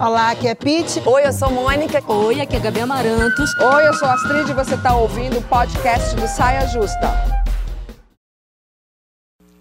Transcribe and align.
Olá, 0.00 0.30
aqui 0.32 0.48
é 0.48 0.54
Pete. 0.54 1.02
Oi, 1.06 1.26
eu 1.26 1.32
sou 1.32 1.50
Mônica. 1.50 2.02
Oi, 2.12 2.40
aqui 2.40 2.56
é 2.56 2.60
Gabi 2.60 2.80
Amarantos. 2.80 3.50
Oi, 3.58 3.88
eu 3.88 3.94
sou 3.94 4.08
Astrid 4.08 4.50
e 4.50 4.54
você 4.54 4.74
está 4.74 4.96
ouvindo 4.96 5.38
o 5.38 5.42
podcast 5.42 6.14
do 6.16 6.26
Saia 6.26 6.66
Justa. 6.68 7.12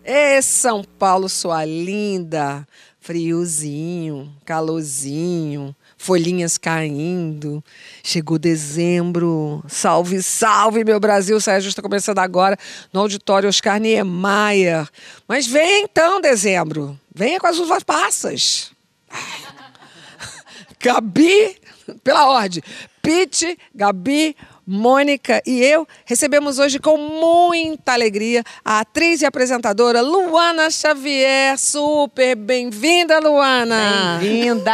Ê, 0.04 0.42
São 0.42 0.84
Paulo, 0.84 1.30
sua 1.30 1.64
linda! 1.64 2.68
Friozinho, 3.00 4.34
calorzinho, 4.46 5.76
folhinhas 6.04 6.58
caindo. 6.58 7.64
Chegou 8.04 8.38
dezembro. 8.38 9.64
Salve, 9.68 10.22
salve, 10.22 10.84
meu 10.84 11.00
Brasil! 11.00 11.40
Saia 11.40 11.62
Justa 11.62 11.82
começando 11.82 12.20
agora 12.20 12.58
no 12.92 13.00
auditório 13.00 13.48
Oscar 13.48 13.80
Niemeyer. 13.80 14.88
Mas 15.28 15.48
vem 15.48 15.84
então, 15.84 16.20
dezembro. 16.20 17.00
Venha 17.16 17.40
com 17.40 17.48
as 17.48 17.58
uvas 17.58 17.84
passas. 17.84 18.72
Gabi, 20.80 21.56
pela 22.04 22.28
ordem. 22.30 22.62
Pete, 23.02 23.58
Gabi, 23.74 24.36
Mônica 24.66 25.42
e 25.46 25.62
eu 25.62 25.86
recebemos 26.06 26.58
hoje 26.58 26.80
com 26.80 26.98
muita 26.98 27.92
alegria 27.92 28.42
a 28.64 28.80
atriz 28.80 29.22
e 29.22 29.26
apresentadora 29.26 30.00
Luana 30.02 30.70
Xavier. 30.72 31.58
Super 31.58 32.36
bem-vinda, 32.38 33.20
Luana! 33.20 34.20
Bem-vinda! 34.22 34.72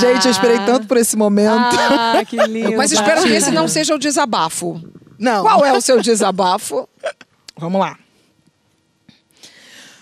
Gente, 0.00 0.24
eu 0.24 0.32
esperei 0.32 0.58
tanto 0.66 0.88
por 0.88 0.96
esse 0.96 1.16
momento. 1.16 1.76
Ah, 1.78 2.24
que 2.26 2.36
lindo! 2.44 2.76
Mas 2.76 2.90
espero 2.90 3.22
que 3.22 3.28
esse 3.28 3.52
não 3.52 3.68
seja 3.68 3.94
o 3.94 3.98
desabafo. 3.98 4.82
Não. 5.16 5.42
Qual 5.42 5.64
é 5.64 5.72
o 5.72 5.80
seu 5.80 6.02
desabafo? 6.02 6.88
Vamos 7.56 7.80
lá. 7.80 7.96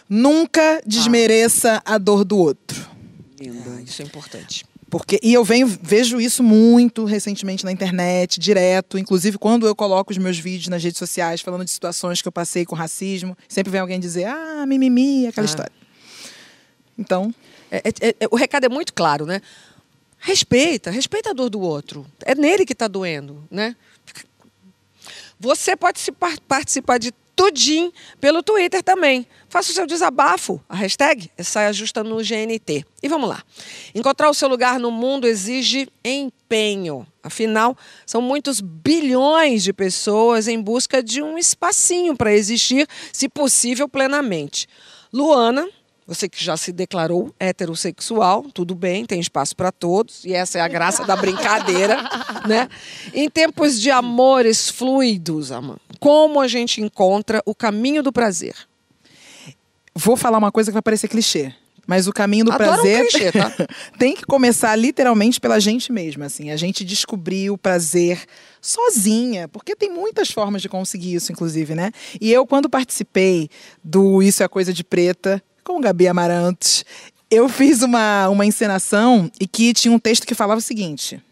Nunca 0.08 0.80
desmereça 0.86 1.82
a 1.84 1.98
dor 1.98 2.24
do 2.24 2.38
outro. 2.38 2.80
Ah, 3.40 3.82
isso 3.82 4.00
é 4.00 4.06
importante. 4.06 4.64
Porque, 4.92 5.18
e 5.22 5.32
eu 5.32 5.42
venho, 5.42 5.66
vejo 5.66 6.20
isso 6.20 6.42
muito 6.42 7.06
recentemente 7.06 7.64
na 7.64 7.72
internet, 7.72 8.38
direto. 8.38 8.98
Inclusive, 8.98 9.38
quando 9.38 9.66
eu 9.66 9.74
coloco 9.74 10.12
os 10.12 10.18
meus 10.18 10.38
vídeos 10.38 10.68
nas 10.68 10.84
redes 10.84 10.98
sociais 10.98 11.40
falando 11.40 11.64
de 11.64 11.70
situações 11.70 12.20
que 12.20 12.28
eu 12.28 12.32
passei 12.32 12.66
com 12.66 12.74
racismo, 12.76 13.34
sempre 13.48 13.70
vem 13.72 13.80
alguém 13.80 13.98
dizer, 13.98 14.26
ah, 14.26 14.66
mimimi, 14.66 15.26
aquela 15.26 15.46
Ah. 15.46 15.48
história. 15.48 15.72
Então, 16.98 17.34
É- 17.70 17.78
é- 17.88 18.14
é- 18.20 18.28
o 18.30 18.36
recado 18.36 18.64
é 18.66 18.68
muito 18.68 18.92
claro, 18.92 19.24
né? 19.24 19.40
Respeita, 20.18 20.90
respeita 20.90 21.30
a 21.30 21.32
dor 21.32 21.48
do 21.48 21.58
outro. 21.58 22.04
É 22.20 22.34
nele 22.34 22.66
que 22.66 22.74
está 22.74 22.86
doendo, 22.86 23.42
né? 23.50 23.74
Você 25.40 25.74
pode 25.74 26.00
se 26.00 26.12
par- 26.12 26.38
participar 26.46 26.98
de 26.98 27.14
tudinho 27.34 27.92
pelo 28.20 28.42
Twitter 28.42 28.82
também. 28.82 29.26
Faça 29.48 29.70
o 29.70 29.74
seu 29.74 29.86
desabafo. 29.86 30.60
A 30.68 30.76
hashtag 30.76 31.30
é 31.36 31.42
saia 31.42 31.72
justa 31.72 32.02
no 32.02 32.16
GNT. 32.16 32.84
E 33.02 33.08
vamos 33.08 33.28
lá. 33.28 33.42
Encontrar 33.94 34.30
o 34.30 34.34
seu 34.34 34.48
lugar 34.48 34.78
no 34.78 34.90
mundo 34.90 35.26
exige 35.26 35.88
empenho. 36.04 37.06
Afinal, 37.22 37.76
são 38.06 38.20
muitos 38.20 38.60
bilhões 38.60 39.62
de 39.62 39.72
pessoas 39.72 40.48
em 40.48 40.60
busca 40.60 41.02
de 41.02 41.22
um 41.22 41.38
espacinho 41.38 42.16
para 42.16 42.34
existir, 42.34 42.86
se 43.12 43.28
possível, 43.28 43.88
plenamente. 43.88 44.66
Luana, 45.12 45.68
você 46.06 46.28
que 46.28 46.42
já 46.42 46.56
se 46.56 46.72
declarou 46.72 47.32
heterossexual, 47.38 48.44
tudo 48.52 48.74
bem, 48.74 49.06
tem 49.06 49.20
espaço 49.20 49.54
para 49.54 49.70
todos, 49.70 50.24
e 50.24 50.34
essa 50.34 50.58
é 50.58 50.60
a 50.60 50.68
graça 50.68 51.04
da 51.04 51.14
brincadeira, 51.14 51.96
né? 52.46 52.68
Em 53.14 53.30
tempos 53.30 53.80
de 53.80 53.90
amores 53.90 54.68
fluidos, 54.68 55.52
como 56.02 56.40
a 56.40 56.48
gente 56.48 56.80
encontra 56.80 57.40
o 57.46 57.54
caminho 57.54 58.02
do 58.02 58.12
prazer? 58.12 58.56
vou 59.94 60.16
falar 60.16 60.38
uma 60.38 60.50
coisa 60.50 60.70
que 60.70 60.74
vai 60.74 60.82
parecer 60.82 61.06
clichê. 61.06 61.54
Mas 61.86 62.08
o 62.08 62.12
caminho 62.12 62.46
do 62.46 62.52
Adoro 62.52 62.70
um 62.70 62.74
prazer 62.74 63.06
clichê, 63.08 63.30
tá? 63.30 63.52
tem 63.98 64.14
que 64.14 64.24
começar 64.24 64.74
literalmente 64.74 65.40
pela 65.40 65.60
gente 65.60 65.92
mesma, 65.92 66.26
assim, 66.26 66.50
a 66.50 66.56
gente 66.56 66.84
descobrir 66.84 67.50
o 67.50 67.58
prazer 67.58 68.20
sozinha, 68.60 69.46
porque 69.46 69.76
tem 69.76 69.92
muitas 69.92 70.30
formas 70.30 70.60
de 70.60 70.68
conseguir 70.68 71.14
isso, 71.14 71.30
inclusive, 71.30 71.74
né? 71.74 71.92
E 72.20 72.32
eu 72.32 72.46
quando 72.46 72.68
participei 72.68 73.48
do 73.82 74.22
Isso 74.22 74.42
é 74.42 74.48
Coisa 74.48 74.72
de 74.72 74.82
Preta 74.82 75.40
com 75.62 75.80
Gabi 75.80 76.08
Amarantos, 76.08 76.84
eu 77.30 77.48
fiz 77.48 77.82
uma, 77.82 78.28
uma 78.28 78.44
encenação 78.44 79.30
e 79.40 79.46
que 79.46 79.72
tinha 79.72 79.92
um 79.92 80.00
texto 80.00 80.26
que 80.26 80.34
falava 80.34 80.58
o 80.58 80.62
seguinte: 80.62 81.22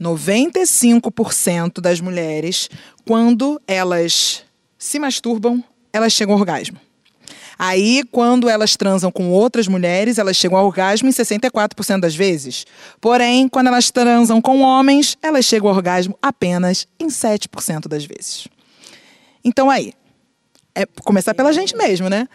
95% 0.00 1.80
das 1.80 2.00
mulheres, 2.00 2.68
quando 3.06 3.60
elas 3.66 4.42
se 4.78 4.98
masturbam, 4.98 5.62
elas 5.92 6.12
chegam 6.12 6.34
ao 6.34 6.40
orgasmo. 6.40 6.78
Aí, 7.56 8.02
quando 8.10 8.48
elas 8.48 8.74
transam 8.76 9.12
com 9.12 9.30
outras 9.30 9.68
mulheres, 9.68 10.18
elas 10.18 10.36
chegam 10.36 10.58
ao 10.58 10.66
orgasmo 10.66 11.08
em 11.08 11.12
64% 11.12 12.00
das 12.00 12.14
vezes. 12.16 12.66
Porém, 13.00 13.48
quando 13.48 13.68
elas 13.68 13.92
transam 13.92 14.42
com 14.42 14.60
homens, 14.60 15.16
elas 15.22 15.44
chegam 15.44 15.68
ao 15.68 15.76
orgasmo 15.76 16.18
apenas 16.20 16.88
em 16.98 17.06
7% 17.06 17.86
das 17.86 18.04
vezes. 18.04 18.48
Então, 19.44 19.70
aí, 19.70 19.92
é 20.74 20.84
começar 21.04 21.32
pela 21.32 21.52
gente 21.52 21.76
mesmo, 21.76 22.08
né? 22.08 22.26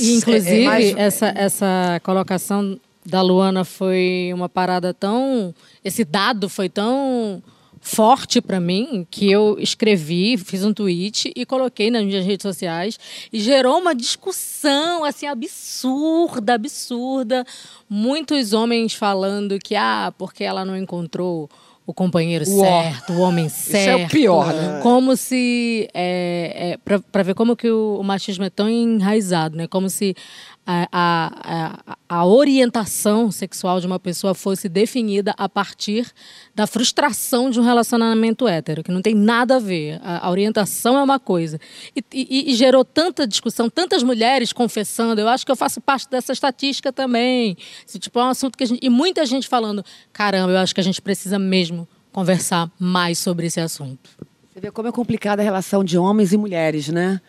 E, 0.00 0.14
inclusive, 0.14 0.62
É 0.62 0.64
mais- 0.64 0.96
essa, 0.96 1.26
essa 1.36 2.00
colocação 2.02 2.80
da 3.06 3.22
Luana 3.22 3.64
foi 3.64 4.30
uma 4.34 4.48
parada 4.48 4.92
tão. 4.92 5.54
Esse 5.84 6.04
dado 6.04 6.48
foi 6.48 6.68
tão 6.68 7.42
forte 7.80 8.40
para 8.40 8.58
mim 8.58 9.06
que 9.08 9.30
eu 9.30 9.56
escrevi, 9.60 10.36
fiz 10.36 10.64
um 10.64 10.74
tweet 10.74 11.32
e 11.36 11.46
coloquei 11.46 11.88
nas 11.88 12.04
minhas 12.04 12.24
redes 12.24 12.42
sociais 12.42 12.98
e 13.32 13.38
gerou 13.38 13.78
uma 13.78 13.94
discussão 13.94 15.04
assim 15.04 15.26
absurda, 15.26 16.54
absurda. 16.54 17.44
Muitos 17.88 18.52
homens 18.52 18.92
falando 18.92 19.58
que 19.58 19.76
ah, 19.76 20.12
porque 20.18 20.42
ela 20.42 20.64
não 20.64 20.76
encontrou 20.76 21.48
o 21.86 21.94
companheiro 21.94 22.44
Uó. 22.48 22.64
certo, 22.64 23.12
o 23.12 23.20
homem 23.20 23.46
é 23.46 23.48
certo. 23.48 24.06
o 24.06 24.10
pior, 24.10 24.52
né? 24.52 24.80
Como 24.82 25.16
se. 25.16 25.88
É, 25.94 26.76
é, 26.84 27.00
para 27.12 27.22
ver 27.22 27.34
como 27.34 27.54
que 27.54 27.70
o, 27.70 27.98
o 28.00 28.02
machismo 28.02 28.42
é 28.42 28.50
tão 28.50 28.68
enraizado, 28.68 29.56
né? 29.56 29.68
Como 29.68 29.88
se 29.88 30.16
a, 30.66 31.96
a, 32.08 32.26
orientação 32.26 33.30
sexual 33.30 33.80
de 33.80 33.86
uma 33.86 34.00
pessoa 34.00 34.34
fosse 34.34 34.68
definida 34.68 35.32
a 35.38 35.48
partir 35.48 36.10
da 36.54 36.66
frustração 36.66 37.50
de 37.50 37.60
um 37.60 37.62
relacionamento 37.62 38.48
hétero, 38.48 38.82
que 38.82 38.90
não 38.90 39.00
tem 39.00 39.14
nada 39.14 39.56
a 39.56 39.58
ver. 39.60 40.00
A, 40.02 40.26
a 40.26 40.30
orientação 40.30 40.98
é 40.98 41.02
uma 41.02 41.20
coisa. 41.20 41.60
E, 41.94 42.04
e- 42.12 42.50
e 42.50 42.54
gerou 42.56 42.84
tanta 42.84 43.26
discussão, 43.26 43.70
tantas 43.70 44.02
mulheres 44.02 44.52
confessando. 44.52 45.20
Eu 45.20 45.28
acho 45.28 45.46
que 45.46 45.52
eu 45.52 45.56
faço 45.56 45.80
parte 45.80 46.10
dessa 46.10 46.32
estatística 46.32 46.92
também. 46.92 47.56
Tipo, 47.86 48.18
é 48.18 48.24
um 48.24 48.28
assunto 48.30 48.58
que 48.58 48.66
gente. 48.66 48.84
E 48.84 48.90
muita 48.90 49.24
gente 49.24 49.46
falando: 49.46 49.84
caramba, 50.12 50.52
eu 50.52 50.58
acho 50.58 50.74
que 50.74 50.80
a 50.80 50.84
gente 50.84 51.00
precisa 51.00 51.38
mesmo 51.38 51.86
conversar 52.12 52.68
mais 52.78 53.18
sobre 53.18 53.46
esse 53.46 53.60
assunto. 53.60 54.10
Você 54.52 54.60
vê 54.60 54.70
como 54.70 54.88
é 54.88 54.92
complicada 54.92 55.42
a 55.42 55.44
relação 55.44 55.84
de 55.84 55.98
homens 55.98 56.32
e 56.32 56.36
mulheres, 56.36 56.88
né? 56.88 57.20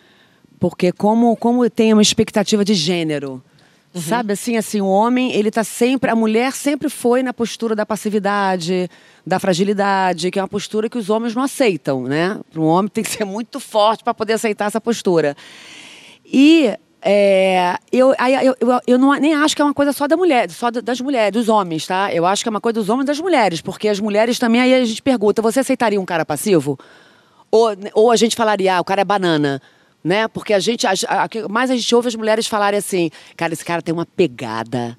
Porque 0.59 0.91
como, 0.91 1.35
como 1.35 1.69
tem 1.69 1.94
uma 1.94 2.01
expectativa 2.01 2.63
de 2.66 2.73
gênero. 2.73 3.44
Sabe 3.95 4.34
assim, 4.34 4.57
assim, 4.57 4.79
o 4.79 4.85
homem, 4.88 5.31
ele 5.34 5.50
tá 5.50 5.63
sempre, 5.63 6.12
a 6.12 6.16
mulher 6.16 6.51
sempre 6.51 6.88
foi 6.88 7.23
na 7.23 7.34
postura 7.34 7.75
da 7.75 7.84
passividade, 7.84 8.88
da 9.25 9.40
fragilidade, 9.40 10.29
que 10.29 10.38
é 10.38 10.41
uma 10.41 10.47
postura 10.47 10.88
que 10.88 11.00
os 11.00 11.09
homens 11.09 11.34
não 11.34 11.41
aceitam, 11.41 12.03
né? 12.03 12.40
Para 12.51 12.62
um 12.62 12.66
homem 12.66 12.90
tem 12.90 13.03
que 13.03 13.09
ser 13.09 13.25
muito 13.25 13.59
forte 13.59 14.03
para 14.03 14.13
poder 14.13 14.34
aceitar 14.34 14.66
essa 14.66 14.79
postura. 14.79 15.35
E 16.23 16.72
é, 17.01 17.75
eu, 17.91 18.13
eu, 18.44 18.56
eu, 18.59 18.81
eu 18.85 18.97
não, 19.00 19.13
nem 19.13 19.34
acho 19.34 19.56
que 19.56 19.62
é 19.63 19.66
uma 19.66 19.74
coisa 19.74 19.91
só 19.94 20.07
da 20.07 20.18
mulher, 20.18 20.47
só 20.51 20.69
da- 20.69 20.81
das 20.81 21.01
mulheres, 21.01 21.31
dos 21.31 21.50
homens, 21.50 21.88
tá? 21.88 22.13
Eu 22.13 22.25
acho 22.25 22.44
que 22.44 22.50
é 22.50 22.51
uma 22.51 22.62
coisa 22.62 22.79
dos 22.79 22.89
homens 22.89 23.06
e 23.06 23.07
das 23.07 23.19
mulheres, 23.19 23.62
porque 23.62 23.88
as 23.88 24.00
mulheres 24.00 24.38
também, 24.38 24.62
aí 24.62 24.75
a 24.75 24.85
gente 24.85 25.01
pergunta, 25.01 25.41
você 25.41 25.62
aceitaria 25.62 26.00
um 26.00 26.06
cara 26.06 26.25
passivo? 26.25 26.78
Ou, 27.50 27.69
ou 27.94 28.12
a 28.12 28.16
gente 28.16 28.35
falaria, 28.35 28.75
ah, 28.75 28.81
o 28.81 28.84
cara 28.84 29.01
é 29.01 29.06
banana, 29.06 29.59
né? 30.03 30.27
Porque 30.27 30.53
a 30.53 30.59
gente, 30.59 30.85
a, 30.87 30.93
a, 31.07 31.49
mais 31.49 31.69
a 31.69 31.75
gente 31.75 31.93
ouve 31.93 32.07
as 32.07 32.15
mulheres 32.15 32.47
falarem 32.47 32.77
assim, 32.77 33.09
cara, 33.35 33.53
esse 33.53 33.65
cara 33.65 33.81
tem 33.81 33.93
uma 33.93 34.05
pegada, 34.05 34.97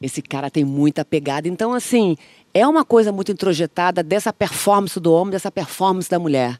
esse 0.00 0.22
cara 0.22 0.50
tem 0.50 0.64
muita 0.64 1.04
pegada. 1.04 1.48
Então, 1.48 1.72
assim, 1.72 2.16
é 2.52 2.66
uma 2.66 2.84
coisa 2.84 3.12
muito 3.12 3.32
introjetada 3.32 4.02
dessa 4.02 4.32
performance 4.32 4.98
do 4.98 5.12
homem, 5.12 5.32
dessa 5.32 5.50
performance 5.50 6.08
da 6.08 6.18
mulher 6.18 6.58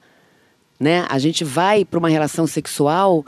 né? 0.78 1.06
A 1.08 1.18
gente 1.18 1.44
vai 1.44 1.84
para 1.84 1.98
uma 1.98 2.08
relação 2.08 2.46
sexual, 2.46 3.24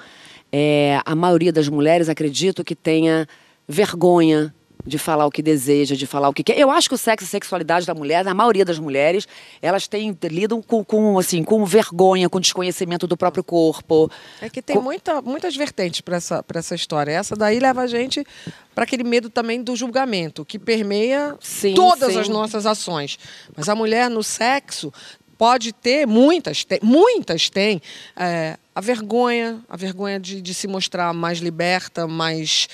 é, 0.53 1.01
a 1.05 1.15
maioria 1.15 1.53
das 1.53 1.69
mulheres 1.69 2.09
acredito 2.09 2.65
que 2.65 2.75
tenha 2.75 3.27
vergonha 3.67 4.55
de 4.87 4.99
falar 4.99 5.27
o 5.27 5.31
que 5.31 5.43
deseja, 5.43 5.95
de 5.95 6.07
falar 6.07 6.29
o 6.29 6.33
que 6.33 6.43
quer. 6.43 6.59
Eu 6.59 6.71
acho 6.71 6.89
que 6.89 6.95
o 6.95 6.99
sexo 6.99 7.25
e 7.25 7.29
a 7.29 7.31
sexualidade 7.31 7.87
da 7.87 7.95
mulher, 7.95 8.25
na 8.25 8.35
maioria 8.35 8.65
das 8.65 8.79
mulheres, 8.79 9.27
elas 9.61 9.87
têm 9.87 10.17
lidam 10.25 10.63
com, 10.63 10.85
com 10.85 11.19
assim, 11.19 11.43
com 11.43 11.65
vergonha, 11.65 12.29
com 12.29 12.41
desconhecimento 12.41 13.07
do 13.07 13.17
próprio 13.17 13.45
corpo. 13.45 14.11
É 14.41 14.49
que 14.49 14.63
tem 14.63 14.81
muita, 14.81 15.21
muitas 15.23 15.57
vertentes 15.57 16.01
para 16.01 16.17
essa, 16.17 16.43
pra 16.43 16.59
essa 16.59 16.75
história. 16.75 17.13
Essa 17.13 17.37
daí 17.37 17.59
leva 17.59 17.83
a 17.83 17.87
gente 17.87 18.25
para 18.75 18.85
aquele 18.85 19.05
medo 19.05 19.29
também 19.29 19.63
do 19.63 19.75
julgamento, 19.75 20.45
que 20.45 20.59
permeia 20.59 21.37
Sim, 21.41 21.75
todas 21.75 22.13
sim. 22.13 22.21
as 22.21 22.29
nossas 22.29 22.65
ações. 22.65 23.19
Mas 23.57 23.69
a 23.69 23.75
mulher 23.75 24.09
no 24.09 24.23
sexo 24.23 24.93
pode 25.37 25.73
ter, 25.73 26.07
muitas 26.07 26.65
tem, 26.65 26.81
muitas 26.83 27.49
têm, 27.49 27.81
é, 28.17 28.57
a 28.75 28.81
vergonha, 28.81 29.61
a 29.69 29.77
vergonha 29.77 30.19
de, 30.19 30.41
de 30.43 30.53
se 30.53 30.67
mostrar 30.67 31.15
mais 31.15 31.39
liberta, 31.39 32.09
mais 32.09 32.69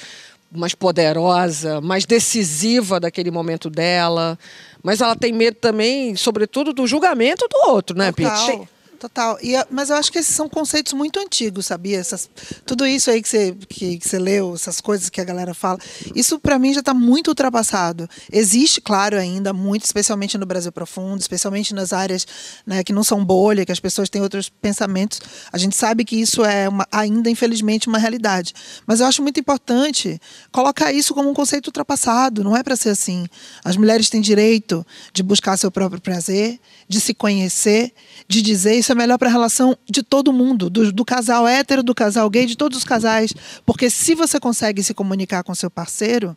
mais 0.55 0.75
poderosa, 0.75 1.81
mais 1.81 2.05
decisiva 2.07 3.01
daquele 3.01 3.31
momento 3.31 3.69
dela. 3.69 4.39
Mas 4.83 5.01
ela 5.01 5.17
tem 5.17 5.33
medo 5.33 5.57
também, 5.57 6.15
sobretudo, 6.17 6.73
do 6.73 6.87
julgamento 6.87 7.47
do 7.49 7.71
outro, 7.71 7.97
né, 7.97 8.13
Pete? 8.13 8.69
Total. 9.05 9.39
E, 9.43 9.53
mas 9.71 9.91
eu 9.91 9.97
acho 9.97 10.11
que 10.11 10.19
esses 10.19 10.35
são 10.35 10.49
conceitos 10.49 10.95
muito 10.95 11.21
antigos, 11.21 11.67
sabia? 11.67 11.99
Essas, 11.99 12.27
tudo 12.65 12.87
isso 12.87 13.11
aí 13.11 13.21
que 13.21 13.29
você, 13.29 13.55
que, 13.69 13.99
que 13.99 14.09
você 14.09 14.19
leu, 14.19 14.55
essas 14.55 14.81
coisas 14.81 15.11
que 15.11 15.21
a 15.21 15.25
galera 15.25 15.53
fala, 15.53 15.79
isso 16.15 16.39
para 16.39 16.59
mim 16.59 16.73
já 16.73 16.81
está 16.81 16.95
muito 16.95 17.29
ultrapassado. 17.29 18.09
Existe, 18.33 18.81
claro, 18.81 19.19
ainda 19.19 19.53
muito, 19.53 19.85
especialmente 19.85 20.39
no 20.39 20.47
Brasil 20.47 20.73
profundo, 20.73 21.21
especialmente 21.21 21.75
nas 21.75 21.93
áreas 21.93 22.27
né, 22.67 22.83
que 22.83 22.95
não 22.95 23.05
são 23.05 23.23
bolha, 23.23 23.67
que 23.67 23.73
as 23.73 23.79
pessoas 23.79 24.09
têm 24.09 24.23
outros 24.23 24.49
pensamentos. 24.49 25.21
A 25.53 25.59
gente 25.59 25.77
sabe 25.77 26.03
que 26.03 26.17
isso 26.17 26.43
é 26.43 26.67
uma- 26.67 26.89
ainda, 26.91 27.29
infelizmente, 27.29 27.89
uma 27.89 27.99
realidade. 27.99 28.55
Mas 28.87 29.01
eu 29.01 29.07
acho 29.07 29.21
muito 29.21 29.39
importante 29.39 30.19
colocar 30.51 30.95
isso 30.95 31.13
como 31.13 31.29
um 31.29 31.35
conceito 31.35 31.67
ultrapassado. 31.67 32.43
Não 32.43 32.57
é 32.57 32.63
para 32.63 32.75
ser 32.75 32.89
assim. 32.89 33.27
As 33.63 33.77
mulheres 33.77 34.09
têm 34.09 34.23
direito 34.23 34.83
de 35.13 35.23
buscar 35.23 35.59
seu 35.59 35.71
próprio 35.71 36.01
prazer, 36.01 36.59
de 36.89 37.03
se 37.03 37.13
conhecer, 37.13 37.93
de 38.27 38.41
dizer 38.41 38.75
isso 38.77 38.93
é 38.93 38.94
melhor 38.95 39.19
para 39.19 39.29
a 39.29 39.33
relação 39.33 39.77
de 39.89 40.03
todo 40.03 40.33
mundo, 40.33 40.71
do, 40.71 40.93
do 40.93 41.05
casal 41.05 41.47
hétero, 41.47 41.83
do 41.83 41.95
casal 41.95 42.29
gay, 42.31 42.47
de 42.47 42.57
todos 42.57 42.79
os 42.79 42.85
casais. 42.85 43.33
Porque 43.65 43.91
se 43.91 44.15
você 44.15 44.41
consegue 44.41 44.83
se 44.83 44.95
comunicar 44.95 45.43
com 45.43 45.55
seu 45.55 45.71
parceiro, 45.71 46.37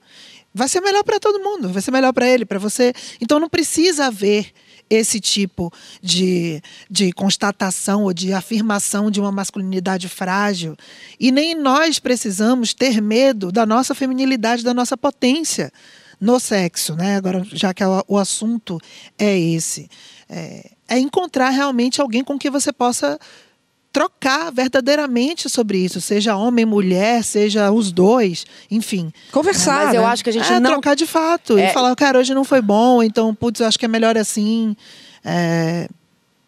vai 0.54 0.68
ser 0.68 0.82
melhor 0.82 1.04
para 1.04 1.20
todo 1.20 1.44
mundo, 1.44 1.70
vai 1.70 1.82
ser 1.82 1.92
melhor 1.92 2.14
para 2.14 2.28
ele, 2.28 2.46
para 2.46 2.60
você. 2.60 2.94
Então 3.22 3.40
não 3.40 3.50
precisa 3.50 4.06
haver 4.08 4.52
esse 4.90 5.20
tipo 5.20 5.72
de, 6.02 6.62
de 6.90 7.12
constatação 7.12 8.04
ou 8.04 8.14
de 8.14 8.34
afirmação 8.34 9.12
de 9.12 9.20
uma 9.20 9.32
masculinidade 9.32 10.08
frágil. 10.08 10.76
E 11.20 11.32
nem 11.32 11.56
nós 11.56 12.00
precisamos 12.00 12.74
ter 12.74 13.02
medo 13.02 13.52
da 13.52 13.66
nossa 13.66 13.94
feminilidade, 13.94 14.64
da 14.64 14.74
nossa 14.74 14.98
potência 14.98 15.72
no 16.20 16.40
sexo, 16.40 16.96
né? 16.96 17.18
Agora, 17.18 17.46
já 17.52 17.74
que 17.74 17.84
o 18.08 18.18
assunto 18.18 18.80
é 19.18 19.38
esse. 19.38 19.90
É, 20.30 20.72
é 20.88 20.98
encontrar 21.00 21.50
realmente 21.50 22.00
alguém 22.02 22.24
com 22.24 22.38
quem 22.38 22.50
você 22.52 22.72
possa 22.72 23.20
trocar 23.92 24.52
verdadeiramente 24.52 25.50
sobre 25.50 25.80
isso, 25.80 26.00
seja 26.00 26.36
homem, 26.36 26.66
mulher, 26.66 27.24
seja 27.24 27.72
os 27.72 27.92
dois, 27.92 28.46
enfim. 28.70 29.12
Conversar. 29.32 29.86
Mas 29.88 29.96
eu 29.96 30.02
né? 30.02 30.08
acho 30.08 30.24
que 30.24 30.30
a 30.30 30.34
gente 30.34 30.52
é, 30.54 30.60
não 30.60 30.72
trocar 30.74 30.96
de 30.96 31.06
fato. 31.08 31.58
É. 31.58 31.70
E 31.70 31.74
falar, 31.74 31.96
cara, 31.96 32.20
hoje 32.20 32.34
não 32.34 32.44
foi 32.44 32.62
bom, 32.62 33.02
então, 33.02 33.34
putz, 33.34 33.60
eu 33.60 33.66
acho 33.68 33.80
que 33.80 33.86
é 33.86 33.88
melhor 33.88 34.16
assim. 34.18 34.76
É, 35.26 35.88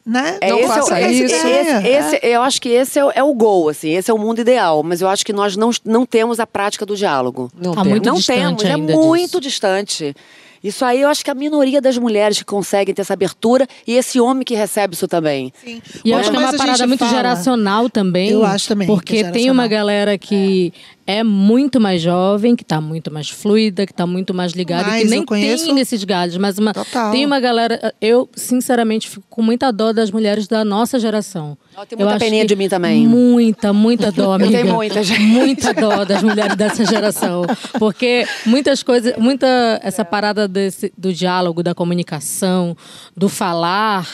né? 0.05 0.37
É, 0.41 0.49
Não 0.51 0.59
esse, 0.59 0.67
faça 0.67 0.99
é, 0.99 1.07
o- 1.07 1.09
esse, 1.11 1.23
isso. 1.25 1.35
esse- 1.35 1.47
É, 1.87 1.99
esse- 1.99 2.19
eu 2.23 2.41
acho 2.43 2.61
que 2.61 2.69
esse 2.69 2.99
é, 2.99 3.05
o- 3.05 3.11
é 3.15 3.23
o 3.23 3.33
gol, 3.33 3.69
assim, 3.69 3.89
esse 3.95 4.09
é 4.11 4.13
o 4.13 4.17
mundo 4.17 4.41
ideal. 4.41 4.83
Mas 4.83 5.01
eu 5.01 5.07
acho 5.09 5.25
que 5.25 5.33
nós 5.33 5.55
não, 5.55 5.71
não 5.83 6.05
temos 6.05 6.39
a 6.39 6.45
prática 6.47 6.85
do 6.85 6.95
diálogo. 6.95 7.49
Não 7.59 7.73
Tá 7.73 7.81
tem. 7.81 7.89
muito 7.91 8.05
não 8.05 8.21
temos, 8.21 8.63
ainda 8.63 8.91
é 8.91 8.95
muito 8.95 9.39
disso. 9.39 9.41
distante. 9.41 10.15
Isso 10.63 10.83
aí 10.83 11.01
eu 11.01 11.09
acho 11.09 11.23
que 11.23 11.31
a 11.31 11.35
minoria 11.35 11.81
das 11.81 11.97
mulheres 11.97 12.37
que 12.39 12.45
conseguem 12.45 12.93
ter 12.93 13.01
essa 13.01 13.13
abertura 13.13 13.67
e 13.87 13.95
esse 13.95 14.19
homem 14.19 14.43
que 14.43 14.55
recebe 14.55 14.93
isso 14.93 15.07
também. 15.07 15.53
Sim. 15.63 15.81
E 16.03 16.11
eu 16.11 16.17
acho 16.17 16.29
que 16.31 16.35
é 16.35 16.39
uma 16.39 16.53
parada 16.57 16.85
muito 16.87 16.99
fala- 16.99 17.11
geracional 17.11 17.89
também. 17.89 18.29
Eu 18.29 18.43
acho 18.45 18.67
também 18.67 18.87
que 18.87 18.91
é 18.91 18.95
Porque 18.95 19.23
tem 19.31 19.49
uma 19.49 19.67
galera 19.67 20.17
que 20.17 20.73
é. 21.17 21.23
muito 21.23 21.79
mais 21.79 22.01
jovem, 22.01 22.55
que 22.55 22.63
tá 22.63 22.79
muito 22.81 23.11
mais 23.11 23.29
fluida, 23.29 23.85
que 23.85 23.93
tá 23.93 24.05
muito 24.05 24.33
mais 24.33 24.53
ligada, 24.53 24.87
Mas 24.89 25.03
que 25.03 25.09
nem 25.09 25.25
conheço- 25.25 25.65
tem 25.65 25.73
nesses 25.73 26.03
galhos. 26.03 26.37
Mas 26.37 26.57
uma, 26.57 26.73
Total. 26.73 27.11
tem 27.11 27.25
uma 27.25 27.39
galera. 27.39 27.93
Eu, 28.01 28.29
sinceramente, 28.35 29.09
fico 29.09 29.25
com 29.29 29.41
muita 29.41 29.71
dó 29.71 29.91
das 29.93 30.11
mulheres 30.11 30.47
da 30.47 30.63
nossa 30.65 30.99
geração. 30.99 31.57
Ela 31.75 31.85
tem 31.85 31.97
muita 31.97 32.15
acho 32.15 32.25
peninha 32.25 32.45
de 32.45 32.55
mim 32.55 32.67
também. 32.69 33.07
Muita, 33.07 33.71
muita 33.73 34.11
dó, 34.11 34.23
Eu 34.31 34.45
amiga. 34.45 34.51
tenho 34.61 34.73
muita, 34.73 35.03
gente. 35.03 35.19
Muita 35.21 35.73
dó 35.73 36.03
das 36.05 36.21
mulheres 36.23 36.55
dessa 36.55 36.85
geração. 36.85 37.43
Porque 37.77 38.25
muitas 38.45 38.83
coisas, 38.83 39.15
muita 39.17 39.79
essa 39.83 40.03
parada 40.03 40.47
desse, 40.47 40.91
do 40.97 41.13
diálogo, 41.13 41.63
da 41.63 41.73
comunicação, 41.73 42.75
do 43.15 43.29
falar, 43.29 44.07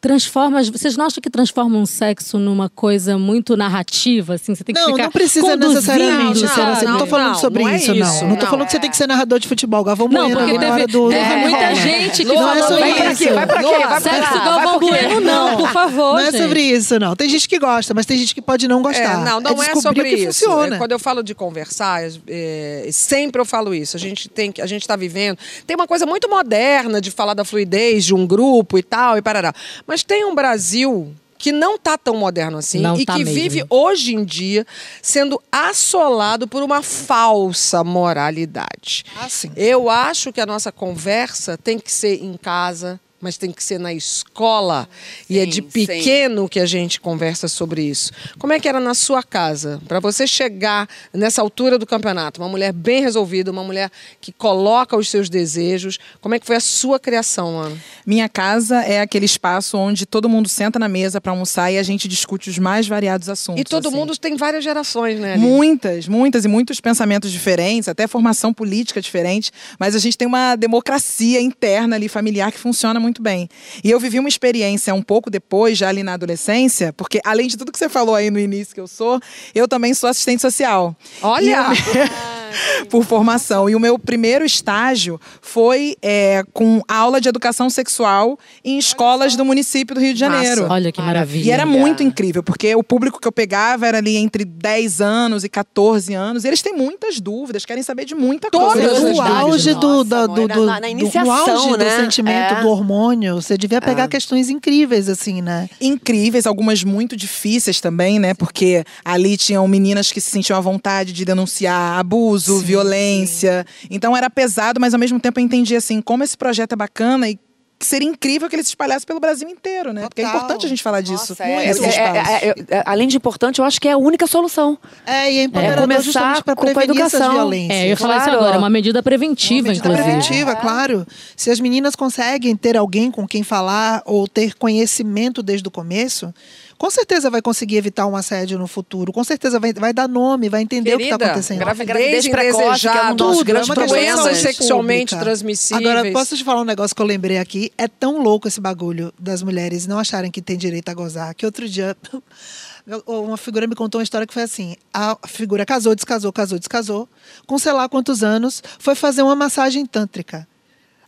transforma. 0.00 0.62
Vocês 0.64 0.96
não 0.96 1.06
acham 1.06 1.20
que 1.20 1.30
transforma 1.30 1.76
um 1.76 1.86
sexo 1.86 2.38
numa 2.38 2.68
coisa 2.68 3.18
muito 3.18 3.56
narrativa? 3.56 4.34
Assim, 4.34 4.54
você 4.54 4.62
tem 4.64 4.74
que 4.74 4.80
Não, 4.80 4.92
ficar 4.92 5.02
não 5.04 5.10
precisa 5.10 5.56
necessariamente 5.56 6.40
Não, 6.42 6.48
ser 6.54 6.60
assim. 6.60 6.84
Não, 6.84 6.92
não, 6.92 6.98
tô 7.00 7.06
falando 7.06 7.28
não, 7.28 7.34
sobre 7.34 7.62
não 7.64 7.70
é 7.70 7.76
isso, 7.76 7.92
isso. 7.92 8.22
não. 8.22 8.28
Não 8.30 8.36
tô 8.36 8.44
Não, 8.44 8.50
falando 8.50 8.66
que 8.66 8.72
você 8.72 8.78
tem 8.80 8.90
que 8.90 8.96
ser 8.96 9.06
narrador 9.06 9.38
de 9.38 9.48
futebol. 9.48 9.82
Galvão 9.84 10.08
Não, 10.08 10.28
Bueno 10.28 10.36
porque 10.40 10.58
teve, 10.58 10.86
do... 10.86 11.08
teve 11.08 11.24
do- 11.34 11.40
muita 11.40 11.58
É. 11.64 11.74
gente 11.74 12.22
que 12.22 12.24
Não 12.24 12.34
é 12.34 12.60
falou 12.62 12.68
sobre 12.68 12.90
isso. 13.12 13.24
isso. 13.24 13.34
Vai 13.34 13.46
pra 13.46 13.58
quê? 13.58 13.64
Vai 13.68 13.86
pra 13.86 14.00
Sexo 14.00 14.32
do 14.32 14.38
vai 14.38 14.44
Galvão 14.44 14.78
quê? 14.80 14.86
Bueno, 14.88 15.20
não, 15.20 15.56
por 15.56 15.70
favor, 15.70 16.12
Não 16.14 16.18
é 16.20 16.32
sobre 16.32 16.60
isso, 16.62 16.98
não. 16.98 17.16
Tem 17.16 17.28
gente 17.28 17.48
que 17.48 17.58
gosta, 17.58 17.92
mas 17.94 18.06
tem 18.06 18.18
gente 18.18 18.34
que 18.34 18.40
pode 18.42 18.68
não 18.68 18.82
gostar. 18.82 19.20
É, 19.20 19.24
não, 19.24 19.40
não 19.40 19.62
é, 19.62 19.74
sobre 19.76 20.08
isso. 20.10 20.26
funciona. 20.44 20.76
É, 20.76 20.78
quando 20.78 20.92
eu 20.92 20.98
falo 20.98 21.22
de 21.22 21.34
conversar, 21.34 22.02
é, 22.26 22.88
sempre 22.92 23.40
eu 23.40 23.44
falo 23.44 23.74
isso. 23.74 23.96
A 23.96 24.00
gente 24.00 24.28
tem 24.28 24.52
que, 24.52 24.62
a 24.62 24.66
gente 24.66 24.82
está 24.82 24.96
vivendo. 24.96 25.38
Tem 25.66 25.74
uma 25.74 25.86
coisa 25.86 26.06
muito 26.06 26.28
moderna 26.28 27.00
de 27.00 27.10
falar 27.10 27.34
da 27.34 27.44
fluidez 27.44 28.04
de 28.04 28.14
um 28.14 28.26
grupo 28.26 28.78
e 28.78 28.82
tal 28.82 29.16
e 29.18 29.22
parará. 29.22 29.52
Mas 29.86 29.97
tem 30.04 30.24
um 30.24 30.34
Brasil 30.34 31.14
que 31.38 31.52
não 31.52 31.76
está 31.76 31.96
tão 31.96 32.16
moderno 32.16 32.58
assim 32.58 32.80
Não 32.80 32.96
e 32.98 33.06
tá 33.06 33.14
que 33.14 33.24
mesmo. 33.24 33.40
vive 33.40 33.64
hoje 33.70 34.12
em 34.14 34.24
dia 34.24 34.66
sendo 35.00 35.40
assolado 35.52 36.48
por 36.48 36.62
uma 36.64 36.82
falsa 36.82 37.84
moralidade. 37.84 39.04
Ah, 39.20 39.28
sim. 39.28 39.52
Eu 39.56 39.88
acho 39.88 40.32
que 40.32 40.40
a 40.40 40.46
nossa 40.46 40.72
conversa 40.72 41.56
tem 41.56 41.78
que 41.78 41.92
ser 41.92 42.22
em 42.22 42.36
casa, 42.36 42.98
mas 43.20 43.36
tem 43.36 43.50
que 43.50 43.62
ser 43.62 43.78
na 43.78 43.92
escola. 43.92 44.88
e 45.28 45.38
é 45.38 45.44
Sim, 45.44 45.50
de 45.50 45.56
sim. 45.56 45.86
pequeno 45.86 46.48
que 46.48 46.60
a 46.60 46.66
gente 46.66 47.00
conversa 47.00 47.48
sobre 47.48 47.82
isso. 47.82 48.12
Como 48.38 48.52
é 48.52 48.60
que 48.60 48.68
era 48.68 48.80
na 48.80 48.94
sua 48.94 49.22
casa? 49.22 49.80
Para 49.88 50.00
você 50.00 50.26
chegar 50.26 50.88
nessa 51.12 51.42
altura 51.42 51.78
do 51.78 51.86
campeonato, 51.86 52.40
uma 52.40 52.48
mulher 52.48 52.72
bem 52.72 53.02
resolvida, 53.02 53.50
uma 53.50 53.64
mulher 53.64 53.90
que 54.20 54.32
coloca 54.32 54.96
os 54.96 55.08
seus 55.08 55.28
desejos. 55.28 55.98
Como 56.20 56.34
é 56.34 56.38
que 56.38 56.46
foi 56.46 56.56
a 56.56 56.60
sua 56.60 56.98
criação, 56.98 57.58
Ana? 57.60 57.76
Minha 58.06 58.28
casa 58.28 58.82
é 58.82 59.00
aquele 59.00 59.26
espaço 59.26 59.76
onde 59.76 60.06
todo 60.06 60.28
mundo 60.28 60.48
senta 60.48 60.78
na 60.78 60.88
mesa 60.88 61.20
para 61.20 61.32
almoçar 61.32 61.70
e 61.72 61.78
a 61.78 61.82
gente 61.82 62.06
discute 62.06 62.50
os 62.50 62.58
mais 62.58 62.86
variados 62.86 63.28
assuntos. 63.28 63.60
E 63.60 63.64
todo 63.64 63.88
assim. 63.88 63.96
mundo 63.96 64.16
tem 64.16 64.36
várias 64.36 64.62
gerações, 64.62 65.18
né? 65.18 65.34
Ali? 65.34 65.42
Muitas, 65.42 66.06
muitas 66.06 66.44
e 66.44 66.48
muitos 66.48 66.80
pensamentos 66.80 67.32
diferentes, 67.32 67.88
até 67.88 68.06
formação 68.06 68.52
política 68.52 69.00
diferente, 69.00 69.50
mas 69.78 69.94
a 69.94 69.98
gente 69.98 70.16
tem 70.16 70.28
uma 70.28 70.54
democracia 70.56 71.40
interna 71.40 71.96
ali 71.96 72.08
familiar 72.08 72.52
que 72.52 72.58
funciona 72.58 73.00
muito 73.00 73.07
bem. 73.22 73.48
E 73.82 73.90
eu 73.90 73.98
vivi 73.98 74.18
uma 74.18 74.28
experiência 74.28 74.94
um 74.94 75.02
pouco 75.02 75.30
depois, 75.30 75.78
já 75.78 75.88
ali 75.88 76.02
na 76.02 76.14
adolescência, 76.14 76.92
porque 76.92 77.20
além 77.24 77.48
de 77.48 77.56
tudo 77.56 77.72
que 77.72 77.78
você 77.78 77.88
falou 77.88 78.14
aí 78.14 78.30
no 78.30 78.38
início 78.38 78.74
que 78.74 78.80
eu 78.80 78.86
sou, 78.86 79.20
eu 79.54 79.66
também 79.66 79.94
sou 79.94 80.08
assistente 80.08 80.40
social. 80.40 80.96
Olha! 81.22 81.68
por 82.90 83.04
formação. 83.04 83.68
E 83.68 83.74
o 83.74 83.80
meu 83.80 83.98
primeiro 83.98 84.44
estágio 84.44 85.20
foi 85.40 85.96
é, 86.02 86.42
com 86.52 86.82
aula 86.88 87.20
de 87.20 87.28
educação 87.28 87.68
sexual 87.70 88.38
em 88.64 88.78
escolas 88.78 89.36
do 89.36 89.44
município 89.44 89.94
do 89.94 90.00
Rio 90.00 90.14
de 90.14 90.20
Janeiro. 90.20 90.62
Massa. 90.62 90.74
Olha 90.74 90.92
que 90.92 91.00
maravilha. 91.00 91.44
E 91.46 91.50
era 91.50 91.66
muito 91.66 92.02
incrível, 92.02 92.42
porque 92.42 92.74
o 92.74 92.82
público 92.82 93.20
que 93.20 93.26
eu 93.28 93.32
pegava 93.32 93.86
era 93.86 93.98
ali 93.98 94.16
entre 94.16 94.44
10 94.44 95.00
anos 95.00 95.44
e 95.44 95.48
14 95.48 96.14
anos. 96.14 96.44
E 96.44 96.48
eles 96.48 96.62
têm 96.62 96.74
muitas 96.76 97.20
dúvidas, 97.20 97.64
querem 97.64 97.82
saber 97.82 98.04
de 98.04 98.14
muita 98.14 98.50
Todas 98.50 98.72
coisa. 98.84 98.92
as 99.10 99.16
no 99.16 99.20
auge 99.22 99.74
do, 99.74 99.80
nossa, 99.88 100.04
da- 100.08 100.26
do, 100.26 100.32
amor, 100.34 100.48
do, 100.48 100.66
na- 100.66 100.72
na 100.74 100.80
do- 100.80 100.86
iniciação, 100.88 101.24
no 101.24 101.32
auge 101.32 101.76
né? 101.78 101.84
do 101.84 102.02
sentimento 102.02 102.54
É. 102.54 102.60
do 102.62 102.68
hormônio, 102.68 103.36
você 103.36 103.56
devia 103.56 103.80
pegar 103.80 104.08
questões 104.08 104.48
incríveis, 104.50 105.08
assim, 105.08 105.40
né? 105.42 105.68
incríveis, 105.80 106.46
algumas 106.46 106.84
muito 106.84 107.16
difíceis 107.16 107.80
também, 107.80 108.18
né? 108.18 108.34
Porque 108.34 108.84
ali 109.04 109.36
tinham 109.36 109.66
meninas 109.66 110.12
que 110.12 110.20
se 110.20 110.30
sentiam 110.30 110.56
à 110.56 110.60
vontade 110.60 111.12
de 111.12 111.24
denunciar 111.24 111.98
abuso, 111.98 112.37
violência. 112.62 113.66
Então 113.90 114.16
era 114.16 114.28
pesado, 114.30 114.80
mas 114.80 114.94
ao 114.94 115.00
mesmo 115.00 115.18
tempo 115.20 115.38
eu 115.40 115.44
entendi 115.44 115.74
assim, 115.76 116.00
como 116.00 116.22
esse 116.24 116.36
projeto 116.36 116.72
é 116.72 116.76
bacana 116.76 117.28
e 117.28 117.38
que 117.80 117.86
seria 117.86 118.08
incrível 118.08 118.48
que 118.48 118.56
ele 118.56 118.64
se 118.64 118.70
espalhasse 118.70 119.06
pelo 119.06 119.20
Brasil 119.20 119.48
inteiro, 119.48 119.92
né? 119.92 120.02
Porque 120.08 120.20
é 120.20 120.24
Total. 120.24 120.36
importante 120.40 120.66
a 120.66 120.68
gente 120.68 120.82
falar 120.82 121.00
disso. 121.00 121.30
Nossa, 121.30 121.44
é, 121.44 121.66
é, 121.66 121.68
é, 121.68 121.68
é, 121.68 122.48
é, 122.48 122.54
é, 122.78 122.82
além 122.84 123.06
de 123.06 123.16
importante, 123.16 123.60
eu 123.60 123.64
acho 123.64 123.80
que 123.80 123.86
é 123.86 123.92
a 123.92 123.96
única 123.96 124.26
solução. 124.26 124.76
É, 125.06 125.32
e 125.32 125.38
é 125.38 125.42
empoderador 125.44 125.82
começar 125.82 126.02
justamente 126.02 126.42
para 126.42 126.56
com 126.56 126.62
a 126.62 126.72
prevenir 126.72 127.00
essas 127.02 127.14
educação. 127.14 127.34
violências. 127.36 127.78
É, 127.78 127.84
eu 127.84 127.88
ia 127.90 127.96
falar 127.96 128.16
isso 128.16 128.24
Claro. 128.24 128.40
agora, 128.40 128.58
uma 128.58 128.68
medida 128.68 129.00
preventiva, 129.00 129.68
Uma 129.68 129.74
medida 129.74 129.88
inclusive. 129.90 130.10
preventiva, 130.10 130.56
claro. 130.56 131.06
Se 131.36 131.52
as 131.52 131.60
meninas 131.60 131.94
conseguem 131.94 132.56
ter 132.56 132.76
alguém 132.76 133.12
com 133.12 133.28
quem 133.28 133.44
falar 133.44 134.02
ou 134.04 134.26
ter 134.26 134.54
conhecimento 134.56 135.40
desde 135.40 135.68
o 135.68 135.70
começo, 135.70 136.34
com 136.78 136.88
certeza 136.90 137.28
vai 137.28 137.42
conseguir 137.42 137.76
evitar 137.76 138.06
um 138.06 138.14
assédio 138.14 138.56
no 138.56 138.68
futuro. 138.68 139.12
Com 139.12 139.24
certeza 139.24 139.58
vai, 139.58 139.72
vai 139.72 139.92
dar 139.92 140.08
nome, 140.08 140.48
vai 140.48 140.62
entender 140.62 140.94
o 140.94 140.98
que 140.98 141.04
está 141.04 141.18
Querida, 141.18 141.32
acontecendo. 141.32 141.58
gravidez 141.58 141.88
Gravidez 141.88 142.28
precoce, 142.28 142.52
que 142.52 142.62
é 142.62 142.90
um 142.90 142.94
indesejada, 142.94 143.14
dos 143.14 143.36
Tudo, 143.36 143.44
grandes 143.44 143.70
é 143.70 143.86
doenças 143.86 144.38
sexualmente 144.38 145.10
pública. 145.10 145.24
transmissíveis. 145.24 145.86
Agora, 145.86 146.12
posso 146.12 146.36
te 146.36 146.44
falar 146.44 146.60
um 146.60 146.64
negócio 146.64 146.94
que 146.94 147.02
eu 147.02 147.06
lembrei 147.06 147.38
aqui? 147.38 147.72
É 147.76 147.88
tão 147.88 148.22
louco 148.22 148.46
esse 148.46 148.60
bagulho 148.60 149.12
das 149.18 149.42
mulheres 149.42 149.86
não 149.86 149.98
acharem 149.98 150.30
que 150.30 150.40
tem 150.40 150.56
direito 150.56 150.88
a 150.88 150.94
gozar, 150.94 151.34
que 151.34 151.44
outro 151.44 151.68
dia 151.68 151.96
uma 153.06 153.36
figura 153.36 153.66
me 153.66 153.74
contou 153.74 153.98
uma 153.98 154.04
história 154.04 154.26
que 154.26 154.32
foi 154.32 154.44
assim: 154.44 154.76
a 154.94 155.18
figura 155.26 155.66
casou, 155.66 155.94
descasou, 155.94 156.32
casou, 156.32 156.58
descasou, 156.58 157.08
com 157.46 157.58
sei 157.58 157.72
lá 157.72 157.88
quantos 157.88 158.22
anos, 158.22 158.62
foi 158.78 158.94
fazer 158.94 159.22
uma 159.22 159.34
massagem 159.34 159.84
tântrica. 159.84 160.46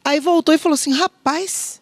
Aí 0.04 0.18
voltou 0.18 0.54
e 0.54 0.58
falou 0.58 0.74
assim: 0.74 0.92
rapaz, 0.92 1.79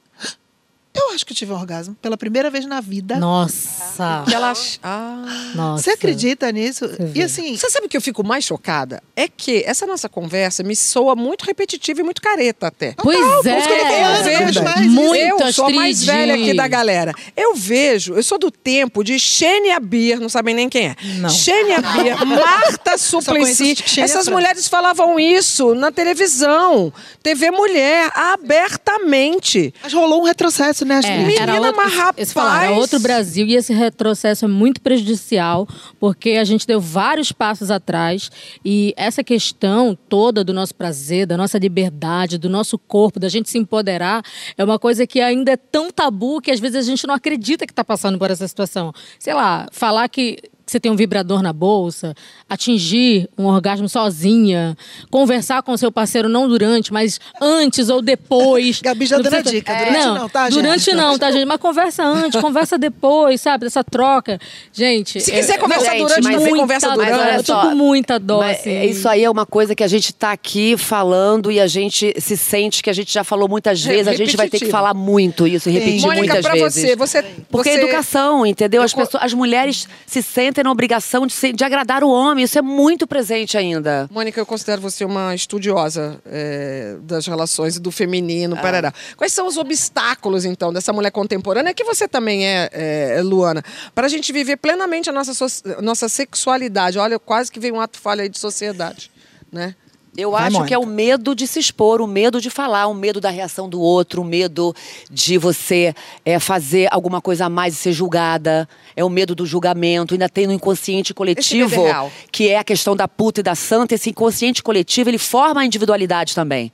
Eu 0.98 1.14
acho 1.14 1.24
que 1.24 1.32
eu 1.32 1.36
tive 1.36 1.52
um 1.52 1.56
orgasmo 1.56 1.94
pela 2.00 2.16
primeira 2.16 2.50
vez 2.50 2.66
na 2.66 2.80
vida. 2.80 3.16
Nossa. 3.16 4.24
Que 4.26 4.34
ela... 4.34 4.52
Ah... 4.82 5.24
Nossa. 5.54 5.84
Você 5.84 5.90
acredita 5.90 6.50
nisso? 6.52 6.88
vê. 6.88 7.20
E 7.20 7.22
assim, 7.22 7.56
Você 7.56 7.70
sabe 7.70 7.86
o 7.86 7.88
que 7.88 7.96
eu 7.96 8.00
fico 8.00 8.24
mais 8.24 8.44
chocada? 8.44 9.02
É 9.16 9.28
que 9.28 9.62
essa 9.64 9.86
nossa 9.86 10.08
conversa 10.08 10.62
me 10.62 10.74
soa 10.74 11.14
muito 11.14 11.44
repetitiva 11.44 12.00
e 12.00 12.04
muito 12.04 12.20
careta 12.20 12.66
até. 12.66 12.94
Pois 12.96 13.18
é. 13.46 13.58
eu 13.58 14.22
vejo, 14.22 14.60
muito 14.90 15.42
eu 15.42 15.52
sou 15.52 15.66
a 15.66 15.70
mais 15.70 16.04
velha 16.04 16.34
aqui 16.34 16.54
da 16.54 16.66
galera. 16.66 17.12
Eu 17.36 17.54
vejo, 17.54 18.14
eu 18.14 18.22
sou 18.22 18.38
do 18.38 18.50
tempo 18.50 19.02
de 19.02 19.18
Xênia 19.18 19.78
Beer, 19.80 20.20
não 20.20 20.28
sabem 20.28 20.54
nem 20.54 20.68
quem 20.68 20.88
é. 20.88 20.96
Não. 21.18 21.28
Xênia 21.28 21.80
Beer, 21.80 22.16
Marta 22.26 22.98
Suplicy. 22.98 23.76
Essas 23.98 24.28
mulheres 24.28 24.68
falavam 24.68 25.18
isso 25.18 25.74
na 25.74 25.90
televisão, 25.90 26.92
TV 27.22 27.50
Mulher, 27.50 28.10
abertamente. 28.14 29.74
mas 29.82 29.92
rolou 29.92 30.22
um 30.22 30.24
retrocesso, 30.24 30.84
né? 30.88 31.00
É, 31.04 31.18
Menina, 31.18 31.42
era 31.42 31.54
outro, 31.60 31.76
mas 31.76 31.94
rapaz- 31.94 32.32
falar, 32.32 32.64
era 32.64 32.74
outro 32.74 32.98
Brasil 32.98 33.46
e 33.46 33.54
esse 33.54 33.72
retrocesso 33.72 34.44
é 34.46 34.48
muito 34.48 34.80
prejudicial 34.80 35.68
porque 36.00 36.30
a 36.30 36.44
gente 36.44 36.66
deu 36.66 36.80
vários 36.80 37.30
passos 37.30 37.70
atrás 37.70 38.30
e 38.64 38.94
essa 38.96 39.22
questão 39.22 39.96
toda 40.08 40.42
do 40.42 40.52
nosso 40.52 40.74
prazer, 40.74 41.26
da 41.26 41.36
nossa 41.36 41.58
liberdade, 41.58 42.38
do 42.38 42.48
nosso 42.48 42.78
corpo, 42.78 43.20
da 43.20 43.28
gente 43.28 43.48
se 43.50 43.58
empoderar, 43.58 44.22
é 44.56 44.64
uma 44.64 44.78
coisa 44.78 45.06
que 45.06 45.20
ainda 45.20 45.52
é 45.52 45.56
tão 45.56 45.90
tabu 45.90 46.40
que 46.40 46.50
às 46.50 46.58
vezes 46.58 46.76
a 46.76 46.82
gente 46.82 47.06
não 47.06 47.14
acredita 47.14 47.66
que 47.66 47.72
está 47.72 47.84
passando 47.84 48.18
por 48.18 48.30
essa 48.30 48.48
situação. 48.48 48.92
Sei 49.18 49.34
lá, 49.34 49.68
falar 49.70 50.08
que 50.08 50.38
que 50.68 50.72
você 50.72 50.78
tem 50.78 50.92
um 50.92 50.96
vibrador 50.96 51.40
na 51.42 51.50
bolsa, 51.50 52.14
atingir 52.46 53.26
um 53.38 53.46
orgasmo 53.46 53.88
sozinha, 53.88 54.76
conversar 55.10 55.62
com 55.62 55.74
seu 55.78 55.90
parceiro 55.90 56.28
não 56.28 56.46
durante, 56.46 56.92
mas 56.92 57.18
antes 57.40 57.88
ou 57.88 58.02
depois. 58.02 58.80
Gabi 58.84 59.06
já 59.06 59.16
Não 59.16 59.22
dando 59.22 59.34
a 59.36 59.40
dica, 59.40 59.74
durante 59.74 59.96
não, 59.96 60.28
tá, 60.28 60.44
gente? 60.50 60.62
Durante 60.62 60.92
não, 60.92 61.18
tá, 61.18 61.30
gente? 61.30 61.44
Mas 61.46 61.58
conversa 61.58 62.04
antes, 62.04 62.38
conversa 62.42 62.76
depois, 62.76 63.40
sabe? 63.40 63.64
Dessa 63.64 63.82
troca. 63.82 64.38
Gente. 64.70 65.22
Se 65.22 65.32
quiser 65.32 65.54
é- 65.54 65.58
conversar 65.58 65.92
gente, 65.92 66.02
durante, 66.02 66.22
mas 66.22 66.36
também 66.36 66.48
muita 66.50 66.60
conversa 66.60 66.90
durante. 66.90 67.12
olha 67.12 67.36
Eu 67.36 67.42
tô 67.42 67.60
com 67.60 67.74
muita 67.74 68.18
dó, 68.18 68.38
Mas, 68.40 68.60
assim. 68.60 68.70
é, 68.70 68.84
Isso 68.86 69.08
aí 69.08 69.24
é 69.24 69.30
uma 69.30 69.46
coisa 69.46 69.74
que 69.74 69.82
a 69.82 69.88
gente 69.88 70.10
está 70.10 70.32
aqui 70.32 70.76
falando 70.76 71.50
e 71.50 71.58
a 71.58 71.66
gente 71.66 72.14
se 72.20 72.36
sente 72.36 72.82
que 72.82 72.90
a 72.90 72.92
gente 72.92 73.10
já 73.10 73.24
falou 73.24 73.48
muitas 73.48 73.84
É, 73.86 73.88
vezes. 73.88 74.08
A 74.08 74.12
gente 74.14 74.36
vai 74.36 74.50
ter 74.50 74.58
que 74.58 74.66
falar 74.66 74.92
muito 74.92 75.46
isso, 75.46 75.70
repetir 75.70 76.02
Mônica, 76.02 76.18
muitas 76.26 76.44
pra 76.44 76.52
vezes. 76.52 76.74
você, 76.82 76.94
você... 76.94 77.22
Porque 77.50 77.70
você... 77.70 77.78
é 77.78 77.82
educação, 77.84 78.44
entendeu? 78.44 78.82
Eu 78.82 78.84
As, 78.84 78.92
pessoas, 78.92 79.22
as 79.22 79.32
mulheres 79.32 79.88
se 80.06 80.22
sentem 80.22 80.57
na 80.62 80.70
obrigação 80.70 81.26
de, 81.26 81.32
ser- 81.32 81.52
de 81.52 81.64
agradar 81.64 82.02
o 82.04 82.10
homem. 82.10 82.44
Isso 82.44 82.58
é 82.58 82.62
muito 82.62 83.06
presente 83.06 83.56
ainda. 83.56 84.08
Mônica, 84.12 84.40
eu 84.40 84.46
considero 84.46 84.80
você 84.80 85.04
uma 85.04 85.34
estudiosa 85.34 86.20
é, 86.26 86.96
das 87.02 87.26
relações 87.26 87.76
e 87.76 87.80
do 87.80 87.90
feminino, 87.90 88.56
parará. 88.56 88.92
Quais 89.16 89.32
são 89.32 89.46
os 89.46 89.56
obstáculos, 89.56 90.44
então, 90.44 90.72
dessa 90.72 90.92
mulher 90.92 91.10
contemporânea, 91.10 91.72
que 91.74 91.84
você 91.84 92.06
também 92.08 92.46
é, 92.46 92.68
é, 92.72 93.22
Luana, 93.22 93.62
para 93.94 94.06
a 94.06 94.08
gente 94.08 94.32
viver 94.32 94.56
plenamente 94.56 95.08
a 95.10 95.12
nossa, 95.12 95.34
so- 95.34 95.62
nossa 95.82 96.08
sexualidade? 96.08 96.98
Olha, 96.98 97.18
quase 97.18 97.50
que 97.50 97.60
veio 97.60 97.74
um 97.74 97.80
ato 97.80 97.98
falho 97.98 98.22
aí 98.22 98.28
de 98.28 98.38
sociedade, 98.38 99.10
né? 99.52 99.74
Eu 100.18 100.32
Vai, 100.32 100.42
acho 100.48 100.54
Mônica. 100.54 100.66
que 100.68 100.74
é 100.74 100.78
o 100.78 100.84
medo 100.84 101.32
de 101.32 101.46
se 101.46 101.60
expor, 101.60 102.00
o 102.02 102.06
medo 102.06 102.40
de 102.40 102.50
falar, 102.50 102.88
o 102.88 102.94
medo 102.94 103.20
da 103.20 103.30
reação 103.30 103.68
do 103.68 103.80
outro, 103.80 104.20
o 104.20 104.24
medo 104.24 104.74
de 105.08 105.38
você 105.38 105.94
é, 106.24 106.40
fazer 106.40 106.88
alguma 106.90 107.20
coisa 107.20 107.46
a 107.46 107.48
mais 107.48 107.74
e 107.74 107.76
ser 107.76 107.92
julgada. 107.92 108.68
É 108.96 109.04
o 109.04 109.08
medo 109.08 109.32
do 109.32 109.46
julgamento. 109.46 110.14
Ainda 110.14 110.28
tem 110.28 110.44
no 110.48 110.52
inconsciente 110.52 111.14
coletivo, 111.14 111.84
medo 111.84 111.96
é 111.96 112.10
que 112.32 112.48
é 112.48 112.58
a 112.58 112.64
questão 112.64 112.96
da 112.96 113.06
puta 113.06 113.38
e 113.38 113.42
da 113.44 113.54
santa. 113.54 113.94
Esse 113.94 114.10
inconsciente 114.10 114.60
coletivo, 114.60 115.08
ele 115.08 115.18
forma 115.18 115.60
a 115.60 115.64
individualidade 115.64 116.34
também. 116.34 116.72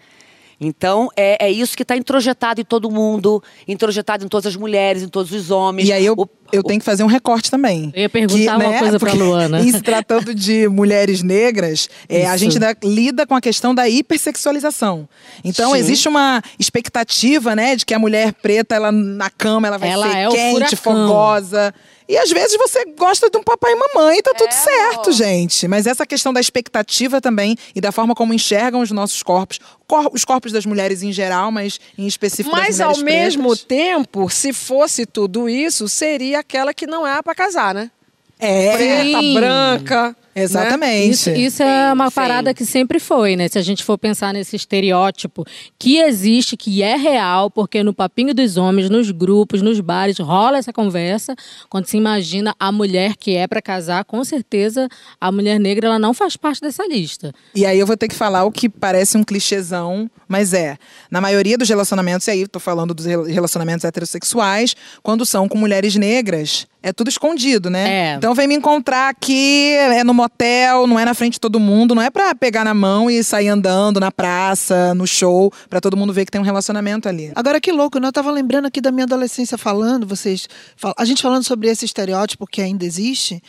Então, 0.61 1.11
é, 1.17 1.47
é 1.47 1.51
isso 1.51 1.77
que 1.77 1.83
está 1.83 1.97
introjetado 1.97 2.61
em 2.61 2.65
todo 2.65 2.91
mundo, 2.91 3.43
introjetado 3.67 4.25
em 4.25 4.29
todas 4.29 4.47
as 4.47 4.57
mulheres, 4.57 5.03
em 5.03 5.09
todos 5.09 5.33
os 5.33 5.51
homens. 5.51 5.89
E 5.89 5.93
aí 5.93 6.07
eu, 6.07 6.15
O- 6.17 6.29
eu 6.55 6.63
tenho 6.63 6.79
que 6.81 6.85
fazer 6.85 7.03
um 7.03 7.07
recorte 7.09 7.51
também. 7.51 7.93
Eu 7.95 8.03
ia 8.03 8.09
perguntar 8.09 8.57
uma 8.57 8.79
coisa 8.79 8.99
pra 8.99 9.11
porque 9.11 9.23
Luana. 9.23 9.61
Em 9.61 9.73
se 9.73 9.81
tratando 9.83 10.35
de 10.35 10.69
mulheres 10.69 11.23
negras, 11.23 11.89
é, 12.09 12.27
a 12.27 12.37
gente 12.37 12.55
ainda 12.55 12.77
lida 12.83 13.27
com 13.27 13.35
a 13.35 13.41
questão 13.41 13.75
da 13.75 13.89
hipersexualização. 13.89 15.09
Então 15.45 15.73
Sim. 15.73 15.79
existe 15.79 16.09
uma 16.09 16.43
expectativa, 16.59 17.55
né, 17.55 17.77
de 17.77 17.85
que 17.87 17.95
a 17.95 17.99
mulher 17.99 18.33
preta, 18.33 18.75
ela 18.75 18.91
na 18.93 19.31
cama, 19.31 19.67
ela 19.69 19.79
vai 19.79 19.89
Ela 19.91 20.11
ser 20.11 20.17
é 20.19 20.29
quente, 20.29 20.77
fogosa. 20.77 21.75
E 22.07 22.19
às 22.19 22.31
vezes 22.31 22.55
você 22.59 22.85
gosta 22.99 23.31
de 23.31 23.39
um 23.39 23.43
papai 23.43 23.73
e 23.73 23.77
mamãe 23.77 24.19
e 24.19 24.23
tá 24.23 24.33
É, 24.35 24.35
tudo 24.35 24.53
certo, 24.53 25.11
gente. 25.13 25.67
Mas 25.67 25.87
essa 25.87 26.05
questão 26.05 26.35
da 26.35 26.41
expectativa 26.41 27.19
também 27.19 27.57
e 27.75 27.81
da 27.81 27.91
forma 27.91 28.15
como 28.15 28.35
enxergam 28.35 28.83
os 28.83 28.91
nossos 28.91 29.23
corpos, 29.23 29.59
cor- 29.89 30.11
os 30.13 30.23
corpos 30.23 30.53
das 30.53 30.67
mulheres 30.67 31.03
em 31.03 31.11
geral, 31.11 31.51
mas 31.51 31.81
em 31.97 32.07
específico 32.07 32.55
Mas, 32.55 32.77
das 32.77 32.87
ao 32.89 32.97
mulheres 32.99 33.37
mesmo 33.37 33.49
pretas. 33.49 33.65
tempo, 33.65 34.29
se 34.29 34.53
fosse 34.53 35.07
tudo 35.07 35.49
isso, 35.49 35.89
seria 35.89 36.44
aquela 36.47 36.75
que 36.75 36.87
não 36.87 37.07
é 37.07 37.21
para 37.23 37.35
casar, 37.35 37.75
né? 37.75 37.91
É, 38.39 38.77
Preta, 38.77 39.21
Sim. 39.21 39.35
branca. 39.35 40.09
né? 40.09 40.43
exatamente. 40.43 41.11
Isso, 41.11 41.31
isso 41.31 41.63
é 41.63 41.93
uma 41.93 42.11
sim. 42.11 42.15
parada 42.15 42.53
que 42.53 42.67
sempre 42.67 42.99
foi, 42.99 43.37
né? 43.37 43.47
Se 43.47 43.59
a 43.59 43.63
gente 43.63 43.85
for 43.85 43.97
pensar 43.97 44.35
nesse 44.35 44.57
estereótipo 44.57 45.47
que 45.79 45.99
existe, 45.99 46.57
que 46.57 46.83
é 46.83 46.97
real, 46.97 47.49
porque 47.49 47.83
no 47.85 47.95
papinho 47.95 48.35
dos 48.35 48.57
homens, 48.57 48.91
nos 48.91 49.13
grupos, 49.13 49.63
nos 49.63 49.79
bares, 49.79 50.19
rola 50.19 50.59
essa 50.59 50.73
conversa. 50.73 51.37
Quando 51.71 51.87
se 51.87 51.97
imagina 51.97 52.55
a 52.59 52.73
mulher 52.73 53.17
que 53.17 53.37
é 53.37 53.47
para 53.47 53.63
casar, 53.63 54.05
com 54.05 54.25
certeza 54.25 54.89
a 55.21 55.31
mulher 55.31 55.61
negra 55.61 55.87
ela 55.87 55.99
não 55.99 56.13
faz 56.13 56.37
parte 56.37 56.61
dessa 56.61 56.85
lista. 56.87 57.33
E 57.55 57.65
aí 57.65 57.79
eu 57.79 57.87
vou 57.87 57.97
ter 57.97 58.09
que 58.09 58.15
falar 58.17 58.45
o 58.45 58.51
que 58.51 58.69
parece 58.69 59.17
um 59.17 59.23
clichêzão, 59.23 60.11
mas 60.35 60.53
é. 60.53 60.77
Na 61.09 61.21
maioria 61.21 61.57
dos 61.57 61.69
relacionamentos, 61.69 62.27
e 62.27 62.31
aí 62.33 62.49
tô 62.49 62.59
falando 62.59 62.93
dos 62.93 63.07
rel- 63.07 63.23
relacionamentos 63.23 63.85
heterossexuais, 63.85 64.75
quando 65.01 65.25
são 65.25 65.49
com 65.49 65.57
mulheres 65.57 65.95
negras, 65.95 66.67
é 66.83 66.93
tudo 66.93 67.09
escondido, 67.09 67.71
né? 67.71 67.89
É. 67.89 68.15
Então 68.17 68.35
vem 68.35 68.49
me 68.49 68.55
encontrar 68.57 69.09
aqui, 69.11 69.75
é 69.77 70.03
no 70.03 70.13
motel, 70.13 70.89
não 70.89 70.99
é 70.99 71.05
na 71.05 71.15
frente 71.15 71.35
de 71.35 71.41
todo 71.41 71.61
mundo, 71.61 71.95
não 71.95 72.03
é 72.03 72.11
pra 72.11 72.35
pegar 72.35 72.65
na 72.65 72.75
mão 72.75 73.09
e 73.09 73.23
sair 73.23 73.47
andando 73.49 74.01
na 74.01 74.11
praça, 74.11 74.93
no 74.93 75.07
show, 75.07 75.53
pra 75.71 75.81
todo 75.81 75.97
mundo 75.97 76.13
ver 76.13 76.25
que 76.25 76.33
tem 76.33 76.41
um 76.41 76.45
relacionamento 76.45 77.09
ali. 77.09 77.31
Agora 77.37 77.61
que 77.61 77.71
louco, 77.71 78.01
né? 78.01 78.09
eu 78.09 78.13
tava 78.13 78.33
lembrando 78.33 78.67
aqui 78.67 78.81
da 78.81 78.91
minha 78.91 79.05
adolescência 79.05 79.57
falando, 79.57 80.05
vocês, 80.05 80.49
fal- 80.77 80.95
a 80.99 81.05
gente 81.05 81.23
falando 81.23 81.45
sobre 81.45 81.69
esse 81.69 81.85
estereótipo 81.85 82.45
que 82.45 82.61
ainda 82.61 82.85
existe. 82.85 83.41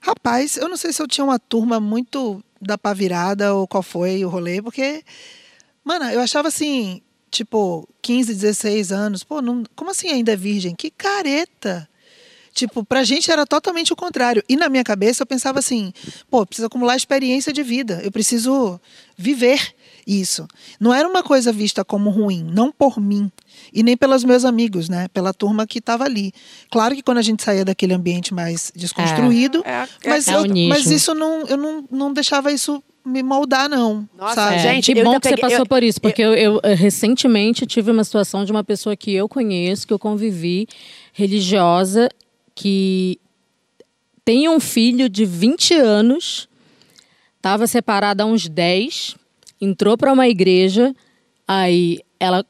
Rapaz, 0.00 0.56
eu 0.56 0.68
não 0.68 0.76
sei 0.76 0.92
se 0.92 1.00
eu 1.02 1.06
tinha 1.06 1.24
uma 1.24 1.38
turma 1.38 1.78
muito 1.78 2.42
da 2.60 2.76
pá 2.78 2.92
virada 2.92 3.54
ou 3.54 3.68
qual 3.68 3.82
foi 3.82 4.24
o 4.24 4.28
rolê, 4.28 4.60
porque 4.62 5.02
mano, 5.84 6.04
eu 6.06 6.20
achava 6.20 6.48
assim, 6.48 7.00
tipo, 7.30 7.88
15, 8.02 8.34
16 8.34 8.92
anos, 8.92 9.24
pô, 9.24 9.40
não, 9.42 9.64
como 9.74 9.90
assim 9.90 10.08
ainda 10.08 10.32
é 10.32 10.36
virgem? 10.36 10.74
Que 10.74 10.90
careta. 10.90 11.88
Tipo, 12.54 12.84
pra 12.84 13.02
gente 13.02 13.30
era 13.30 13.46
totalmente 13.46 13.94
o 13.94 13.96
contrário. 13.96 14.44
E 14.46 14.56
na 14.56 14.68
minha 14.68 14.84
cabeça 14.84 15.22
eu 15.22 15.26
pensava 15.26 15.58
assim, 15.58 15.90
pô, 16.30 16.44
preciso 16.44 16.66
acumular 16.66 16.94
experiência 16.96 17.50
de 17.50 17.62
vida, 17.62 18.00
eu 18.04 18.12
preciso 18.12 18.78
viver 19.16 19.74
isso. 20.06 20.46
Não 20.78 20.92
era 20.92 21.08
uma 21.08 21.22
coisa 21.22 21.50
vista 21.50 21.82
como 21.82 22.10
ruim, 22.10 22.42
não 22.44 22.70
por 22.70 23.00
mim 23.00 23.32
e 23.72 23.82
nem 23.82 23.96
pelos 23.96 24.22
meus 24.22 24.44
amigos, 24.44 24.90
né? 24.90 25.08
Pela 25.14 25.32
turma 25.32 25.66
que 25.66 25.78
estava 25.78 26.04
ali. 26.04 26.30
Claro 26.70 26.94
que 26.94 27.02
quando 27.02 27.18
a 27.18 27.22
gente 27.22 27.42
saía 27.42 27.64
daquele 27.64 27.94
ambiente 27.94 28.34
mais 28.34 28.70
desconstruído, 28.76 29.62
É, 29.64 29.70
é- 29.84 30.10
mas, 30.10 30.28
é 30.28 30.34
eu- 30.34 30.42
mas 30.68 30.84
isso 30.90 31.14
não, 31.14 31.46
eu 31.46 31.56
não, 31.56 31.88
não 31.90 32.12
deixava 32.12 32.52
isso 32.52 32.82
me 33.04 33.22
moldar, 33.22 33.68
não. 33.68 34.08
Nossa, 34.16 34.34
sabe? 34.34 34.54
É, 34.56 34.58
Gente, 34.58 34.92
que 34.92 34.98
eu 34.98 35.04
bom 35.04 35.18
que 35.18 35.26
você 35.26 35.30
peguei- 35.34 35.42
passou 35.42 35.58
eu- 35.60 35.66
por 35.66 35.82
isso, 35.82 36.00
porque 36.00 36.22
eu, 36.22 36.34
eu, 36.34 36.60
eh, 36.62 36.74
recentemente 36.74 37.66
tive 37.66 37.90
uma 37.90 38.04
situação 38.04 38.44
de 38.44 38.52
uma 38.52 38.62
pessoa 38.62 38.94
que 38.96 39.12
eu 39.12 39.28
conheço, 39.28 39.86
que 39.86 39.92
eu 39.92 39.98
convivi, 39.98 40.66
religiosa, 41.12 42.08
que 42.54 43.18
tem 44.24 44.48
um 44.48 44.60
filho 44.60 45.08
de 45.08 45.24
20 45.24 45.74
anos, 45.74 46.48
estava 47.36 47.66
separada 47.66 48.22
há 48.22 48.26
uns 48.26 48.48
10, 48.48 49.16
entrou 49.60 49.96
para 49.98 50.12
uma 50.12 50.28
igreja, 50.28 50.94
aí 51.46 51.98
ela, 52.20 52.44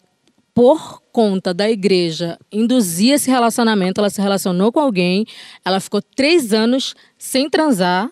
por 0.54 1.00
conta 1.12 1.54
da 1.54 1.70
igreja, 1.70 2.38
induzia 2.50 3.14
esse 3.14 3.30
relacionamento, 3.30 4.00
ela 4.00 4.10
se 4.10 4.20
relacionou 4.20 4.70
com 4.70 4.80
alguém, 4.80 5.26
ela 5.64 5.80
ficou 5.80 6.02
três 6.02 6.52
anos 6.52 6.94
sem 7.16 7.48
transar, 7.48 8.10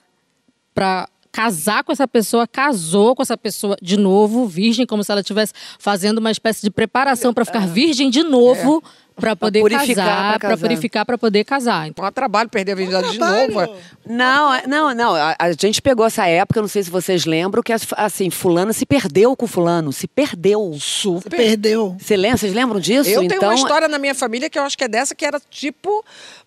para 0.74 1.06
casar 1.32 1.84
com 1.84 1.92
essa 1.92 2.08
pessoa, 2.08 2.46
casou 2.46 3.14
com 3.14 3.22
essa 3.22 3.36
pessoa 3.36 3.76
de 3.80 3.96
novo, 3.96 4.46
virgem, 4.46 4.86
como 4.86 5.02
se 5.04 5.10
ela 5.10 5.20
estivesse 5.20 5.52
fazendo 5.78 6.18
uma 6.18 6.30
espécie 6.30 6.62
de 6.62 6.70
preparação 6.70 7.32
para 7.32 7.44
ficar 7.44 7.66
virgem 7.66 8.10
de 8.10 8.22
novo, 8.22 8.82
para 9.20 9.36
poder 9.36 9.60
purificar, 9.60 10.06
casar, 10.06 10.38
pra 10.38 10.48
para 10.48 10.56
purificar, 10.58 11.06
para 11.06 11.18
poder 11.18 11.44
casar. 11.44 11.88
Então, 11.88 11.90
Então 11.90 12.06
é 12.06 12.10
trabalho 12.10 12.48
perder 12.48 12.72
a 12.72 12.74
virgindade 12.74 13.12
de 13.12 13.18
novo. 13.18 13.60
é. 13.60 13.70
Não, 14.06 14.54
é- 14.54 14.66
não, 14.66 14.94
não. 14.94 15.14
A, 15.14 15.36
a 15.38 15.52
gente 15.52 15.82
pegou 15.82 16.06
essa 16.06 16.26
época, 16.26 16.60
não 16.60 16.68
sei 16.68 16.82
se 16.82 16.90
vocês 16.90 17.26
lembram, 17.26 17.62
que 17.62 17.72
assim, 17.96 18.30
fulano 18.30 18.72
se 18.72 18.86
perdeu 18.86 19.36
com 19.36 19.46
fulano, 19.46 19.92
se 19.92 20.08
perdeu. 20.08 20.74
Super. 20.80 21.36
perdeu. 21.36 21.96
Você 22.00 22.16
lembra? 22.16 22.38
Vocês 22.38 22.54
lembram 22.54 22.80
disso? 22.80 23.10
Eu 23.10 23.20
tenho 23.20 23.34
então, 23.34 23.50
uma 23.50 23.54
história 23.54 23.88
na 23.88 23.98
minha 23.98 24.14
família 24.14 24.48
que 24.48 24.58
eu 24.58 24.62
acho 24.62 24.76
que 24.76 24.84
é 24.84 24.88
dessa, 24.88 25.14
que 25.14 25.24
era 25.24 25.40
tipo 25.50 26.02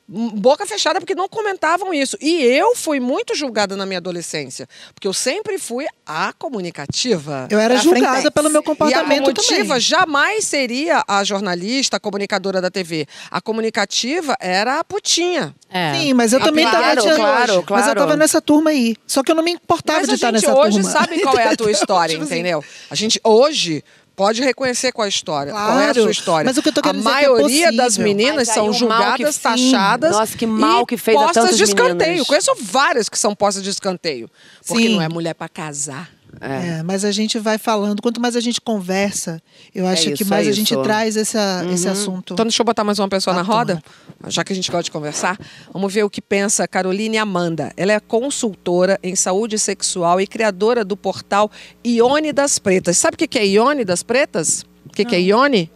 boca 0.07 0.65
fechada, 0.65 0.99
porque 0.99 1.15
não 1.15 1.29
comentavam 1.29 1.93
isso. 1.93 2.17
E 2.21 2.41
eu 2.43 2.75
fui 2.75 2.99
muito 2.99 3.33
julgada 3.35 3.75
na 3.77 3.85
minha 3.85 3.99
adolescência, 3.99 4.67
porque 4.93 5.07
eu 5.07 5.13
sempre 5.13 5.57
fui 5.57 5.85
a 6.05 6.33
comunicativa. 6.33 7.47
Eu 7.49 7.59
era 7.59 7.77
julgada 7.77 8.19
frente. 8.21 8.31
pelo 8.33 8.49
meu 8.49 8.61
E 8.61 8.63
a 8.63 8.65
comportamento 8.65 9.19
comunicativa 9.21 9.63
também. 9.67 9.79
jamais 9.79 10.43
seria 10.45 11.03
a 11.07 11.23
jornalista, 11.23 11.97
a 11.97 11.99
comunicadora 11.99 12.59
da 12.61 12.69
TV. 12.69 13.05
A 13.31 13.39
comunicativa 13.41 14.35
era 14.39 14.79
a 14.79 14.83
putinha. 14.83 15.55
É. 15.69 15.93
Sim, 15.95 16.13
mas 16.13 16.33
eu 16.33 16.39
Ah, 16.39 16.43
também 16.43 16.65
claro, 16.69 16.83
tava 16.83 17.01
tinha- 17.01 17.15
claro, 17.15 17.37
Mas 17.39 17.55
eu 17.55 17.63
claro. 17.63 17.99
tava 18.01 18.15
nessa 18.17 18.41
turma 18.41 18.69
aí. 18.71 18.95
Só 19.07 19.23
que 19.23 19.31
eu 19.31 19.35
não 19.35 19.43
me 19.43 19.51
importava 19.51 19.99
Mas 19.99 20.07
de 20.07 20.11
a 20.13 20.15
estar 20.15 20.31
gente 20.33 20.45
nessa 20.45 20.55
hoje 20.59 20.81
turma. 20.81 20.91
sabe 20.91 21.21
qual 21.21 21.37
é 21.39 21.47
a 21.47 21.55
tua 21.55 21.71
história, 21.71 22.11
Tipo 22.13 22.23
assim, 22.25 22.33
entendeu? 22.35 22.63
A 22.89 22.95
gente 22.95 23.19
hoje 23.23 23.83
pode 24.15 24.41
reconhecer 24.41 24.91
qual 24.91 25.05
é 25.05 25.07
a 25.07 25.09
história. 25.09 25.51
qual 25.51 25.63
é 25.63 25.71
a 25.71 25.75
Claro, 25.75 26.01
sua 26.03 26.11
história. 26.11 26.45
mas 26.45 26.57
o 26.57 26.61
que 26.61 26.69
eu 26.69 26.73
tô 26.73 26.81
querendo 26.81 27.07
a 27.07 27.11
dizer 27.11 27.15
é 27.15 27.19
que 27.19 27.25
é 27.25 27.29
maioria 27.29 27.71
das 27.71 27.85
possível. 27.97 28.03
meninas 28.05 28.47
são 28.47 28.71
julgadas, 28.73 29.37
que- 29.37 29.43
taxadas. 29.43 30.11
Nossa, 30.11 30.37
que 30.37 30.45
mal 30.45 30.85
que 30.85 30.97
fez 30.97 31.17
a 31.17 31.21
postas 31.21 31.43
tantas 31.43 31.57
de 31.57 31.63
escanteio. 31.63 32.09
meninas. 32.09 32.27
Conheço 32.27 32.51
várias 32.61 33.09
que 33.09 33.17
são 33.17 33.35
postas 33.35 33.63
de 33.63 33.69
escanteio. 33.69 34.29
Porque 34.67 34.83
Sim. 34.83 34.95
não 34.95 35.01
é 35.01 35.09
mulher 35.09 35.33
pra 35.33 35.49
casar. 35.49 36.09
É. 36.41 36.79
É, 36.79 36.83
mas 36.83 37.05
a 37.05 37.11
gente 37.11 37.37
vai 37.39 37.57
falando, 37.57 38.01
quanto 38.01 38.19
mais 38.19 38.35
a 38.35 38.39
gente 38.39 38.59
conversa, 38.59 39.41
eu 39.73 39.85
acho 39.87 40.07
que 40.11 40.23
isso, 40.23 40.29
mais 40.29 40.47
é 40.47 40.49
a 40.49 40.53
gente 40.53 40.75
traz 40.77 41.15
essa, 41.15 41.65
esse 41.71 41.87
assunto. 41.87 42.33
Então, 42.33 42.45
deixa 42.45 42.61
eu 42.61 42.65
botar 42.65 42.83
mais 42.83 42.99
uma 42.99 43.07
pessoa 43.07 43.35
na 43.35 43.41
roda, 43.41 43.81
já 44.27 44.43
que 44.43 44.51
a 44.51 44.55
gente 44.55 44.69
gosta 44.69 44.83
de 44.83 44.91
conversar. 44.91 45.37
Vamos 45.71 45.93
ver 45.93 46.03
o 46.03 46.09
que 46.09 46.21
pensa 46.21 46.67
Caroline 46.67 47.17
Amanda. 47.17 47.71
Ela 47.77 47.93
é 47.93 47.99
consultora 47.99 48.99
em 49.03 49.15
saúde 49.15 49.57
sexual 49.59 50.19
e 50.19 50.27
criadora 50.27 50.83
do 50.83 50.97
portal 50.97 51.51
Ione 51.85 52.33
das 52.33 52.59
Pretas. 52.59 52.97
Sabe 52.97 53.15
o 53.15 53.17
que 53.17 53.27
que 53.27 53.39
é 53.39 53.45
Ione 53.45 53.85
das 53.85 54.03
Pretas? 54.03 54.65
O 54.85 54.89
que, 54.89 55.05
que 55.05 55.15
é 55.15 55.21
Ione? 55.21 55.71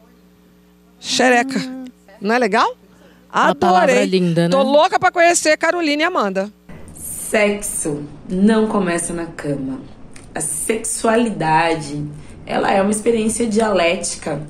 Xereca. 0.99 1.59
Não 2.19 2.33
é 2.33 2.39
legal? 2.39 2.75
Uma 3.31 3.55
palavra 3.55 4.03
linda, 4.05 4.43
né? 4.43 4.49
Tô 4.49 4.63
louca 4.63 4.99
pra 4.99 5.11
conhecer 5.11 5.57
Caroline 5.57 6.03
Amanda. 6.03 6.51
Sexo 6.93 8.03
não 8.29 8.67
começa 8.67 9.13
na 9.13 9.25
cama. 9.25 9.81
A 10.37 10.39
sexualidade, 10.39 12.05
ela 12.45 12.71
é 12.71 12.79
uma 12.79 12.91
experiência 12.91 13.47
dialética, 13.47 14.45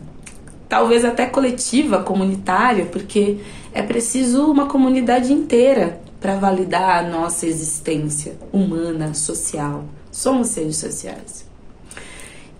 talvez 0.67 1.05
até 1.05 1.25
coletiva, 1.25 2.03
comunitária, 2.03 2.87
porque 2.87 3.37
é 3.71 3.81
preciso 3.81 4.51
uma 4.51 4.65
comunidade 4.65 5.31
inteira 5.31 6.01
para 6.19 6.35
validar 6.35 7.05
a 7.05 7.09
nossa 7.09 7.47
existência 7.47 8.37
humana, 8.51 9.13
social. 9.13 9.85
Somos 10.11 10.49
seres 10.49 10.75
sociais. 10.75 11.45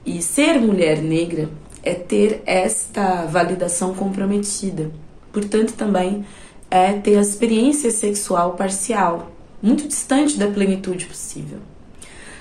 E 0.05 0.22
ser 0.22 0.62
mulher 0.62 1.01
negra 1.01 1.50
é 1.84 1.93
ter 1.93 2.41
esta 2.46 3.25
validação 3.25 3.93
comprometida. 3.93 4.89
Portanto, 5.34 5.74
também 5.74 6.25
é 6.72 6.93
ter 6.93 7.17
a 7.17 7.22
experiência 7.22 7.91
sexual 7.91 8.53
parcial, 8.53 9.29
muito 9.62 9.86
distante 9.86 10.38
da 10.38 10.48
plenitude 10.48 11.07
possível. 11.07 11.60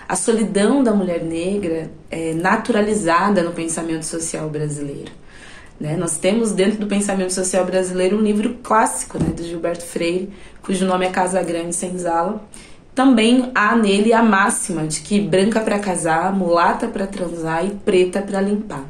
A 0.08 0.14
solidão 0.14 0.84
da 0.84 0.92
mulher 0.94 1.24
negra 1.24 1.90
é 2.08 2.32
naturalizada 2.32 3.42
no 3.42 3.52
pensamento 3.52 4.04
social 4.04 4.48
brasileiro. 4.48 5.10
Né? 5.80 5.96
Nós 5.96 6.16
temos 6.16 6.52
dentro 6.52 6.78
do 6.78 6.86
pensamento 6.86 7.32
social 7.32 7.64
brasileiro 7.64 8.16
um 8.16 8.22
livro 8.22 8.56
clássico 8.62 9.18
né, 9.18 9.30
do 9.30 9.42
Gilberto 9.42 9.84
Freire, 9.84 10.32
cujo 10.62 10.86
nome 10.86 11.06
é 11.06 11.10
Casa 11.10 11.42
Grande 11.42 11.74
Senzala. 11.74 12.40
Também 12.94 13.50
há 13.52 13.74
nele 13.74 14.12
a 14.12 14.22
máxima 14.22 14.86
de 14.86 15.00
que 15.00 15.20
branca 15.20 15.60
para 15.60 15.80
casar, 15.80 16.32
mulata 16.32 16.86
para 16.86 17.06
transar 17.06 17.66
e 17.66 17.70
preta 17.70 18.22
para 18.22 18.40
limpar. 18.40 18.84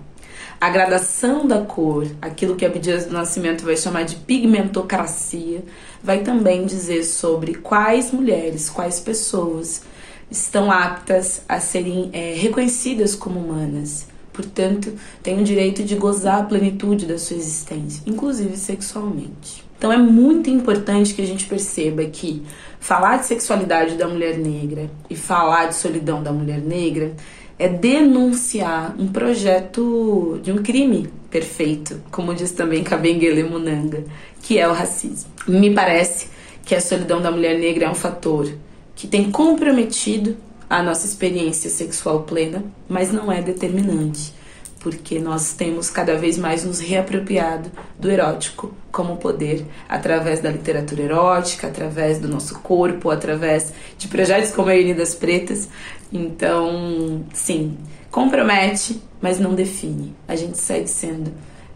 A 0.60 0.68
gradação 0.68 1.46
da 1.46 1.62
cor, 1.62 2.06
aquilo 2.20 2.56
que 2.56 2.64
Abdias 2.64 3.06
do 3.06 3.14
Nascimento 3.14 3.64
vai 3.64 3.76
chamar 3.76 4.04
de 4.04 4.16
pigmentocracia, 4.16 5.64
vai 6.02 6.20
também 6.20 6.66
dizer 6.66 7.04
sobre 7.04 7.54
quais 7.54 8.12
mulheres, 8.12 8.70
quais 8.70 9.00
pessoas 9.00 9.82
estão 10.30 10.70
aptas 10.70 11.42
a 11.48 11.60
serem 11.60 12.10
é, 12.12 12.34
reconhecidas 12.34 13.14
como 13.14 13.40
humanas. 13.40 14.06
Portanto, 14.32 14.92
têm 15.22 15.40
o 15.40 15.44
direito 15.44 15.82
de 15.82 15.94
gozar 15.94 16.40
a 16.40 16.44
plenitude 16.44 17.06
da 17.06 17.18
sua 17.18 17.36
existência, 17.36 18.02
inclusive 18.06 18.56
sexualmente. 18.56 19.64
Então 19.78 19.92
é 19.92 19.96
muito 19.96 20.50
importante 20.50 21.14
que 21.14 21.22
a 21.22 21.26
gente 21.26 21.46
perceba 21.46 22.04
que 22.04 22.42
falar 22.80 23.18
de 23.18 23.26
sexualidade 23.26 23.96
da 23.96 24.08
mulher 24.08 24.38
negra 24.38 24.90
e 25.08 25.16
falar 25.16 25.66
de 25.66 25.74
solidão 25.74 26.22
da 26.22 26.32
mulher 26.32 26.60
negra 26.60 27.14
é 27.58 27.68
denunciar 27.68 28.94
um 28.98 29.08
projeto 29.08 30.38
de 30.42 30.52
um 30.52 30.62
crime 30.62 31.08
perfeito, 31.30 32.02
como 32.10 32.34
diz 32.34 32.52
também 32.52 32.84
Kabengele 32.84 33.42
Munanga, 33.42 34.04
que 34.42 34.58
é 34.58 34.68
o 34.68 34.72
racismo. 34.72 35.30
Me 35.48 35.72
parece 35.72 36.28
que 36.64 36.74
a 36.74 36.80
solidão 36.80 37.20
da 37.22 37.30
mulher 37.30 37.58
negra 37.58 37.86
é 37.86 37.90
um 37.90 37.94
fator 37.94 38.50
que 38.96 39.06
tem 39.06 39.30
comprometido 39.30 40.36
a 40.68 40.82
nossa 40.82 41.06
experiência 41.06 41.70
sexual 41.70 42.22
plena, 42.22 42.64
mas 42.88 43.12
não 43.12 43.30
é 43.30 43.40
determinante, 43.40 44.32
porque 44.80 45.18
nós 45.18 45.52
temos 45.52 45.90
cada 45.90 46.16
vez 46.16 46.36
mais 46.38 46.64
nos 46.64 46.80
reapropriado 46.80 47.70
do 48.00 48.10
erótico 48.10 48.74
como 48.90 49.18
poder 49.18 49.64
através 49.88 50.40
da 50.40 50.50
literatura 50.50 51.02
erótica, 51.02 51.68
através 51.68 52.18
do 52.18 52.26
nosso 52.26 52.58
corpo, 52.60 53.10
através 53.10 53.72
de 53.98 54.08
projetos 54.08 54.50
como 54.50 54.70
a 54.70 54.74
Unidas 54.74 55.14
Pretas. 55.14 55.68
Então, 56.12 57.24
sim, 57.32 57.76
compromete, 58.10 59.00
mas 59.20 59.38
não 59.38 59.54
define. 59.54 60.16
A 60.26 60.34
gente 60.34 60.58
segue 60.58 60.88
sendo 60.88 61.32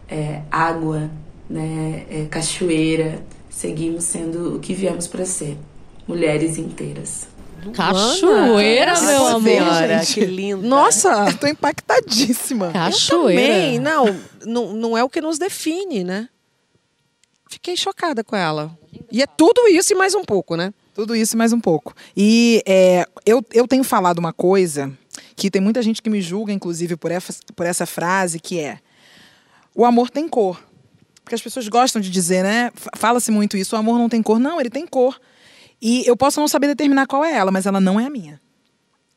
é, 0.09 0.41
água, 0.51 1.09
né, 1.49 2.05
é, 2.09 2.25
cachoeira, 2.29 3.19
seguimos 3.49 4.05
sendo 4.05 4.55
o 4.55 4.59
que 4.59 4.73
viemos 4.73 5.07
para 5.07 5.25
ser, 5.25 5.57
mulheres 6.11 6.57
inteiras. 6.57 7.27
Cachoeira, 7.73 8.93
Luana, 8.93 9.11
meu 9.11 9.27
amor. 9.27 9.41
Senhora, 9.43 10.05
que 10.05 10.25
linda. 10.25 10.67
Nossa! 10.67 11.25
Eu 11.29 11.37
tô 11.37 11.47
impactadíssima. 11.47 12.71
Cachoeira. 12.71 13.53
Também, 13.53 13.79
não, 13.79 14.19
não, 14.45 14.73
não 14.73 14.97
é 14.97 15.03
o 15.03 15.09
que 15.09 15.21
nos 15.21 15.37
define, 15.37 16.03
né? 16.03 16.27
Fiquei 17.49 17.77
chocada 17.77 18.23
com 18.23 18.35
ela. 18.35 18.77
E 19.09 19.21
é 19.21 19.27
tudo 19.27 19.67
isso 19.67 19.93
e 19.93 19.95
mais 19.95 20.13
um 20.13 20.23
pouco, 20.23 20.57
né? 20.57 20.73
Tudo 20.93 21.15
isso 21.15 21.35
e 21.35 21.37
mais 21.37 21.53
um 21.53 21.59
pouco. 21.59 21.93
E 22.17 22.61
é, 22.65 23.05
eu, 23.25 23.45
eu 23.53 23.65
tenho 23.67 23.83
falado 23.83 24.19
uma 24.19 24.33
coisa 24.33 24.91
que 25.35 25.49
tem 25.49 25.61
muita 25.61 25.81
gente 25.81 26.01
que 26.01 26.09
me 26.09 26.21
julga, 26.21 26.51
inclusive, 26.51 26.97
por 26.97 27.11
essa, 27.11 27.33
por 27.55 27.65
essa 27.65 27.85
frase, 27.85 28.39
que 28.39 28.59
é 28.59 28.79
o 29.73 29.85
amor 29.85 30.09
tem 30.09 30.27
cor. 30.27 30.61
Porque 31.23 31.35
as 31.35 31.41
pessoas 31.41 31.67
gostam 31.69 32.01
de 32.01 32.09
dizer, 32.09 32.43
né? 32.43 32.71
Fala-se 32.97 33.31
muito 33.31 33.55
isso, 33.55 33.75
o 33.75 33.79
amor 33.79 33.97
não 33.97 34.09
tem 34.09 34.21
cor. 34.21 34.39
Não, 34.39 34.59
ele 34.59 34.69
tem 34.69 34.85
cor. 34.85 35.19
E 35.81 36.03
eu 36.05 36.15
posso 36.15 36.39
não 36.39 36.47
saber 36.47 36.67
determinar 36.67 37.07
qual 37.07 37.25
é 37.25 37.33
ela, 37.33 37.51
mas 37.51 37.65
ela 37.65 37.79
não 37.79 37.99
é 37.99 38.05
a 38.05 38.09
minha. 38.09 38.39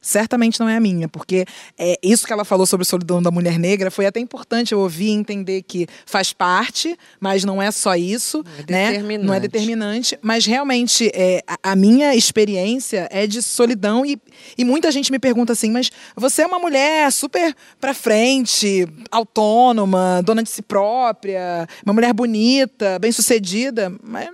Certamente 0.05 0.61
não 0.61 0.69
é 0.69 0.77
a 0.77 0.81
minha, 0.81 1.09
porque 1.09 1.47
é, 1.79 1.99
isso 2.03 2.27
que 2.27 2.33
ela 2.33 2.45
falou 2.45 2.67
sobre 2.67 2.83
a 2.83 2.85
solidão 2.85 3.23
da 3.23 3.31
mulher 3.31 3.59
negra 3.59 3.91
foi 3.91 4.05
até 4.05 4.21
importante 4.21 4.73
eu 4.73 4.81
ouvir 4.81 5.07
e 5.07 5.13
entender 5.13 5.63
que 5.63 5.87
faz 6.05 6.31
parte, 6.31 6.95
mas 7.19 7.43
não 7.43 7.61
é 7.61 7.71
só 7.71 7.97
isso, 7.97 8.45
é 8.69 8.71
né? 8.71 9.19
Não 9.19 9.33
é 9.33 9.41
determinante, 9.41 10.19
mas 10.21 10.45
realmente 10.45 11.11
é, 11.15 11.43
a, 11.47 11.73
a 11.73 11.75
minha 11.77 12.15
experiência 12.15 13.09
é 13.11 13.27
de 13.27 13.41
solidão 13.41 14.05
e, 14.05 14.21
e 14.59 14.63
muita 14.63 14.93
gente 14.93 15.11
me 15.11 15.19
pergunta 15.19 15.55
assim, 15.55 15.71
mas 15.71 15.91
você 16.15 16.43
é 16.43 16.47
uma 16.47 16.59
mulher 16.59 17.11
super 17.11 17.57
pra 17.81 17.95
frente, 17.95 18.87
autônoma, 19.11 20.21
dona 20.23 20.43
de 20.43 20.51
si 20.51 20.61
própria, 20.61 21.67
uma 21.83 21.95
mulher 21.95 22.13
bonita, 22.13 22.99
bem-sucedida, 22.99 23.91
mas 24.03 24.29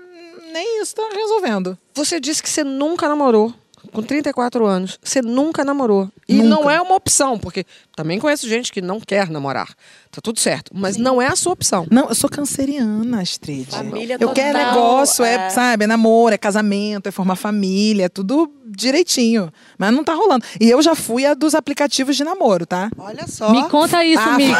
nem 0.51 0.83
isso 0.83 0.95
tá 0.95 1.09
resolvendo. 1.13 1.79
Você 1.95 2.21
disse 2.21 2.43
que 2.43 2.49
você 2.49 2.65
nunca 2.65 3.09
namorou. 3.09 3.53
Com 3.93 4.03
34 4.03 4.67
anos, 4.67 4.99
você 5.03 5.23
nunca 5.23 5.65
namorou. 5.65 6.09
E 6.29 6.35
Nunca. 6.35 6.49
não 6.49 6.71
é 6.71 6.81
uma 6.81 6.95
opção, 6.95 7.39
porque 7.39 7.65
também 8.01 8.19
conheço 8.19 8.49
gente 8.49 8.73
que 8.73 8.81
não 8.81 8.99
quer 8.99 9.29
namorar. 9.29 9.69
Tá 10.11 10.21
tudo 10.23 10.41
certo. 10.41 10.73
Mas 10.75 10.97
não 10.97 11.21
é 11.21 11.27
a 11.27 11.37
sua 11.37 11.53
opção. 11.53 11.87
Não, 11.91 12.09
eu 12.09 12.15
sou 12.15 12.31
canceriana, 12.31 13.21
Astrid. 13.21 13.71
Família 13.71 14.17
eu 14.19 14.31
quero 14.31 14.59
total, 14.59 14.75
negócio, 14.75 15.25
é, 15.25 15.35
é. 15.35 15.51
sabe, 15.51 15.85
é 15.85 15.87
namoro, 15.87 16.35
é 16.35 16.39
casamento, 16.39 17.09
é 17.09 17.13
formar 17.13 17.37
família, 17.37 18.07
é 18.07 18.09
tudo 18.09 18.51
direitinho. 18.67 19.53
Mas 19.77 19.93
não 19.93 20.03
tá 20.03 20.15
rolando. 20.15 20.45
E 20.59 20.71
eu 20.71 20.81
já 20.81 20.95
fui 20.95 21.27
a 21.27 21.35
dos 21.35 21.55
aplicativos 21.55 22.17
de 22.17 22.25
namoro, 22.25 22.65
tá? 22.65 22.89
Olha 22.97 23.27
só. 23.27 23.51
Me 23.51 23.69
conta 23.69 24.05
isso, 24.05 24.23
Ah, 24.23 24.37
miga. 24.37 24.57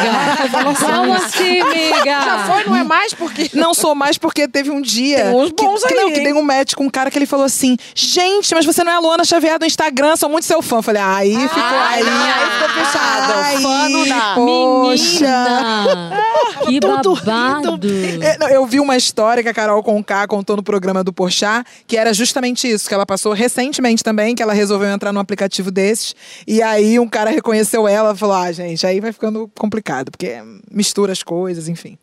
Como 0.79 1.13
assim, 1.15 1.63
miga? 1.63 2.05
Já 2.05 2.45
foi, 2.47 2.63
não 2.65 2.75
é 2.75 2.83
mais 2.83 3.13
porque. 3.13 3.49
Não 3.61 3.73
sou 3.73 3.93
mais 3.95 4.17
porque 4.17 4.47
teve 4.47 4.69
um 4.69 4.81
dia. 4.81 5.25
Tem 5.25 5.35
uns 5.35 5.51
que, 5.51 5.63
bons 5.63 5.83
que, 5.83 5.93
aí, 5.93 5.99
não, 5.99 6.11
que 6.11 6.19
dei 6.19 6.33
um 6.33 6.41
match 6.41 6.73
com 6.73 6.85
um 6.85 6.89
cara 6.89 7.09
que 7.11 7.17
ele 7.17 7.25
falou 7.25 7.45
assim: 7.45 7.77
gente, 7.93 8.53
mas 8.53 8.65
você 8.65 8.83
não 8.83 8.91
é 8.91 8.95
a 8.95 8.99
Luana 8.99 9.23
Xavier 9.23 9.57
do 9.59 9.65
Instagram, 9.65 10.15
sou 10.15 10.29
muito 10.29 10.45
seu 10.45 10.61
fã. 10.61 10.77
Eu 10.77 10.81
Falei, 10.83 11.01
aí 11.01 11.35
ficou 11.47 11.63
Ai, 11.63 12.01
aí. 12.01 12.07
aí 12.07 12.51
ficou 12.51 12.85
fechado. 12.85 13.30
Ai, 13.33 13.57
não. 13.59 14.35
Poxa. 14.35 15.21
Menina, 15.21 16.23
que 16.67 16.79
babado. 16.79 17.79
É, 18.21 18.37
não, 18.37 18.49
Eu 18.49 18.65
vi 18.65 18.79
uma 18.79 18.95
história 18.95 19.41
que 19.43 19.49
a 19.49 19.53
Carol 19.53 19.81
Conká 19.83 20.27
contou 20.27 20.55
no 20.55 20.63
programa 20.63 21.03
do 21.03 21.13
Porchat, 21.13 21.65
que 21.87 21.97
era 21.97 22.13
justamente 22.13 22.69
isso, 22.69 22.87
que 22.87 22.93
ela 22.93 23.05
passou 23.05 23.33
recentemente 23.33 24.03
também, 24.03 24.35
que 24.35 24.43
ela 24.43 24.53
resolveu 24.53 24.89
entrar 24.89 25.11
num 25.11 25.19
aplicativo 25.19 25.71
desses, 25.71 26.15
e 26.47 26.61
aí 26.61 26.99
um 26.99 27.07
cara 27.07 27.29
reconheceu 27.29 27.87
ela 27.87 28.13
e 28.13 28.17
falou, 28.17 28.35
ah, 28.35 28.51
gente, 28.51 28.85
aí 28.85 28.99
vai 28.99 29.11
ficando 29.11 29.49
complicado, 29.57 30.11
porque 30.11 30.37
mistura 30.69 31.11
as 31.11 31.23
coisas, 31.23 31.67
enfim. 31.67 31.97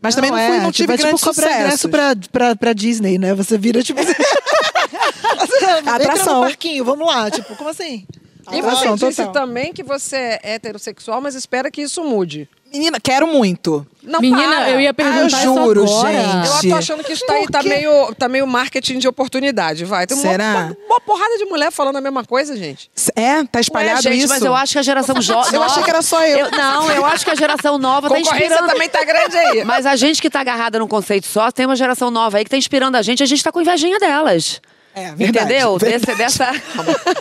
Mas 0.00 0.14
também 0.14 0.30
não, 0.30 0.38
fui, 0.38 0.46
é, 0.46 0.60
não 0.60 0.70
tive 0.72 0.86
tipo, 0.86 0.92
é 0.92 0.96
tipo 0.96 1.06
grandes 1.08 1.24
comprar 1.24 1.52
ingresso 1.52 1.78
sucessos. 1.78 1.90
pra, 1.90 2.14
pra, 2.30 2.56
pra 2.56 2.72
Disney, 2.72 3.18
né? 3.18 3.34
Você 3.34 3.58
vira 3.58 3.82
tipo 3.82 3.98
assim. 4.00 5.88
Atração. 5.88 6.42
parquinho, 6.42 6.84
vamos 6.84 7.06
lá. 7.06 7.30
Tipo, 7.30 7.56
como 7.56 7.70
assim? 7.70 8.06
E 8.52 8.62
você 8.62 8.92
disse 8.94 9.24
total. 9.24 9.32
também 9.32 9.72
que 9.72 9.82
você 9.82 10.38
é 10.42 10.54
heterossexual, 10.54 11.20
mas 11.20 11.34
espera 11.34 11.70
que 11.70 11.82
isso 11.82 12.02
mude. 12.04 12.48
Menina, 12.70 13.00
quero 13.00 13.26
muito. 13.26 13.86
Não, 14.02 14.20
Menina, 14.20 14.56
para. 14.56 14.70
eu 14.70 14.78
ia 14.80 14.92
perguntar 14.92 15.38
Ah, 15.38 15.44
eu 15.44 15.54
juro, 15.54 15.84
isso 15.86 15.94
agora. 16.06 16.22
gente. 16.22 16.64
Eu 16.66 16.70
tô 16.70 16.76
achando 16.76 17.02
que 17.02 17.12
isso 17.14 17.24
tá 17.24 17.32
aí, 17.32 17.46
tá 17.46 17.62
meio, 17.62 18.14
tá 18.14 18.28
meio 18.28 18.46
marketing 18.46 18.98
de 18.98 19.08
oportunidade, 19.08 19.86
vai. 19.86 20.06
Tem 20.06 20.14
uma- 20.14 20.22
Será? 20.30 20.44
Uma, 20.52 20.76
uma 20.86 21.00
porrada 21.00 21.38
de 21.38 21.46
mulher 21.46 21.72
falando 21.72 21.96
a 21.96 22.00
mesma 22.02 22.24
coisa, 22.26 22.54
gente. 22.54 22.90
É, 23.16 23.42
tá 23.44 23.58
espalhado 23.58 23.96
Ué, 23.96 24.02
gente, 24.02 24.18
isso. 24.18 24.28
mas 24.28 24.42
eu 24.42 24.54
acho 24.54 24.74
que 24.74 24.78
a 24.78 24.82
geração 24.82 25.18
jovem. 25.22 25.54
Eu 25.54 25.62
achei 25.62 25.82
que 25.82 25.88
era 25.90 26.02
só 26.02 26.22
eu. 26.26 26.50
Não, 26.50 26.90
eu 26.92 27.06
acho 27.06 27.24
que 27.24 27.30
a 27.30 27.34
geração 27.34 27.78
nova 27.78 28.06
tá 28.10 28.20
inspirando. 28.20 28.66
também 28.66 28.88
tá 28.90 29.02
grande 29.02 29.34
aí. 29.38 29.64
Mas 29.64 29.86
a 29.86 29.96
gente 29.96 30.20
que 30.20 30.28
tá 30.28 30.40
agarrada 30.40 30.78
num 30.78 30.88
conceito 30.88 31.26
só, 31.26 31.50
tem 31.50 31.64
uma 31.64 31.76
geração 31.76 32.10
nova 32.10 32.36
aí 32.36 32.44
que 32.44 32.50
tá 32.50 32.56
inspirando 32.58 32.98
a 32.98 33.02
gente, 33.02 33.22
a 33.22 33.26
gente 33.26 33.42
tá 33.42 33.50
com 33.50 33.62
invejinha 33.62 33.98
delas. 33.98 34.60
É, 34.98 35.14
verdade, 35.14 35.24
Entendeu? 35.46 35.78
verdade. 35.78 36.06
Desse, 36.06 36.18
dessa. 36.18 36.52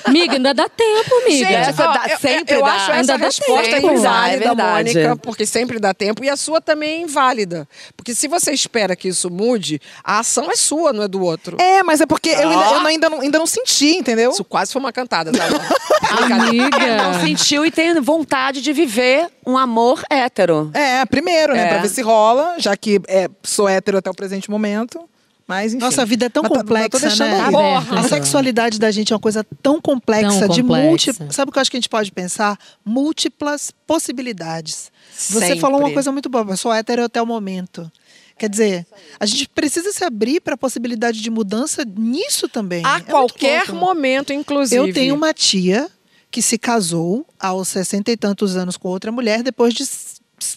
Miga, 0.09 0.33
ainda 0.33 0.53
dá 0.53 0.67
tempo, 0.69 1.15
miga. 1.27 1.47
Gente, 1.49 1.53
essa 1.69 1.89
ó, 1.89 1.93
dá- 1.93 2.05
eu- 2.09 2.17
sempre 2.19 2.55
eu, 2.55 2.61
dá. 2.63 2.71
acho 2.73 2.91
essa 2.91 2.93
Ainda 2.93 3.17
dá 3.17 3.25
resposta 3.25 3.69
tempo. 3.75 3.93
inválida, 3.93 4.35
É 4.35 4.47
verdade. 4.47 4.93
Mônica, 4.93 5.15
porque 5.17 5.45
sempre 5.45 5.79
dá 5.79 5.93
tempo, 5.93 6.23
e 6.23 6.29
a 6.29 6.35
sua 6.35 6.59
também 6.61 6.89
é 6.89 7.01
inválida. 7.01 7.67
Porque 7.95 8.13
se 8.15 8.27
você 8.27 8.51
espera 8.51 8.95
que 8.95 9.07
isso 9.07 9.29
mude, 9.29 9.79
a 10.03 10.19
ação 10.19 10.49
é 10.51 10.55
sua, 10.55 10.91
não 10.93 11.03
é 11.03 11.07
do 11.07 11.21
outro. 11.21 11.57
É, 11.59 11.83
mas 11.83 12.01
é 12.01 12.05
porque 12.05 12.29
eu, 12.29 12.49
ainda, 12.49 12.65
eu 12.65 12.79
não- 12.79 12.85
ainda, 12.87 13.09
não, 13.09 13.21
ainda 13.21 13.39
não 13.39 13.45
senti, 13.47 13.95
entendeu? 13.95 14.31
Isso 14.31 14.43
quase 14.43 14.71
foi 14.73 14.79
uma 14.79 14.91
cantada, 14.91 15.31
tá? 15.31 15.43
Amiga. 16.25 16.97
Não 17.03 17.21
sentiu 17.21 17.65
e 17.65 17.71
tem 17.71 17.99
vontade 18.01 18.61
de 18.61 18.73
viver 18.73 19.27
um 19.45 19.57
amor 19.57 20.01
hétero. 20.09 20.71
É, 20.73 21.05
primeiro, 21.05 21.53
né? 21.53 21.65
É. 21.65 21.67
Pra 21.69 21.77
ver 21.79 21.89
se 21.89 22.01
rola, 22.01 22.55
já 22.57 22.75
que 22.75 22.99
é, 23.07 23.27
sou 23.43 23.67
hétero 23.67 23.97
até 23.97 24.09
o 24.09 24.13
presente 24.13 24.49
momento. 24.49 25.07
Mas, 25.47 25.73
enfim. 25.73 25.85
Nossa, 25.85 26.01
a 26.01 26.05
vida 26.05 26.25
é 26.25 26.29
tão 26.29 26.43
Mas 26.43 26.51
complexa, 26.51 27.25
né? 27.25 27.49
Porra. 27.49 27.99
A 28.01 28.03
sexualidade 28.03 28.77
da 28.77 28.91
gente 28.91 29.13
é 29.13 29.15
uma 29.15 29.19
coisa 29.21 29.45
tão 29.61 29.79
complexa, 29.79 30.41
Tão 30.41 30.49
de 30.49 30.61
múltiplas. 30.61 31.33
Sabe 31.33 31.49
o 31.49 31.53
que 31.53 31.57
eu 31.57 31.61
acho 31.61 31.71
que 31.71 31.77
a 31.77 31.79
gente 31.79 31.89
pode 31.89 32.11
pensar? 32.11 32.59
Múltiplas 32.83 33.71
possibilidades. 33.87 34.91
Você 35.15 35.39
Sempre. 35.39 35.59
falou 35.61 35.79
uma 35.79 35.91
coisa 35.91 36.11
muito 36.11 36.27
boa, 36.27 36.45
eu 36.49 36.57
sou 36.57 36.73
hétero 36.73 37.05
até 37.05 37.21
o 37.21 37.25
momento. 37.25 37.89
Quer 38.37 38.49
dizer, 38.49 38.85
a 39.19 39.25
gente 39.25 39.49
precisa 39.49 39.91
se 39.91 40.03
abrir 40.03 40.41
para 40.41 40.53
a 40.53 40.57
possibilidade 40.57 41.21
de 41.21 41.29
mudança 41.29 41.83
nisso 41.97 42.47
também. 42.47 42.85
A 42.85 42.97
É 42.97 43.01
qualquer 43.01 43.71
momento, 43.71 44.31
inclusive. 44.33 44.89
Eu 44.89 44.93
tenho 44.93 45.15
uma 45.15 45.33
tia 45.33 45.89
que 46.29 46.41
se 46.41 46.57
casou 46.57 47.25
aos 47.39 47.69
sessenta 47.69 48.11
e 48.11 48.17
tantos 48.17 48.55
anos 48.55 48.77
com 48.77 48.89
outra 48.89 49.11
mulher 49.11 49.41
depois 49.41 49.73
de, 49.73 49.83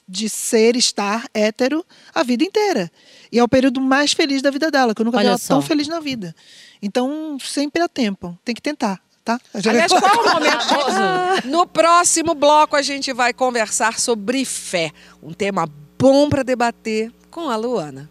de 0.06 0.28
ser, 0.28 0.76
estar 0.76 1.26
hétero 1.32 1.82
a 2.14 2.22
vida 2.22 2.44
inteira. 2.44 2.90
E 3.32 3.38
é 3.38 3.44
o 3.44 3.48
período 3.48 3.80
mais 3.80 4.12
feliz 4.12 4.42
da 4.42 4.50
vida 4.50 4.70
dela, 4.70 4.94
que 4.94 5.02
eu 5.02 5.04
nunca 5.04 5.18
vi 5.18 5.24
Olha 5.24 5.30
ela 5.30 5.38
tão 5.38 5.60
só. 5.60 5.66
feliz 5.66 5.86
na 5.88 6.00
vida. 6.00 6.34
Então, 6.82 7.38
sempre 7.40 7.82
há 7.82 7.88
tempo. 7.88 8.36
Tem 8.44 8.54
que 8.54 8.62
tentar, 8.62 9.00
tá? 9.24 9.40
Aliás, 9.54 9.92
qual 9.92 10.24
o 10.24 10.34
momento? 10.34 11.46
No 11.46 11.66
próximo 11.66 12.34
bloco, 12.34 12.74
a 12.76 12.82
gente 12.82 13.12
vai 13.12 13.32
conversar 13.32 13.98
sobre 13.98 14.44
fé. 14.44 14.90
Um 15.22 15.32
tema 15.32 15.68
bom 15.98 16.28
para 16.28 16.42
debater 16.42 17.12
com 17.30 17.48
a 17.48 17.56
Luana. 17.56 18.10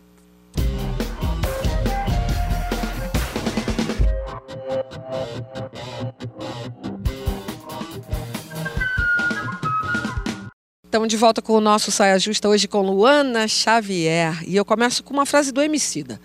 Estamos 10.90 11.08
de 11.08 11.18
volta 11.18 11.40
com 11.40 11.54
o 11.54 11.62
nosso 11.62 11.92
Saia 11.92 12.18
Justa 12.18 12.50
hoje 12.50 12.68
com 12.68 12.82
Luana 12.82 13.48
Xavier. 13.48 14.44
E 14.48 14.56
eu 14.56 14.66
começo 14.66 15.04
com 15.04 15.14
uma 15.14 15.24
frase 15.24 15.52
do 15.52 15.62
Emicida. 15.62 16.20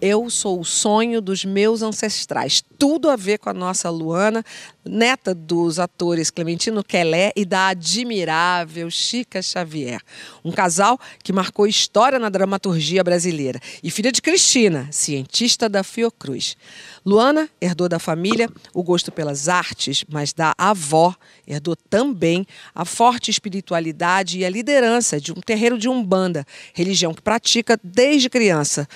Eu 0.00 0.28
sou 0.28 0.58
o 0.58 0.64
sonho 0.64 1.20
dos 1.20 1.44
meus 1.44 1.82
ancestrais. 1.82 2.60
Tudo 2.76 3.08
a 3.10 3.14
ver 3.14 3.38
com 3.38 3.48
a 3.48 3.54
nossa 3.54 3.88
Luana, 3.88 4.44
neta 4.88 5.34
dos 5.34 5.78
atores 5.78 6.30
Clementino 6.30 6.82
Quelé 6.82 7.32
e 7.36 7.44
da 7.44 7.68
admirável 7.68 8.90
Chica 8.90 9.42
Xavier. 9.42 10.00
Um 10.44 10.50
casal 10.50 10.98
que 11.22 11.32
marcou 11.32 11.66
história 11.66 12.18
na 12.18 12.28
dramaturgia 12.28 13.04
brasileira. 13.04 13.60
E 13.82 13.90
filha 13.90 14.10
de 14.10 14.22
Cristina, 14.22 14.88
cientista 14.90 15.68
da 15.68 15.84
Fiocruz. 15.84 16.56
Luana 17.04 17.48
herdou 17.60 17.88
da 17.88 17.98
família 17.98 18.50
o 18.74 18.82
gosto 18.82 19.12
pelas 19.12 19.48
artes, 19.48 20.04
mas 20.08 20.32
da 20.32 20.54
avó 20.56 21.14
herdou 21.46 21.76
também 21.76 22.46
a 22.74 22.84
forte 22.84 23.30
espiritualidade 23.30 24.38
e 24.38 24.44
a 24.44 24.50
liderança 24.50 25.20
de 25.20 25.32
um 25.32 25.40
terreiro 25.40 25.78
de 25.78 25.88
Umbanda, 25.88 26.46
religião 26.74 27.14
que 27.14 27.22
pratica 27.22 27.78
desde 27.82 28.28
criança. 28.28 28.88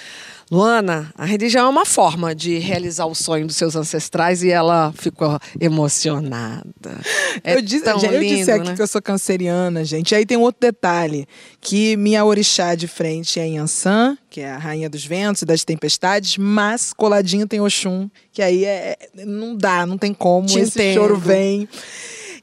Luana, 0.53 1.11
a 1.17 1.25
religião 1.25 1.65
é 1.65 1.69
uma 1.71 1.87
forma 1.87 2.35
de 2.35 2.59
realizar 2.59 3.07
o 3.07 3.15
sonho 3.15 3.47
dos 3.47 3.57
seus 3.57 3.75
ancestrais 3.75 4.43
e 4.43 4.51
ela 4.51 4.93
ficou 4.95 5.39
emocionada. 5.59 7.01
É 7.43 7.55
eu 7.55 7.63
disse, 7.63 7.85
tão 7.85 7.99
eu 7.99 8.21
lindo, 8.21 8.37
disse 8.37 8.51
aqui 8.53 8.69
né? 8.69 8.77
que 8.77 8.83
eu 8.83 8.87
sou 8.87 9.01
canceriana, 9.01 9.83
gente. 9.83 10.13
E 10.13 10.15
aí 10.15 10.27
tem 10.27 10.37
um 10.37 10.43
outro 10.43 10.61
detalhe, 10.61 11.27
que 11.59 11.97
minha 11.97 12.23
orixá 12.23 12.75
de 12.75 12.87
frente 12.87 13.41
é 13.41 13.49
Yansan, 13.49 14.19
que 14.29 14.43
é 14.43 14.51
a 14.51 14.59
rainha 14.59 14.91
dos 14.91 15.07
ventos 15.07 15.41
e 15.41 15.47
das 15.47 15.65
tempestades, 15.65 16.37
mas 16.37 16.93
coladinho 16.93 17.49
tem 17.49 17.59
Oxum, 17.63 18.11
que 18.31 18.43
aí 18.43 18.67
é, 18.67 18.99
não 19.25 19.57
dá, 19.57 19.87
não 19.87 19.97
tem 19.97 20.13
como, 20.13 20.47
Te 20.47 20.59
esse 20.59 20.79
entendo. 20.79 20.95
choro 20.97 21.17
vem. 21.17 21.67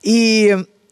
E 0.04 0.50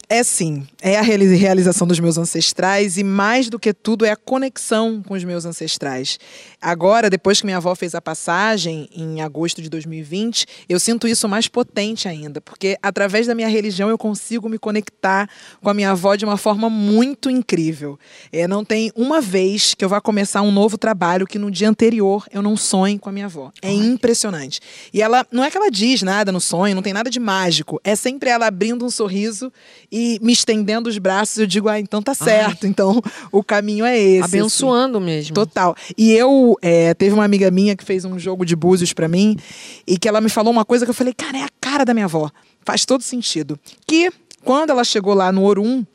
é 0.10 0.24
sim, 0.24 0.66
é 0.82 0.98
a 0.98 1.02
reali- 1.02 1.36
realização 1.36 1.86
dos 1.86 2.00
meus 2.00 2.18
ancestrais 2.18 2.98
e 2.98 3.04
mais 3.04 3.50
do 3.50 3.60
que 3.60 3.74
tudo 3.74 4.06
é 4.06 4.12
a 4.12 4.16
conexão 4.16 5.04
com 5.06 5.14
os 5.14 5.24
meus 5.26 5.46
ancestrais. 5.46 6.18
Agora, 6.62 7.10
depois 7.10 7.42
que 7.42 7.46
minha 7.46 7.58
avó 7.58 7.76
fez 7.76 7.94
a 7.94 8.02
passagem 8.02 8.88
em 8.96 9.22
agosto 9.22 9.62
de 9.62 9.70
2020, 9.70 10.46
eu 10.70 10.80
sinto 10.80 11.10
isso 11.10 11.28
mais 11.28 11.50
potente 11.50 12.08
ainda, 12.08 12.40
porque 12.40 12.78
através 12.82 13.28
da 13.28 13.36
minha 13.36 13.50
religião 13.50 13.90
eu 13.90 13.98
consigo 13.98 14.48
me 14.48 14.58
conectar 14.58 15.30
com 15.62 15.70
a 15.70 15.74
minha 15.74 15.92
avó 15.92 16.16
de 16.16 16.24
uma 16.24 16.38
forma 16.38 16.70
muito 16.70 17.30
incrível. 17.30 18.00
É, 18.32 18.48
não 18.48 18.64
tem 18.64 18.94
uma 18.96 19.20
vez 19.20 19.74
que 19.74 19.84
eu 19.84 19.90
vá 19.90 20.00
começar 20.00 20.42
um 20.42 20.52
novo 20.52 20.78
trabalho 20.78 21.28
que 21.28 21.38
no 21.38 21.52
dia 21.52 21.68
anterior 21.68 22.26
eu 22.32 22.42
não 22.42 22.56
sonhe 22.56 22.98
com 22.98 23.10
a 23.10 23.12
minha 23.12 23.26
avó. 23.26 23.52
É 23.62 23.74
impressionante. 23.74 24.62
E 24.94 25.02
ela 25.02 25.28
não 25.32 25.44
é 25.44 25.52
que 25.52 25.58
ela 25.58 25.70
diz 25.70 26.02
nada 26.02 26.32
no 26.32 26.40
sonho, 26.40 26.76
não 26.76 26.82
tem 26.82 26.94
nada 26.94 27.10
de 27.10 27.20
mágico. 27.20 27.82
É 27.84 27.94
sempre 27.94 28.30
ela 28.30 28.48
abrindo 28.48 28.86
um 28.86 28.90
sorriso 28.90 29.52
e 29.92 29.97
me 30.22 30.34
estendendo 30.34 30.90
os 30.90 30.98
braços. 30.98 31.38
Eu 31.38 31.48
digo, 31.48 31.68
ah, 31.68 31.80
então 31.80 32.02
tá 32.02 32.14
certo. 32.14 32.66
Então 32.68 33.02
o 33.32 33.44
caminho 33.44 33.86
é 33.86 33.98
esse. 33.98 34.24
assim. 34.24 34.38
Abençoando 34.38 35.00
mesmo. 35.00 35.34
Total. 35.34 35.76
E 35.98 36.12
eu, 36.12 36.56
é, 36.62 36.94
teve 36.94 37.14
uma 37.14 37.24
amiga 37.24 37.50
minha 37.52 37.76
que 37.76 37.84
fez 37.84 38.06
um 38.06 38.18
jogo 38.20 38.46
de 38.46 38.56
búzios 38.56 38.94
pra 38.94 39.08
mim 39.08 39.38
e 39.86 39.98
que 39.98 40.08
ela 40.08 40.22
me 40.22 40.30
falou 40.30 40.52
uma 40.52 40.66
coisa 40.66 40.86
que 40.86 40.90
eu 40.90 40.96
falei, 40.96 41.14
cara, 41.14 41.38
é 41.38 41.44
a 41.44 41.50
cara 41.60 41.84
da 41.84 41.94
minha 41.94 42.06
avó. 42.06 42.30
Faz 42.66 42.86
todo 42.86 43.02
sentido. 43.02 43.60
Que 43.88 44.12
quando 44.44 44.70
ela 44.70 44.84
chegou 44.84 45.14
lá 45.14 45.32
no 45.32 45.44
Orum, 45.44 45.86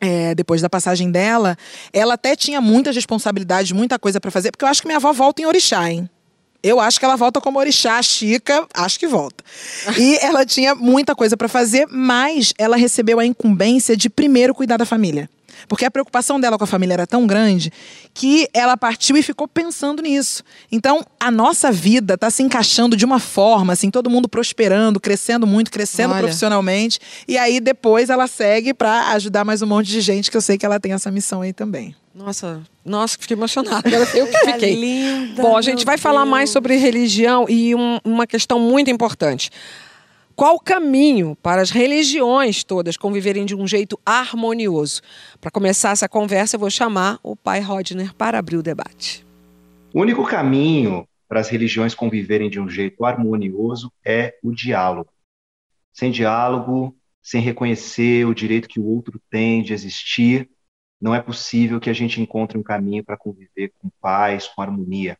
é, 0.00 0.34
depois 0.34 0.60
da 0.60 0.68
passagem 0.68 1.10
dela, 1.10 1.56
ela 1.92 2.14
até 2.14 2.36
tinha 2.36 2.60
muitas 2.60 2.94
responsabilidades, 2.94 3.72
muita 3.72 3.98
coisa 3.98 4.20
pra 4.20 4.30
fazer, 4.30 4.50
porque 4.50 4.64
eu 4.64 4.68
acho 4.68 4.82
que 4.82 4.88
minha 4.88 4.98
avó 4.98 5.12
volta 5.12 5.42
em 5.42 5.46
orixá, 5.46 5.90
hein? 5.90 6.08
Eu 6.64 6.80
acho 6.80 6.98
que 6.98 7.04
ela 7.04 7.14
volta 7.14 7.42
como 7.42 7.58
orixá, 7.58 8.00
Chica, 8.02 8.66
acho 8.72 8.98
que 8.98 9.06
volta. 9.06 9.44
E 9.98 10.16
ela 10.24 10.46
tinha 10.46 10.74
muita 10.74 11.14
coisa 11.14 11.36
pra 11.36 11.46
fazer, 11.46 11.86
mas 11.90 12.54
ela 12.56 12.74
recebeu 12.74 13.20
a 13.20 13.26
incumbência 13.26 13.94
de 13.94 14.08
primeiro 14.08 14.54
cuidar 14.54 14.78
da 14.78 14.86
família. 14.86 15.28
Porque 15.68 15.84
a 15.84 15.90
preocupação 15.90 16.40
dela 16.40 16.56
com 16.56 16.64
a 16.64 16.66
família 16.66 16.94
era 16.94 17.06
tão 17.06 17.26
grande 17.26 17.70
que 18.14 18.48
ela 18.54 18.78
partiu 18.78 19.14
e 19.16 19.22
ficou 19.22 19.46
pensando 19.46 20.02
nisso. 20.02 20.42
Então, 20.72 21.04
a 21.20 21.30
nossa 21.30 21.70
vida 21.70 22.14
está 22.14 22.30
se 22.30 22.42
encaixando 22.42 22.96
de 22.96 23.04
uma 23.04 23.18
forma, 23.18 23.74
assim, 23.74 23.90
todo 23.90 24.08
mundo 24.08 24.26
prosperando, 24.26 24.98
crescendo 24.98 25.46
muito, 25.46 25.70
crescendo 25.70 26.12
Olha. 26.12 26.22
profissionalmente. 26.22 26.98
E 27.28 27.36
aí, 27.36 27.60
depois, 27.60 28.08
ela 28.08 28.26
segue 28.26 28.72
para 28.72 29.10
ajudar 29.12 29.44
mais 29.44 29.60
um 29.60 29.66
monte 29.66 29.88
de 29.88 30.00
gente, 30.00 30.30
que 30.30 30.36
eu 30.36 30.42
sei 30.42 30.56
que 30.56 30.64
ela 30.64 30.80
tem 30.80 30.92
essa 30.92 31.10
missão 31.10 31.42
aí 31.42 31.52
também. 31.52 31.94
Nossa, 32.14 32.62
nossa, 32.84 33.16
fiquei 33.18 33.36
emocionada. 33.36 33.88
Eu 33.88 34.26
que 34.28 34.38
fiquei. 34.52 34.74
linda, 34.74 35.42
Bom, 35.42 35.56
a 35.56 35.62
gente 35.62 35.84
vai 35.84 35.98
falar 35.98 36.24
mais 36.24 36.44
Deus. 36.48 36.52
sobre 36.52 36.76
religião 36.76 37.46
e 37.48 37.74
um- 37.74 37.98
uma 38.04 38.26
questão 38.26 38.60
muito 38.60 38.90
importante. 38.90 39.50
Qual 40.36 40.56
o 40.56 40.60
caminho 40.60 41.36
para 41.42 41.60
as 41.62 41.70
religiões 41.70 42.62
todas 42.64 42.96
conviverem 42.96 43.44
de 43.44 43.54
um 43.54 43.66
jeito 43.66 43.98
harmonioso? 44.04 45.00
Para 45.40 45.50
começar 45.50 45.90
essa 45.90 46.08
conversa, 46.08 46.56
eu 46.56 46.60
vou 46.60 46.70
chamar 46.70 47.18
o 47.22 47.36
pai 47.36 47.60
Rodner 47.60 48.12
para 48.14 48.38
abrir 48.38 48.56
o 48.56 48.62
debate. 48.62 49.24
O 49.92 50.00
único 50.00 50.24
caminho 50.24 51.06
para 51.28 51.40
as 51.40 51.48
religiões 51.48 51.94
conviverem 51.94 52.50
de 52.50 52.60
um 52.60 52.68
jeito 52.68 53.04
harmonioso 53.04 53.92
é 54.04 54.34
o 54.42 54.52
diálogo. 54.52 55.08
Sem 55.92 56.10
diálogo, 56.10 56.96
sem 57.22 57.40
reconhecer 57.40 58.24
o 58.26 58.34
direito 58.34 58.68
que 58.68 58.80
o 58.80 58.86
outro 58.86 59.20
tem 59.30 59.62
de 59.62 59.72
existir, 59.72 60.48
não 61.04 61.14
é 61.14 61.20
possível 61.20 61.78
que 61.78 61.90
a 61.90 61.92
gente 61.92 62.18
encontre 62.18 62.56
um 62.56 62.62
caminho 62.62 63.04
para 63.04 63.14
conviver 63.14 63.74
com 63.78 63.90
paz, 64.00 64.48
com 64.48 64.62
harmonia. 64.62 65.18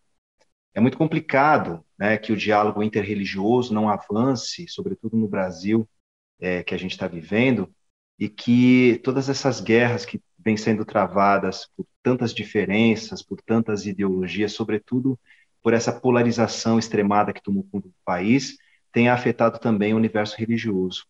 É 0.73 0.81
muito 0.81 0.97
complicado 0.97 1.85
né, 1.99 2.17
que 2.17 2.33
o 2.33 2.37
diálogo 2.39 2.83
interreligioso 2.83 3.75
não 3.75 3.91
avance, 3.91 4.67
sobretudo 4.67 5.15
no 5.15 5.29
Brasil 5.29 5.87
é, 6.41 6.63
que 6.63 6.75
a 6.75 6.79
gente 6.79 6.93
está 6.93 7.07
vivendo, 7.07 7.71
e 8.19 8.31
que 8.31 8.99
todas 9.05 9.29
essas 9.29 9.61
guerras 9.61 10.07
que 10.07 10.23
vêm 10.39 10.57
sendo 10.57 10.87
travadas 10.87 11.69
por 11.77 11.87
tantas 12.03 12.33
diferenças, 12.33 13.23
por 13.23 13.43
tantas 13.43 13.85
ideologias, 13.85 14.53
sobretudo 14.53 15.21
por 15.63 15.75
essa 15.75 15.93
polarização 15.93 16.79
extremada 16.79 17.31
que 17.31 17.43
tomou 17.43 17.63
conta 17.71 17.89
do 17.89 17.95
país, 18.07 18.57
tenha 18.91 19.13
afetado 19.13 19.59
também 19.59 19.93
o 19.93 19.99
universo 19.99 20.35
religioso. 20.39 21.05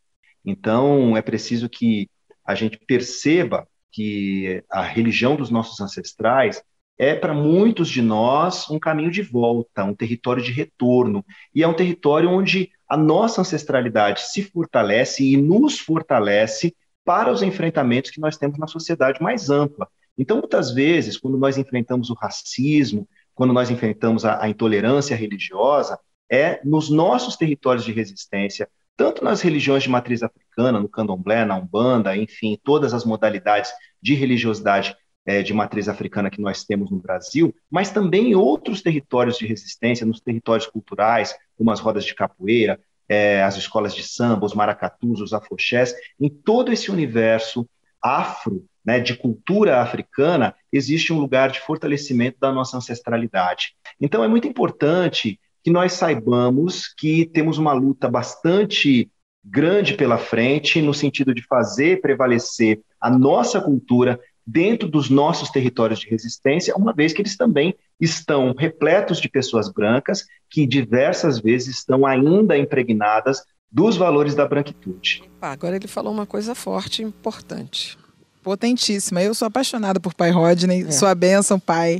Então, 0.45 1.17
é 1.17 1.23
preciso 1.23 1.69
que 1.69 2.11
a 2.45 2.57
gente 2.57 2.77
perceba 2.77 3.69
que 3.95 4.65
a 4.69 4.83
religião 4.83 5.37
dos 5.37 5.51
nossos 5.51 5.81
ancestrais 5.81 6.61
é 6.99 7.15
para 7.15 7.33
muitos 7.33 7.89
de 7.89 8.03
nós 8.03 8.69
um 8.69 8.79
caminho 8.79 9.11
de 9.11 9.23
volta, 9.23 9.85
um 9.85 9.95
território 9.95 10.43
de 10.43 10.51
retorno, 10.51 11.25
e 11.55 11.63
é 11.63 11.69
um 11.69 11.75
território 11.75 12.29
onde 12.29 12.71
a 12.89 12.97
nossa 12.97 13.41
ancestralidade 13.41 14.21
se 14.23 14.43
fortalece 14.43 15.25
e 15.25 15.37
nos 15.37 15.79
fortalece 15.79 16.75
para 17.05 17.31
os 17.31 17.41
enfrentamentos 17.41 18.11
que 18.11 18.21
nós 18.21 18.37
temos 18.37 18.59
na 18.59 18.67
sociedade 18.67 19.23
mais 19.23 19.49
ampla. 19.49 19.89
Então, 20.19 20.39
muitas 20.39 20.73
vezes, 20.73 21.17
quando 21.17 21.39
nós 21.39 21.57
enfrentamos 21.57 22.11
o 22.11 22.15
racismo, 22.15 23.09
quando 23.33 23.53
nós 23.53 23.71
enfrentamos 23.71 24.25
a, 24.25 24.43
a 24.43 24.49
intolerância 24.49 25.17
religiosa, 25.17 25.99
é 26.31 26.61
nos 26.65 26.91
nossos 26.91 27.37
territórios 27.37 27.85
de 27.85 27.93
resistência, 27.93 28.69
tanto 28.97 29.25
nas 29.25 29.41
religiões 29.41 29.83
de 29.83 29.89
matriz 29.89 30.23
africana, 30.23 30.81
no 30.81 30.89
candomblé, 30.89 31.45
na 31.45 31.57
umbanda, 31.57 32.17
enfim, 32.17 32.59
todas 32.63 32.95
as 32.95 33.05
modalidades 33.05 33.73
de 34.01 34.15
religiosidade 34.15 34.97
é, 35.27 35.43
de 35.43 35.55
matriz 35.55 35.89
africana 35.89 36.31
que 36.31 36.41
nós 36.41 36.65
temos 36.65 36.91
no 36.91 36.99
Brasil, 36.99 37.55
mas 37.71 37.91
também 37.91 38.31
em 38.31 38.35
outros 38.35 38.83
territórios 38.83 39.39
de 39.39 39.47
resistência, 39.47 40.07
nos 40.07 40.21
territórios 40.21 40.67
culturais, 40.67 41.35
como 41.57 41.71
as 41.71 41.81
rodas 41.81 42.05
de 42.05 42.15
capoeira, 42.15 42.79
é, 43.09 43.43
as 43.43 43.57
escolas 43.57 43.95
de 43.95 44.03
samba, 44.03 44.47
os 44.47 44.55
maracatus, 44.55 45.21
os 45.21 45.33
afoxés, 45.33 45.95
em 46.21 46.29
todo 46.29 46.73
esse 46.73 46.91
universo 46.91 47.69
afro, 48.03 48.65
né, 48.85 49.01
de 49.01 49.17
cultura 49.17 49.81
africana, 49.81 50.55
existe 50.71 51.13
um 51.13 51.19
lugar 51.19 51.51
de 51.51 51.61
fortalecimento 51.61 52.39
da 52.39 52.53
nossa 52.53 52.77
ancestralidade. 52.77 53.75
Então 53.99 54.23
é 54.23 54.29
muito 54.29 54.47
importante 54.47 55.41
que 55.65 55.71
nós 55.71 55.95
saibamos 55.95 56.93
que 56.95 57.25
temos 57.25 57.57
uma 57.57 57.73
luta 57.73 58.07
bastante 58.07 59.11
grande 59.43 59.95
pela 59.95 60.19
frente, 60.19 60.83
no 60.83 60.93
sentido 60.93 61.35
de 61.35 61.43
fazer 61.43 62.03
prevalecer 62.03 62.81
a 63.01 63.11
nossa 63.11 63.61
cultura 63.63 64.21
dentro 64.47 64.87
dos 64.87 65.09
nossos 65.09 65.51
territórios 65.51 66.01
de 66.01 66.09
resistência, 66.09 66.77
uma 66.77 66.93
vez 66.93 67.15
que 67.15 67.23
eles 67.23 67.35
também 67.35 67.75
estão 67.99 68.55
repletos 68.57 69.19
de 69.19 69.29
pessoas 69.29 69.73
brancas 69.73 70.27
que 70.51 70.67
diversas 70.67 71.41
vezes 71.41 71.79
estão 71.79 72.05
ainda 72.05 72.59
impregnadas 72.59 73.43
dos 73.73 73.97
valores 73.97 74.35
da 74.35 74.47
branquitude. 74.47 75.25
Agora 75.41 75.77
ele 75.77 75.89
falou 75.89 76.13
uma 76.13 76.27
coisa 76.27 76.55
forte 76.55 77.01
e 77.01 77.07
importante 77.07 77.97
potentíssima. 78.45 79.23
Eu 79.23 79.35
sou 79.35 79.47
apaixonada 79.47 79.99
por 79.99 80.13
Pai 80.13 80.31
Rodney, 80.31 80.85
é. 80.87 80.91
sua 80.93 81.15
bênção, 81.15 81.59
pai. 81.59 81.99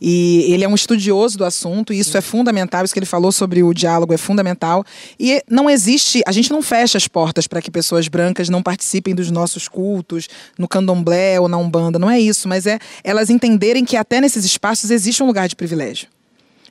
E 0.00 0.52
ele 0.52 0.64
é 0.64 0.68
um 0.68 0.74
estudioso 0.74 1.38
do 1.38 1.44
assunto, 1.44 1.92
e 1.92 1.98
isso 2.00 2.18
é 2.18 2.20
fundamental. 2.20 2.84
Isso 2.84 2.92
que 2.92 2.98
ele 2.98 3.06
falou 3.06 3.30
sobre 3.30 3.62
o 3.62 3.72
diálogo 3.72 4.12
é 4.12 4.18
fundamental. 4.18 4.84
E 5.18 5.42
não 5.48 5.70
existe, 5.70 6.22
a 6.26 6.32
gente 6.32 6.50
não 6.50 6.60
fecha 6.60 6.98
as 6.98 7.06
portas 7.06 7.46
para 7.46 7.62
que 7.62 7.70
pessoas 7.70 8.08
brancas 8.08 8.48
não 8.48 8.62
participem 8.62 9.14
dos 9.14 9.30
nossos 9.30 9.68
cultos, 9.68 10.28
no 10.58 10.66
candomblé 10.66 11.38
ou 11.40 11.48
na 11.48 11.56
Umbanda. 11.56 11.98
Não 11.98 12.10
é 12.10 12.20
isso, 12.20 12.48
mas 12.48 12.66
é 12.66 12.78
elas 13.04 13.30
entenderem 13.30 13.84
que 13.84 13.96
até 13.96 14.20
nesses 14.20 14.44
espaços 14.44 14.90
existe 14.90 15.22
um 15.22 15.26
lugar 15.26 15.48
de 15.48 15.54
privilégio. 15.54 16.08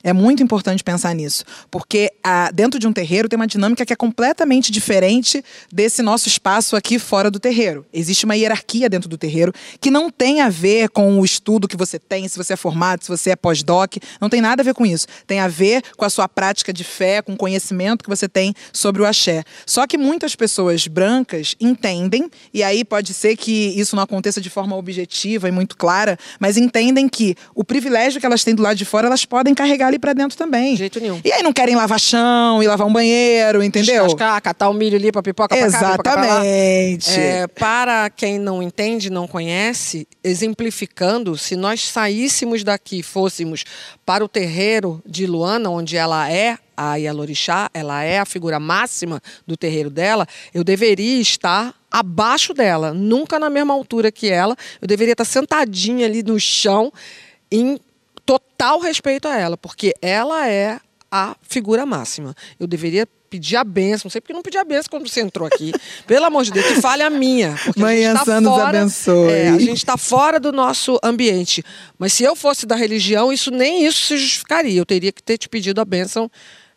É 0.06 0.12
muito 0.12 0.42
importante 0.42 0.84
pensar 0.84 1.14
nisso, 1.14 1.46
porque 1.70 2.12
ah, 2.22 2.50
dentro 2.52 2.78
de 2.78 2.86
um 2.86 2.92
terreiro 2.92 3.26
tem 3.26 3.38
uma 3.38 3.46
dinâmica 3.46 3.86
que 3.86 3.92
é 3.94 3.96
completamente 3.96 4.70
diferente 4.70 5.42
desse 5.72 6.02
nosso 6.02 6.28
espaço 6.28 6.76
aqui 6.76 6.98
fora 6.98 7.30
do 7.30 7.40
terreiro. 7.40 7.86
Existe 7.90 8.26
uma 8.26 8.36
hierarquia 8.36 8.90
dentro 8.90 9.08
do 9.08 9.16
terreiro 9.16 9.50
que 9.80 9.90
não 9.90 10.10
tem 10.10 10.42
a 10.42 10.50
ver 10.50 10.90
com 10.90 11.18
o 11.18 11.24
estudo 11.24 11.66
que 11.66 11.74
você 11.74 11.98
tem, 11.98 12.28
se 12.28 12.36
você 12.36 12.52
é 12.52 12.56
formado, 12.56 13.02
se 13.02 13.08
você 13.08 13.30
é 13.30 13.36
pós-doc, 13.36 13.96
não 14.20 14.28
tem 14.28 14.42
nada 14.42 14.60
a 14.60 14.64
ver 14.64 14.74
com 14.74 14.84
isso. 14.84 15.06
Tem 15.26 15.40
a 15.40 15.48
ver 15.48 15.82
com 15.96 16.04
a 16.04 16.10
sua 16.10 16.28
prática 16.28 16.70
de 16.70 16.84
fé, 16.84 17.22
com 17.22 17.32
o 17.32 17.36
conhecimento 17.38 18.04
que 18.04 18.10
você 18.10 18.28
tem 18.28 18.52
sobre 18.74 19.00
o 19.00 19.06
axé. 19.06 19.42
Só 19.64 19.86
que 19.86 19.96
muitas 19.96 20.36
pessoas 20.36 20.86
brancas 20.86 21.56
entendem, 21.58 22.30
e 22.52 22.62
aí 22.62 22.84
pode 22.84 23.14
ser 23.14 23.38
que 23.38 23.72
isso 23.74 23.96
não 23.96 24.02
aconteça 24.02 24.38
de 24.38 24.50
forma 24.50 24.76
objetiva 24.76 25.48
e 25.48 25.50
muito 25.50 25.78
clara, 25.78 26.18
mas 26.38 26.58
entendem 26.58 27.08
que 27.08 27.34
o 27.54 27.64
privilégio 27.64 28.20
que 28.20 28.26
elas 28.26 28.44
têm 28.44 28.54
do 28.54 28.62
lado 28.62 28.76
de 28.76 28.84
fora, 28.84 29.06
elas 29.06 29.24
podem 29.24 29.54
carregar 29.54 29.93
ali 29.94 29.98
para 29.98 30.12
dentro 30.12 30.36
também. 30.36 30.72
De 30.72 30.78
jeito 30.78 31.00
nenhum. 31.00 31.20
E 31.24 31.32
aí 31.32 31.42
não 31.42 31.52
querem 31.52 31.74
lavar 31.74 31.98
chão 31.98 32.62
e 32.62 32.66
lavar 32.66 32.86
um 32.86 32.92
banheiro, 32.92 33.62
entendeu? 33.62 34.04
Descascar, 34.04 34.42
catar 34.42 34.68
o 34.68 34.74
milho 34.74 34.96
ali 34.96 35.10
pra 35.10 35.22
pipoca 35.22 35.56
pra 35.56 35.64
Exatamente. 35.64 36.02
cá, 36.02 36.12
pra 36.12 36.26
lá. 36.26 36.46
É, 36.46 37.46
para 37.46 38.10
quem 38.10 38.38
não 38.38 38.62
entende, 38.62 39.08
não 39.10 39.26
conhece, 39.26 40.06
exemplificando, 40.22 41.38
se 41.38 41.56
nós 41.56 41.86
saíssemos 41.88 42.64
daqui, 42.64 43.02
fôssemos 43.02 43.64
para 44.04 44.24
o 44.24 44.28
terreiro 44.28 45.02
de 45.06 45.26
Luana, 45.26 45.70
onde 45.70 45.96
ela 45.96 46.30
é 46.30 46.58
a 46.76 46.96
Yalorixá, 46.96 47.70
ela 47.72 48.02
é 48.02 48.18
a 48.18 48.24
figura 48.24 48.58
máxima 48.58 49.22
do 49.46 49.56
terreiro 49.56 49.88
dela, 49.88 50.26
eu 50.52 50.64
deveria 50.64 51.20
estar 51.20 51.72
abaixo 51.88 52.52
dela, 52.52 52.92
nunca 52.92 53.38
na 53.38 53.48
mesma 53.48 53.72
altura 53.72 54.10
que 54.10 54.28
ela. 54.28 54.56
Eu 54.82 54.88
deveria 54.88 55.12
estar 55.12 55.24
sentadinha 55.24 56.06
ali 56.06 56.24
no 56.24 56.40
chão, 56.40 56.92
em 57.50 57.78
total 58.24 58.80
respeito 58.80 59.28
a 59.28 59.36
ela, 59.36 59.56
porque 59.56 59.94
ela 60.00 60.48
é 60.48 60.78
a 61.10 61.36
figura 61.42 61.86
máxima. 61.86 62.34
Eu 62.58 62.66
deveria 62.66 63.06
pedir 63.30 63.56
a 63.56 63.64
benção, 63.64 64.06
não 64.06 64.10
sei 64.10 64.20
porque 64.20 64.32
não 64.32 64.42
pedi 64.42 64.58
a 64.58 64.64
benção 64.64 64.88
quando 64.90 65.08
você 65.08 65.20
entrou 65.20 65.46
aqui. 65.46 65.72
Pelo 66.06 66.24
amor 66.24 66.44
de 66.44 66.52
Deus, 66.52 66.66
que 66.66 66.80
falha 66.80 67.10
minha. 67.10 67.58
Mãe 67.76 68.06
a 68.06 68.24
tá 68.24 68.40
nos 68.40 68.58
abençoe. 68.60 69.32
É, 69.32 69.48
a 69.48 69.58
gente 69.58 69.78
está 69.78 69.96
fora 69.96 70.38
do 70.38 70.52
nosso 70.52 70.98
ambiente. 71.02 71.64
Mas 71.98 72.12
se 72.12 72.22
eu 72.22 72.36
fosse 72.36 72.64
da 72.64 72.76
religião, 72.76 73.32
isso 73.32 73.50
nem 73.50 73.84
isso 73.84 74.06
se 74.06 74.16
justificaria. 74.16 74.78
Eu 74.78 74.86
teria 74.86 75.10
que 75.10 75.22
ter 75.22 75.36
te 75.36 75.48
pedido 75.48 75.80
a 75.80 75.84
benção. 75.84 76.30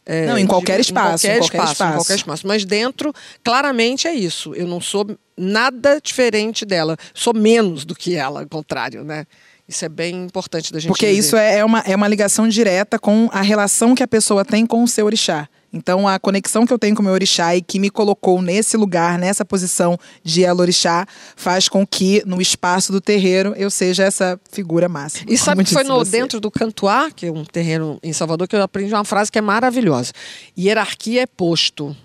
É, 0.03 0.25
não, 0.25 0.37
em 0.37 0.47
qualquer, 0.47 0.75
de, 0.75 0.81
espaço, 0.83 1.27
em 1.27 1.29
qualquer, 1.29 1.35
em 1.35 1.39
qualquer 1.39 1.57
espaço, 1.57 1.73
espaço. 1.73 1.93
Em 1.93 1.97
qualquer 1.97 2.15
espaço. 2.15 2.47
Mas 2.47 2.65
dentro, 2.65 3.13
claramente 3.43 4.07
é 4.07 4.13
isso. 4.13 4.55
Eu 4.55 4.65
não 4.65 4.79
sou 4.79 5.05
nada 5.37 5.99
diferente 6.01 6.65
dela. 6.65 6.97
Sou 7.13 7.33
menos 7.33 7.85
do 7.85 7.93
que 7.93 8.15
ela, 8.15 8.41
ao 8.41 8.47
contrário, 8.47 9.03
né? 9.03 9.25
Isso 9.67 9.83
é 9.83 9.89
bem 9.89 10.23
importante 10.23 10.71
da 10.71 10.79
gente 10.79 10.87
Porque 10.87 11.07
dizer. 11.07 11.19
isso 11.19 11.35
é, 11.35 11.57
é 11.57 11.65
uma, 11.65 11.79
é 11.79 11.95
uma 11.95 12.07
ligação 12.07 12.47
direta 12.47 12.97
com 12.97 13.29
a 13.33 13.41
relação 13.41 13.93
que 13.93 14.01
a 14.01 14.07
pessoa 14.07 14.45
tem 14.45 14.65
com 14.65 14.81
o 14.81 14.87
seu 14.87 15.05
orixá. 15.05 15.49
Então, 15.73 16.07
a 16.07 16.17
conexão 16.17 16.65
que 16.65 16.71
eu 16.71 16.79
tenho 16.79 16.95
com 16.95 17.01
o 17.01 17.05
meu 17.05 17.13
orixá 17.13 17.55
e 17.55 17.61
que 17.61 17.77
me 17.77 17.89
colocou 17.89 18.41
nesse 18.41 18.77
lugar, 18.77 19.19
nessa 19.19 19.43
posição 19.43 19.99
de 20.23 20.41
elorixá, 20.41 21.05
faz 21.35 21.67
com 21.67 21.85
que, 21.85 22.23
no 22.25 22.41
espaço 22.41 22.91
do 22.91 23.01
terreiro, 23.01 23.53
eu 23.57 23.69
seja 23.69 24.03
essa 24.03 24.39
figura 24.49 24.87
máxima. 24.87 25.29
E 25.29 25.37
sabe 25.37 25.65
que 25.65 25.73
foi 25.73 25.83
no, 25.83 26.03
dentro 26.05 26.39
do 26.39 26.49
Cantuá, 26.49 27.11
que 27.11 27.25
é 27.25 27.31
um 27.31 27.43
terreiro 27.43 27.99
em 28.01 28.13
Salvador, 28.13 28.47
que 28.47 28.55
eu 28.55 28.61
aprendi 28.61 28.93
uma 28.93 29.03
frase 29.03 29.29
que 29.29 29.37
é 29.37 29.41
maravilhosa. 29.41 30.13
Hierarquia 30.57 31.23
é 31.23 31.27
posto. 31.27 31.95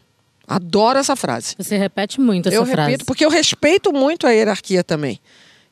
Adoro 0.46 0.98
essa 0.98 1.14
frase. 1.14 1.54
Você 1.56 1.78
repete 1.78 2.20
muito 2.20 2.48
essa 2.48 2.56
eu 2.56 2.66
frase. 2.66 2.80
Eu 2.80 2.86
repito, 2.86 3.04
porque 3.06 3.24
eu 3.24 3.30
respeito 3.30 3.92
muito 3.92 4.26
a 4.26 4.30
hierarquia 4.30 4.82
também. 4.82 5.20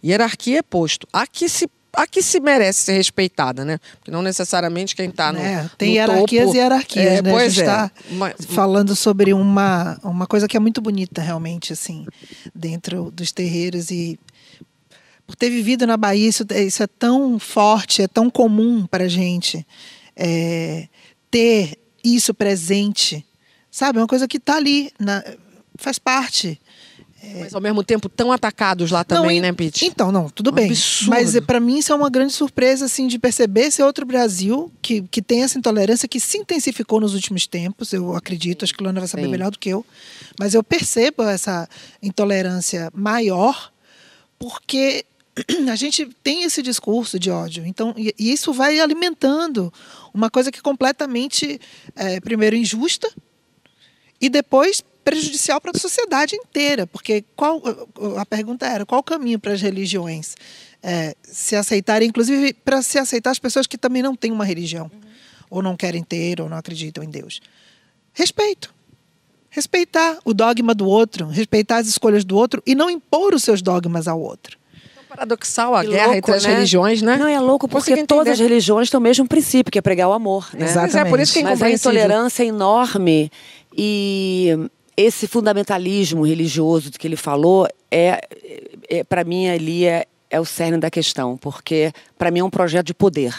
Hierarquia 0.02 0.60
é 0.60 0.62
posto. 0.62 1.06
Há 1.12 1.26
que 1.26 1.48
se 1.48 1.68
a 1.92 2.06
que 2.06 2.22
se 2.22 2.40
merece 2.40 2.84
ser 2.84 2.92
respeitada, 2.92 3.64
né? 3.64 3.78
Porque 3.98 4.10
não 4.10 4.22
necessariamente 4.22 4.94
quem 4.94 5.08
está 5.08 5.32
no, 5.32 5.38
é, 5.38 5.68
tem 5.76 5.90
no 5.90 5.94
hierarquias 5.96 6.44
topo, 6.44 6.56
e 6.56 6.58
hierarquias, 6.58 7.06
é, 7.06 7.22
né? 7.22 7.30
Pois 7.30 7.44
a 7.44 7.48
gente 7.48 7.60
está 7.60 7.90
é. 8.00 8.42
falando 8.54 8.94
sobre 8.94 9.32
uma, 9.32 9.98
uma 10.02 10.26
coisa 10.26 10.46
que 10.46 10.56
é 10.56 10.60
muito 10.60 10.80
bonita 10.80 11.20
realmente, 11.20 11.72
assim, 11.72 12.06
dentro 12.54 13.10
dos 13.10 13.32
terreiros 13.32 13.90
e 13.90 14.18
por 15.26 15.36
ter 15.36 15.48
vivido 15.48 15.86
na 15.86 15.96
Bahia, 15.96 16.28
isso, 16.28 16.44
isso 16.50 16.82
é 16.82 16.88
tão 16.88 17.38
forte, 17.38 18.02
é 18.02 18.08
tão 18.08 18.28
comum 18.28 18.84
para 18.84 19.04
a 19.04 19.08
gente 19.08 19.64
é, 20.16 20.88
ter 21.30 21.78
isso 22.02 22.34
presente, 22.34 23.24
sabe? 23.70 23.98
É 23.98 24.02
uma 24.02 24.08
coisa 24.08 24.26
que 24.26 24.38
está 24.38 24.56
ali, 24.56 24.90
na, 24.98 25.22
faz 25.76 25.98
parte. 25.98 26.60
É... 27.22 27.40
Mas 27.40 27.54
ao 27.54 27.60
mesmo 27.60 27.84
tempo 27.84 28.08
tão 28.08 28.32
atacados 28.32 28.90
lá 28.90 29.04
também, 29.04 29.40
não, 29.40 29.48
né, 29.48 29.52
Pete? 29.52 29.84
Então, 29.84 30.10
não, 30.10 30.30
tudo 30.30 30.50
um 30.50 30.54
bem. 30.54 30.70
Absurdo. 30.70 31.10
Mas 31.10 31.38
para 31.40 31.60
mim 31.60 31.78
isso 31.78 31.92
é 31.92 31.94
uma 31.94 32.08
grande 32.08 32.32
surpresa, 32.32 32.86
assim, 32.86 33.06
de 33.06 33.18
perceber 33.18 33.66
esse 33.66 33.82
outro 33.82 34.06
Brasil 34.06 34.72
que, 34.80 35.02
que 35.02 35.20
tem 35.20 35.42
essa 35.42 35.58
intolerância 35.58 36.08
que 36.08 36.18
se 36.18 36.38
intensificou 36.38 37.00
nos 37.00 37.14
últimos 37.14 37.46
tempos. 37.46 37.92
Eu 37.92 38.14
acredito, 38.16 38.64
acho 38.64 38.74
que 38.74 38.82
Luana 38.82 39.00
vai 39.00 39.08
saber 39.08 39.24
Sim. 39.24 39.30
melhor 39.30 39.50
do 39.50 39.58
que 39.58 39.68
eu. 39.68 39.84
Mas 40.38 40.54
eu 40.54 40.62
percebo 40.62 41.22
essa 41.22 41.68
intolerância 42.02 42.90
maior 42.94 43.70
porque 44.38 45.04
a 45.70 45.76
gente 45.76 46.06
tem 46.22 46.44
esse 46.44 46.62
discurso 46.62 47.18
de 47.18 47.30
ódio. 47.30 47.66
Então, 47.66 47.94
e, 47.96 48.14
e 48.18 48.32
isso 48.32 48.52
vai 48.52 48.80
alimentando 48.80 49.72
uma 50.14 50.30
coisa 50.30 50.50
que 50.50 50.58
é 50.58 50.62
completamente, 50.62 51.60
é, 51.94 52.18
primeiro, 52.20 52.56
injusta 52.56 53.12
e 54.20 54.28
depois 54.28 54.82
prejudicial 55.10 55.60
para 55.60 55.72
a 55.74 55.78
sociedade 55.78 56.36
inteira, 56.36 56.86
porque 56.86 57.24
qual 57.34 57.60
a 58.16 58.24
pergunta 58.24 58.64
era 58.64 58.86
qual 58.86 59.00
o 59.00 59.04
caminho 59.04 59.40
para 59.40 59.52
as 59.52 59.60
religiões 59.60 60.36
é, 60.80 61.16
se 61.22 61.56
aceitarem, 61.56 62.08
inclusive 62.08 62.54
para 62.54 62.80
se 62.80 62.96
aceitar 62.96 63.30
as 63.30 63.38
pessoas 63.38 63.66
que 63.66 63.76
também 63.76 64.02
não 64.02 64.14
têm 64.14 64.30
uma 64.30 64.44
religião 64.44 64.90
uhum. 64.92 65.00
ou 65.50 65.62
não 65.62 65.76
querem 65.76 66.02
ter 66.04 66.40
ou 66.40 66.48
não 66.48 66.56
acreditam 66.56 67.02
em 67.02 67.10
Deus. 67.10 67.40
Respeito, 68.12 68.72
respeitar 69.48 70.18
o 70.24 70.32
dogma 70.32 70.74
do 70.74 70.86
outro, 70.86 71.26
respeitar 71.26 71.78
as 71.78 71.88
escolhas 71.88 72.24
do 72.24 72.36
outro 72.36 72.62
e 72.64 72.76
não 72.76 72.88
impor 72.88 73.34
os 73.34 73.42
seus 73.42 73.60
dogmas 73.60 74.06
ao 74.06 74.20
outro 74.20 74.60
paradoxal 75.10 75.74
a 75.74 75.82
que 75.82 75.90
guerra 75.90 76.04
louco, 76.04 76.18
entre 76.18 76.34
as 76.34 76.44
né? 76.44 76.54
religiões, 76.54 77.02
né? 77.02 77.16
Não, 77.16 77.26
é 77.26 77.40
louco 77.40 77.66
porque 77.66 78.06
todas 78.06 78.34
as 78.34 78.38
religiões 78.38 78.88
têm 78.88 78.98
o 78.98 79.00
mesmo 79.00 79.26
princípio, 79.26 79.70
que 79.72 79.78
é 79.78 79.82
pregar 79.82 80.08
o 80.08 80.12
amor. 80.12 80.48
Né? 80.54 80.66
Exatamente. 80.66 80.94
Mas, 80.94 81.06
é 81.06 81.10
por 81.10 81.18
isso 81.18 81.32
que 81.32 81.42
Mas 81.42 81.60
a 81.60 81.68
intolerância 81.68 82.44
é 82.44 82.46
enorme 82.46 83.28
e 83.76 84.70
esse 84.96 85.26
fundamentalismo 85.26 86.26
religioso 86.26 86.90
que 86.90 87.06
ele 87.06 87.16
falou 87.16 87.66
é, 87.90 88.20
é 88.88 89.04
para 89.04 89.24
mim 89.24 89.48
ali 89.48 89.86
é, 89.86 90.06
é 90.28 90.40
o 90.40 90.44
cerne 90.44 90.78
da 90.78 90.90
questão, 90.90 91.36
porque 91.36 91.92
para 92.16 92.30
mim 92.30 92.40
é 92.40 92.44
um 92.44 92.50
projeto 92.50 92.86
de 92.86 92.94
poder. 92.94 93.34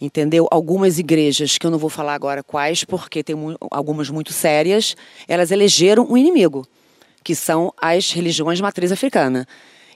Entendeu? 0.00 0.48
Algumas 0.50 0.98
igrejas, 0.98 1.58
que 1.58 1.66
eu 1.66 1.70
não 1.70 1.78
vou 1.78 1.90
falar 1.90 2.14
agora 2.14 2.42
quais, 2.42 2.84
porque 2.84 3.22
tem 3.22 3.36
mu 3.36 3.54
algumas 3.70 4.08
muito 4.08 4.32
sérias, 4.32 4.96
elas 5.28 5.50
elegeram 5.50 6.06
um 6.10 6.16
inimigo, 6.16 6.66
que 7.22 7.34
são 7.34 7.72
as 7.76 8.10
religiões 8.10 8.56
de 8.56 8.62
matriz 8.62 8.90
africana. 8.90 9.46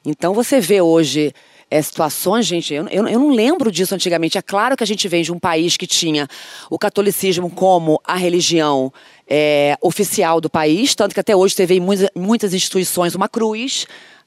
Então 0.04 0.34
você 0.34 0.60
vê 0.60 0.82
hoje 0.82 1.32
é, 1.70 1.80
situações, 1.80 2.46
gente, 2.46 2.72
eu, 2.72 2.86
eu, 2.88 3.06
eu, 3.08 3.18
não 3.18 3.30
lembro 3.30 3.70
disso 3.70 3.94
antigamente. 3.94 4.38
É 4.38 4.42
claro 4.42 4.76
que 4.76 4.84
a 4.84 4.86
gente 4.86 5.06
vem 5.08 5.22
de 5.22 5.32
um 5.32 5.38
país 5.38 5.76
que 5.76 5.86
tinha 5.86 6.28
o 6.70 6.78
catolicismo 6.78 7.50
como 7.50 8.00
a 8.04 8.16
religião 8.16 8.92
é, 9.28 9.76
oficial 9.80 10.40
do 10.40 10.50
país, 10.50 10.94
tanto 10.94 11.14
que 11.14 11.20
até 11.20 11.34
hoje 11.34 11.56
teve 11.56 11.74
em 11.74 11.80
muitas, 11.80 12.10
muitas 12.14 12.54
instituições 12.54 13.14
uma 13.14 13.28
cruz 13.28 13.86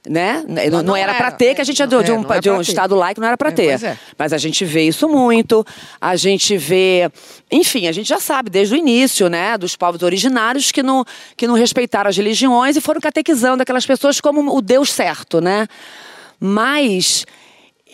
né? 0.09 0.43
Não, 0.47 0.77
não, 0.77 0.83
não 0.83 0.95
era 0.95 1.13
para 1.15 1.31
ter, 1.31 1.55
que 1.55 1.61
a 1.61 1.63
gente 1.63 1.81
é, 1.81 1.85
de, 1.85 2.03
de 2.03 2.11
um, 2.11 2.33
é, 2.33 2.39
de 2.39 2.49
um 2.49 2.61
estado 2.61 2.95
laico, 2.95 3.19
não 3.19 3.27
era 3.27 3.37
para 3.37 3.49
é, 3.49 3.51
ter. 3.51 3.83
É. 3.83 3.97
Mas 4.17 4.33
a 4.33 4.37
gente 4.37 4.63
vê 4.63 4.83
isso 4.83 5.07
muito, 5.07 5.65
a 5.99 6.15
gente 6.15 6.57
vê, 6.57 7.11
enfim, 7.51 7.87
a 7.87 7.91
gente 7.91 8.07
já 8.07 8.19
sabe 8.19 8.49
desde 8.49 8.75
o 8.75 8.77
início, 8.77 9.27
né, 9.29 9.57
dos 9.57 9.75
povos 9.75 10.01
originários 10.03 10.71
que 10.71 10.81
não, 10.81 11.03
que 11.35 11.47
não 11.47 11.55
respeitaram 11.55 12.09
as 12.09 12.17
religiões 12.17 12.75
e 12.75 12.81
foram 12.81 13.01
catequizando 13.01 13.61
aquelas 13.63 13.85
pessoas 13.85 14.21
como 14.21 14.55
o 14.55 14.61
Deus 14.61 14.91
certo, 14.91 15.41
né? 15.41 15.67
Mas 16.39 17.25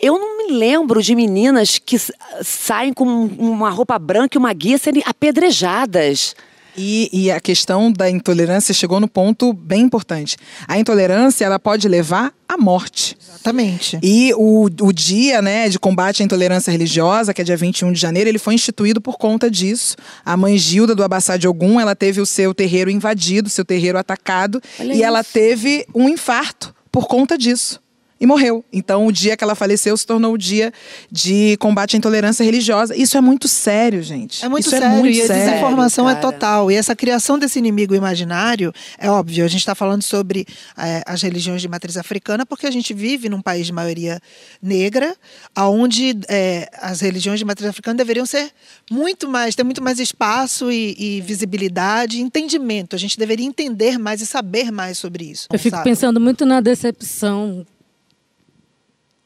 eu 0.00 0.18
não 0.18 0.38
me 0.38 0.52
lembro 0.52 1.02
de 1.02 1.14
meninas 1.14 1.78
que 1.78 1.96
saem 2.42 2.92
com 2.92 3.04
uma 3.04 3.70
roupa 3.70 3.98
branca 3.98 4.36
e 4.36 4.38
uma 4.38 4.52
guia 4.52 4.78
serem 4.78 5.02
apedrejadas. 5.06 6.34
E, 6.76 7.08
e, 7.12 7.30
a 7.30 7.38
questão 7.38 7.92
da 7.92 8.10
intolerância 8.10 8.74
chegou 8.74 8.98
no 8.98 9.06
ponto 9.06 9.52
bem 9.52 9.82
importante. 9.82 10.36
A 10.66 10.76
intolerância 10.76 11.44
ela 11.44 11.58
pode 11.58 11.86
levar 11.86 12.32
à 12.48 12.58
morte. 12.58 13.16
Exatamente. 13.22 13.96
E 14.02 14.32
o, 14.34 14.64
o 14.64 14.92
dia 14.92 15.40
né, 15.40 15.68
de 15.68 15.78
combate 15.78 16.22
à 16.22 16.24
intolerância 16.24 16.72
religiosa, 16.72 17.32
que 17.32 17.40
é 17.40 17.44
dia 17.44 17.56
21 17.56 17.92
de 17.92 18.00
janeiro, 18.00 18.28
ele 18.28 18.40
foi 18.40 18.54
instituído 18.54 19.00
por 19.00 19.16
conta 19.16 19.48
disso. 19.48 19.94
A 20.24 20.36
mãe 20.36 20.58
Gilda 20.58 20.96
do 20.96 21.04
Abassá 21.04 21.36
de 21.36 21.46
Ogum, 21.46 21.78
ela 21.78 21.94
teve 21.94 22.20
o 22.20 22.26
seu 22.26 22.52
terreiro 22.52 22.90
invadido, 22.90 23.48
seu 23.48 23.64
terreiro 23.64 23.96
atacado, 23.96 24.60
Olha 24.80 24.88
e 24.88 24.96
isso. 24.96 25.04
ela 25.04 25.22
teve 25.22 25.86
um 25.94 26.08
infarto 26.08 26.74
por 26.90 27.06
conta 27.06 27.38
disso 27.38 27.83
e 28.24 28.26
morreu. 28.26 28.64
Então, 28.72 29.06
o 29.06 29.12
dia 29.12 29.36
que 29.36 29.44
ela 29.44 29.54
faleceu 29.54 29.96
se 29.96 30.06
tornou 30.06 30.32
o 30.32 30.38
dia 30.38 30.72
de 31.10 31.56
combate 31.58 31.94
à 31.94 31.98
intolerância 31.98 32.42
religiosa. 32.42 32.96
Isso 32.96 33.16
é 33.16 33.20
muito 33.20 33.46
sério, 33.46 34.02
gente. 34.02 34.44
É 34.44 34.48
muito 34.48 34.62
Isso 34.62 34.70
sério. 34.70 34.86
É 34.86 34.90
muito 34.90 35.16
e 35.16 35.22
a 35.22 35.26
sério, 35.26 35.44
desinformação 35.44 36.08
é 36.08 36.14
total. 36.14 36.70
E 36.70 36.74
essa 36.74 36.96
criação 36.96 37.38
desse 37.38 37.58
inimigo 37.58 37.94
imaginário, 37.94 38.72
é 38.98 39.10
óbvio, 39.10 39.44
a 39.44 39.48
gente 39.48 39.60
está 39.60 39.74
falando 39.74 40.02
sobre 40.02 40.46
é, 40.76 41.02
as 41.06 41.22
religiões 41.22 41.60
de 41.60 41.68
matriz 41.68 41.96
africana, 41.96 42.44
porque 42.44 42.66
a 42.66 42.70
gente 42.70 42.92
vive 42.92 43.28
num 43.28 43.42
país 43.42 43.66
de 43.66 43.72
maioria 43.72 44.18
negra, 44.60 45.14
onde 45.56 46.18
é, 46.28 46.68
as 46.80 47.00
religiões 47.00 47.38
de 47.38 47.44
matriz 47.44 47.68
africana 47.68 47.96
deveriam 47.96 48.26
ser 48.26 48.50
muito 48.90 49.28
mais, 49.28 49.54
ter 49.54 49.64
muito 49.64 49.82
mais 49.82 50.00
espaço 50.00 50.72
e, 50.72 50.96
e 50.98 51.20
visibilidade, 51.20 52.20
entendimento. 52.20 52.96
A 52.96 52.98
gente 52.98 53.18
deveria 53.18 53.46
entender 53.46 53.98
mais 53.98 54.20
e 54.20 54.26
saber 54.26 54.72
mais 54.72 54.98
sobre 54.98 55.24
isso. 55.24 55.46
Eu 55.52 55.58
fico 55.58 55.76
sabe? 55.76 55.88
pensando 55.88 56.20
muito 56.20 56.46
na 56.46 56.60
decepção 56.60 57.66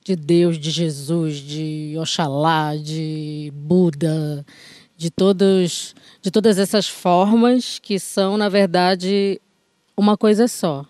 de 0.09 0.17
Deus, 0.17 0.59
de 0.59 0.71
Jesus, 0.71 1.37
de 1.37 1.95
Oxalá, 1.99 2.75
de 2.75 3.53
Buda, 3.55 4.43
de 4.97 5.11
todos, 5.11 5.95
de 6.23 6.31
todas 6.31 6.59
essas 6.59 6.89
formas 6.89 7.79
que 7.79 7.99
são, 7.99 8.39
na 8.39 8.49
verdade, 8.49 9.39
uma 9.95 10.17
coisa 10.17 10.49
só. 10.49 10.87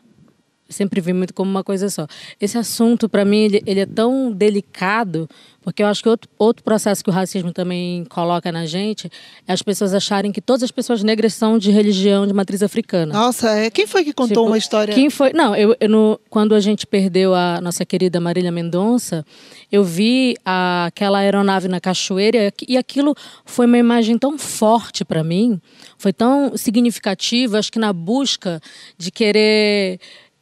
Sempre 0.68 1.00
vi 1.00 1.14
muito 1.14 1.33
como 1.33 1.50
uma 1.50 1.64
coisa 1.64 1.88
só. 1.88 2.07
Esse 2.38 2.59
assunto, 2.59 3.09
para 3.09 3.24
mim, 3.24 3.38
ele, 3.38 3.62
ele, 3.64 3.81
é 3.81 3.87
tão 3.87 4.31
delicado, 4.31 5.26
porque 5.62 5.83
eu 5.83 5.87
acho 5.87 6.02
que 6.02 6.09
outro, 6.11 6.28
outro 6.38 6.62
processo 6.62 7.02
que 7.02 7.09
o 7.09 7.12
racismo 7.12 7.54
também 7.54 8.04
coloca 8.04 8.52
na 8.52 8.66
gente 8.66 9.11
é 9.46 9.52
as 9.54 9.62
pessoas 9.62 9.94
acharem 9.94 10.31
que 10.31 10.42
todas 10.42 10.62
as 10.62 10.70
pessoas 10.70 11.02
negras 11.02 11.33
são 11.33 11.59
de 11.59 11.70
religião 11.70 12.26
de 12.26 12.35
matriz 12.35 12.62
africana. 12.62 13.14
Nossa, 13.14 13.48
é. 13.50 13.70
quem 13.70 13.87
foi 13.87 14.04
que 14.04 14.12
contou 14.12 14.44
tipo, 14.44 14.46
uma 14.46 14.59
história? 14.59 14.92
Quem 14.92 15.09
foi? 15.09 15.33
Não, 15.33 15.57
eu, 15.57 15.74
eu 15.81 15.88
no, 15.88 16.20
quando 16.28 16.54
a 16.54 16.61
gente 16.61 16.87
perdeu 16.87 17.35
a 17.35 17.62
nossa 17.62 17.87
querida 17.87 18.20
Marília 18.20 18.52
Mendonça, 18.52 19.24
eu 19.72 19.83
vi 19.83 20.37
a, 20.44 20.85
aquela 20.87 21.20
aeronave 21.20 21.66
na 21.66 21.81
cachoeira 21.81 22.52
e 22.68 22.76
aquilo 22.76 23.14
foi 23.46 23.64
uma 23.64 23.78
imagem 23.78 24.18
tão 24.18 24.37
forte 24.38 25.02
para 25.02 25.24
mim, 25.24 25.59
foi 25.96 26.12
tão 26.12 26.59
significativa, 26.59 27.59
acho 27.59 27.72
que 27.72 27.78
na 27.78 27.92
busca 27.92 28.61
de 28.98 29.11
querer 29.11 29.98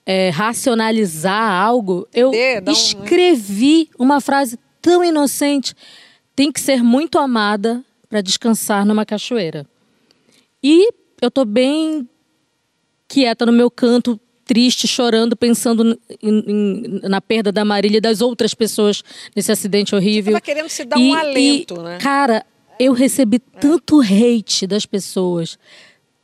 é, 0.07 0.31
racionalizar 0.31 1.51
algo, 1.51 2.07
eu 2.15 2.31
um... 2.31 2.71
escrevi 2.71 3.91
uma 3.99 4.21
frase 4.21 4.57
tão 4.81 5.03
inocente. 5.03 5.75
Tem 6.35 6.53
que 6.53 6.61
ser 6.61 6.83
muito 6.83 7.19
amada 7.19 7.85
para 8.09 8.21
descansar 8.21 8.87
numa 8.87 9.05
cachoeira. 9.05 9.67
E 10.63 10.89
eu 11.21 11.29
estou 11.29 11.45
bem 11.45 12.09
quieta 13.09 13.45
no 13.45 13.53
meu 13.53 13.71
canto, 13.71 14.21
triste, 14.45 14.87
chorando, 14.87 15.37
pensando 15.37 15.99
em, 16.23 16.45
em, 16.47 17.01
na 17.03 17.21
perda 17.21 17.51
da 17.51 17.65
Marília 17.65 17.99
e 17.99 18.01
das 18.01 18.21
outras 18.21 18.55
pessoas 18.55 19.03
nesse 19.35 19.51
acidente 19.51 19.95
horrível. 19.95 20.35
Você 20.35 20.41
querendo 20.41 20.69
se 20.69 20.85
dar 20.85 20.99
e, 20.99 21.11
um 21.11 21.15
alento, 21.15 21.75
e, 21.75 21.83
né? 21.83 21.99
Cara, 21.99 22.47
eu 22.79 22.93
recebi 22.93 23.39
tanto 23.39 24.01
hate 24.01 24.67
das 24.67 24.87
pessoas 24.87 25.59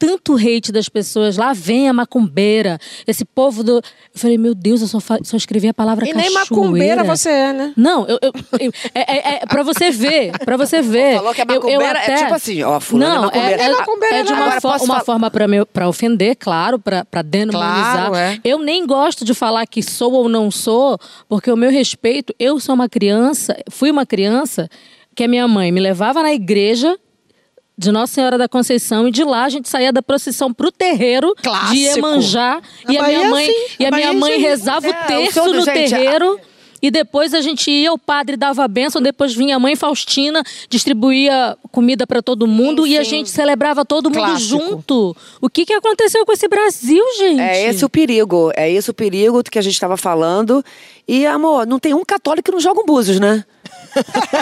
tanto 0.03 0.35
hate 0.35 0.73
das 0.73 0.89
pessoas. 0.89 1.37
Lá 1.37 1.53
vem 1.53 1.89
a 1.89 1.93
macumbeira, 1.93 2.77
esse 3.07 3.25
povo 3.25 3.63
do. 3.63 3.77
Eu 3.77 3.83
falei, 4.15 4.37
meu 4.37 4.53
Deus, 4.53 4.83
eu 4.83 4.89
só, 4.89 4.99
só 5.23 5.37
escrevi 5.37 5.69
a 5.69 5.75
palavra 5.75 6.05
e 6.05 6.09
cachoeira. 6.09 6.29
E 6.29 6.35
nem 6.35 6.41
macumbeira 6.41 7.05
você 7.05 7.29
é, 7.29 7.53
né? 7.53 7.73
Não, 7.77 8.05
eu, 8.09 8.19
eu, 8.21 8.33
eu 8.59 8.73
é, 8.93 9.01
é, 9.01 9.35
é 9.37 9.47
pra 9.47 9.63
você 9.63 9.93
ver, 9.93 10.33
pra 10.41 10.57
você 10.57 10.83
ver. 10.83 11.19
Falou 11.19 11.33
que 11.33 11.41
a 11.41 11.45
macumbeira 11.45 11.85
eu, 11.85 12.03
até... 12.03 12.13
é 12.15 12.17
tipo 12.17 12.35
assim, 12.35 12.63
ó, 12.65 12.81
fulano 12.81 13.15
Não, 13.15 13.17
é 13.17 13.27
macumbeira. 13.27 13.63
É, 13.63 13.65
é, 13.65 13.77
macumbeira, 13.77 14.17
é 14.17 14.23
de 14.25 14.33
uma, 14.33 14.61
fo 14.61 14.85
uma 14.85 15.01
forma 15.05 15.31
pra, 15.31 15.47
meu, 15.47 15.65
pra 15.65 15.89
ofender, 15.89 16.35
claro, 16.37 16.81
pra, 16.81 17.05
pra 17.05 17.23
denunciar. 17.23 18.09
Claro, 18.09 18.17
é. 18.17 18.41
Eu 18.43 18.59
nem 18.59 18.85
gosto 18.85 19.25
de 19.25 19.35
falar 19.35 19.65
que 19.67 19.85
sou 19.85 20.13
ou 20.15 20.29
não 20.29 20.51
sou, 20.51 20.99
porque 21.29 21.49
o 21.49 21.57
meu 21.57 21.71
respeito, 21.71 22.35
eu 22.41 22.59
sou 22.59 22.75
uma 22.75 22.89
criança, 22.89 23.57
fui 23.71 23.89
uma 23.89 24.05
criança 24.05 24.69
que 25.15 25.23
a 25.23 25.29
minha 25.29 25.47
mãe 25.47 25.71
me 25.71 25.79
levava 25.79 26.25
na 26.25 26.33
igreja 26.33 26.99
de 27.83 27.93
Nossa 27.93 28.15
Senhora 28.15 28.39
da 28.39 28.49
Conceição 28.49 29.09
e 29.09 29.11
de 29.11 29.25
lá 29.25 29.45
a 29.45 29.49
gente 29.49 29.69
saía 29.69 29.93
da 29.93 30.03
procissão 30.03 30.53
pro 30.53 30.71
terreiro 30.71 31.35
Clássico. 31.43 31.75
de 31.75 31.81
Iemanjá 31.81 32.61
a 32.87 32.93
e 32.93 32.97
a 32.97 33.03
minha 33.03 33.29
mãe 33.29 33.45
assim, 33.45 33.77
e 33.79 33.85
a, 33.85 33.89
a 33.89 33.91
minha 33.91 34.13
mãe 34.13 34.39
rezava 34.41 34.87
é, 34.87 34.91
o 34.91 35.07
terço 35.07 35.43
o 35.43 35.53
no 35.53 35.65
gente, 35.65 35.91
terreiro. 35.91 36.41
A... 36.49 36.53
E 36.83 36.91
depois 36.91 37.33
a 37.33 37.41
gente 37.41 37.71
ia, 37.71 37.93
o 37.93 37.99
padre 37.99 38.37
dava 38.37 38.65
a 38.65 38.69
bênção, 38.69 39.01
depois 39.01 39.33
vinha 39.33 39.55
a 39.55 39.59
mãe 39.59 39.77
Faustina, 39.77 40.43
distribuía 40.69 41.57
comida 41.71 42.09
para 42.09 42.21
todo 42.21 42.45
mundo 42.45 42.85
e 42.85 42.99
a 42.99 43.05
gente 43.05 43.31
celebrava 43.31 43.85
todo 43.85 44.11
mundo 44.11 44.19
Clássico. 44.19 44.59
junto. 44.59 45.17
O 45.41 45.49
que, 45.49 45.65
que 45.65 45.73
aconteceu 45.73 46.27
com 46.27 46.33
esse 46.33 46.49
Brasil, 46.49 47.05
gente? 47.19 47.41
É 47.41 47.69
esse 47.69 47.85
o 47.85 47.89
perigo. 47.89 48.51
É 48.57 48.69
esse 48.69 48.91
o 48.91 48.95
perigo 48.95 49.45
que 49.45 49.61
a 49.61 49.63
gente 49.63 49.75
estava 49.75 49.97
falando. 49.97 50.65
E, 51.07 51.25
amor, 51.25 51.69
não 51.69 51.79
tem 51.79 51.95
um 51.95 52.05
católico 52.05 52.47
que 52.47 52.53
não 52.53 52.59
joga 52.61 52.81
um 52.81 52.85
búzios, 52.85 53.21
né? 53.21 53.45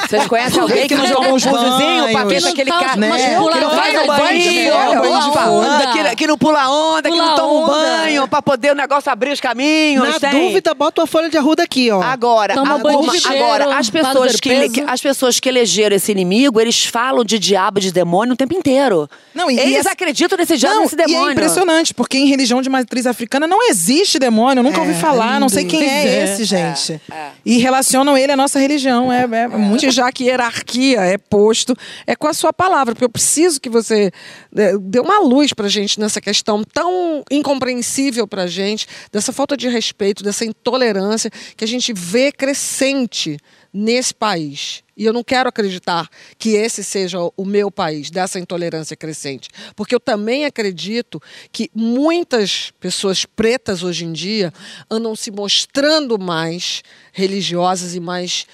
Vocês 0.08 0.26
conhecem 0.26 0.60
alguém 0.60 0.86
que 0.86 0.94
não 0.94 1.06
jogou 1.06 1.28
um 1.28 1.32
buzozinho 1.32 2.12
pra 2.12 2.24
ver 2.24 2.46
aquele 2.46 2.70
cara, 2.70 2.96
né? 2.96 3.10
Que 3.10 3.60
não 3.60 3.70
vai 3.70 3.92
no 3.92 4.06
banho, 4.06 6.16
que 6.16 6.26
não 6.26 6.38
pula 6.38 6.68
onda, 6.68 7.10
que 7.10 7.16
não 7.16 7.34
toma 7.34 7.52
um 7.52 7.66
banho 7.66 8.28
pra 8.28 8.42
poder 8.42 8.72
o 8.72 8.74
negócio 8.74 9.10
abrir 9.10 9.32
os 9.32 9.40
caminhos. 9.40 10.20
Na 10.20 10.30
dúvida, 10.30 10.74
bota 10.74 11.00
uma 11.00 11.06
folha 11.06 11.28
de 11.28 11.36
arruda 11.36 11.62
aqui, 11.62 11.90
ó. 11.90 12.02
Agora, 12.02 12.54
agora 12.54 13.76
as 13.76 13.90
pessoas 13.90 14.40
que 14.40 14.84
as 14.86 15.00
pessoas 15.00 15.40
que 15.40 15.48
elegeram 15.48 15.96
esse 15.96 16.12
inimigo, 16.12 16.60
eles 16.60 16.84
falam 16.84 17.24
de 17.24 17.38
diabo, 17.38 17.80
de 17.80 17.92
demônio 17.92 18.34
o 18.34 18.36
tempo 18.36 18.54
inteiro. 18.54 19.08
Não, 19.34 19.50
eles 19.50 19.86
acreditam 19.86 20.38
nesse 20.38 20.56
diabo, 20.56 20.80
nesse 20.80 20.96
demônio. 20.96 21.26
E 21.26 21.28
é 21.28 21.32
impressionante, 21.32 21.94
porque 21.94 22.18
em 22.18 22.26
religião 22.26 22.62
de 22.62 22.68
matriz 22.68 23.06
africana 23.06 23.46
não 23.46 23.68
existe 23.68 24.18
demônio. 24.18 24.60
Eu 24.60 24.64
nunca 24.64 24.80
ouvi 24.80 24.94
falar, 24.94 25.40
não 25.40 25.48
sei 25.48 25.64
quem 25.64 25.82
é 25.82 26.24
esse, 26.24 26.44
gente. 26.44 27.00
E 27.44 27.58
relacionam 27.58 28.16
ele 28.16 28.32
à 28.32 28.36
nossa 28.36 28.58
religião. 28.58 29.12
É 29.12 29.39
é 29.40 29.48
muito 29.48 29.90
já 29.90 30.10
que 30.12 30.24
hierarquia 30.24 31.00
é 31.00 31.18
posto, 31.18 31.76
é 32.06 32.14
com 32.16 32.26
a 32.26 32.34
sua 32.34 32.52
palavra, 32.52 32.94
porque 32.94 33.04
eu 33.04 33.10
preciso 33.10 33.60
que 33.60 33.68
você 33.68 34.10
é, 34.56 34.76
dê 34.78 35.00
uma 35.00 35.20
luz 35.20 35.52
para 35.52 35.68
gente 35.68 35.98
nessa 35.98 36.20
questão 36.20 36.62
tão 36.64 37.24
incompreensível 37.30 38.26
para 38.26 38.46
gente, 38.46 38.86
dessa 39.12 39.32
falta 39.32 39.56
de 39.56 39.68
respeito, 39.68 40.22
dessa 40.22 40.44
intolerância 40.44 41.30
que 41.56 41.64
a 41.64 41.68
gente 41.68 41.92
vê 41.92 42.32
crescente 42.32 43.38
nesse 43.72 44.12
país. 44.12 44.82
E 44.96 45.04
eu 45.04 45.12
não 45.12 45.24
quero 45.24 45.48
acreditar 45.48 46.08
que 46.38 46.50
esse 46.50 46.84
seja 46.84 47.18
o 47.34 47.44
meu 47.44 47.70
país, 47.70 48.10
dessa 48.10 48.38
intolerância 48.38 48.96
crescente. 48.96 49.48
Porque 49.74 49.94
eu 49.94 50.00
também 50.00 50.44
acredito 50.44 51.22
que 51.50 51.70
muitas 51.74 52.72
pessoas 52.78 53.24
pretas 53.24 53.82
hoje 53.82 54.04
em 54.04 54.12
dia 54.12 54.52
andam 54.90 55.16
se 55.16 55.30
mostrando 55.30 56.18
mais 56.18 56.82
religiosas 57.12 57.94
e 57.94 58.00
mais 58.00 58.46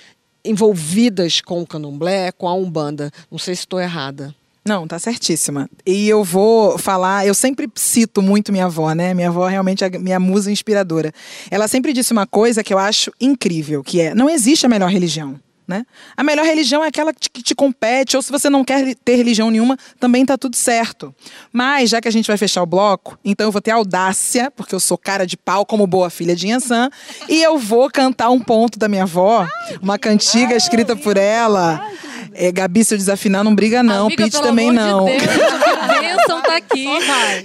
envolvidas 0.48 1.40
com 1.40 1.60
o 1.60 1.66
candomblé, 1.66 2.32
com 2.32 2.48
a 2.48 2.54
Umbanda. 2.54 3.10
Não 3.30 3.38
sei 3.38 3.54
se 3.54 3.60
estou 3.60 3.80
errada. 3.80 4.34
Não, 4.66 4.86
tá 4.86 4.98
certíssima. 4.98 5.70
E 5.86 6.08
eu 6.08 6.24
vou 6.24 6.76
falar, 6.76 7.24
eu 7.24 7.34
sempre 7.34 7.70
cito 7.76 8.20
muito 8.20 8.50
minha 8.50 8.64
avó, 8.64 8.92
né? 8.92 9.14
Minha 9.14 9.28
avó 9.28 9.46
realmente 9.46 9.84
é 9.84 9.90
minha 9.90 10.18
musa 10.18 10.50
inspiradora. 10.50 11.12
Ela 11.48 11.68
sempre 11.68 11.92
disse 11.92 12.12
uma 12.12 12.26
coisa 12.26 12.64
que 12.64 12.74
eu 12.74 12.78
acho 12.78 13.12
incrível, 13.20 13.84
que 13.84 14.00
é: 14.00 14.12
não 14.12 14.28
existe 14.28 14.66
a 14.66 14.68
melhor 14.68 14.90
religião. 14.90 15.38
Né? 15.66 15.84
A 16.16 16.22
melhor 16.22 16.44
religião 16.44 16.84
é 16.84 16.88
aquela 16.88 17.12
que 17.12 17.20
te, 17.20 17.30
que 17.30 17.42
te 17.42 17.54
compete, 17.54 18.16
ou 18.16 18.22
se 18.22 18.30
você 18.30 18.48
não 18.48 18.64
quer 18.64 18.94
ter 19.04 19.16
religião 19.16 19.50
nenhuma, 19.50 19.76
também 19.98 20.22
está 20.22 20.38
tudo 20.38 20.54
certo. 20.54 21.12
Mas, 21.52 21.90
já 21.90 22.00
que 22.00 22.06
a 22.06 22.10
gente 22.10 22.28
vai 22.28 22.36
fechar 22.36 22.62
o 22.62 22.66
bloco, 22.66 23.18
então 23.24 23.48
eu 23.48 23.50
vou 23.50 23.60
ter 23.60 23.72
audácia, 23.72 24.48
porque 24.52 24.74
eu 24.74 24.78
sou 24.78 24.96
cara 24.96 25.26
de 25.26 25.36
pau 25.36 25.66
como 25.66 25.84
boa 25.84 26.08
filha 26.08 26.36
de 26.36 26.46
Yansan, 26.46 26.88
e 27.28 27.42
eu 27.42 27.58
vou 27.58 27.90
cantar 27.90 28.30
um 28.30 28.38
ponto 28.38 28.78
da 28.78 28.86
minha 28.86 29.02
avó, 29.02 29.44
uma 29.82 29.98
cantiga 29.98 30.54
escrita 30.54 30.94
por 30.94 31.16
ela. 31.16 31.84
É, 32.32 32.52
Gabi, 32.52 32.84
se 32.84 32.94
eu 32.94 32.98
desafinar, 32.98 33.42
não 33.42 33.54
briga 33.54 33.82
não. 33.82 34.06
Amiga, 34.06 34.24
Pete 34.24 34.40
também 34.40 34.70
não. 34.70 35.06
De 35.06 35.18
Deus, 35.18 35.22
que 35.22 36.00
bênção 36.00 36.42
tá 36.42 36.56
aqui. 36.56 36.86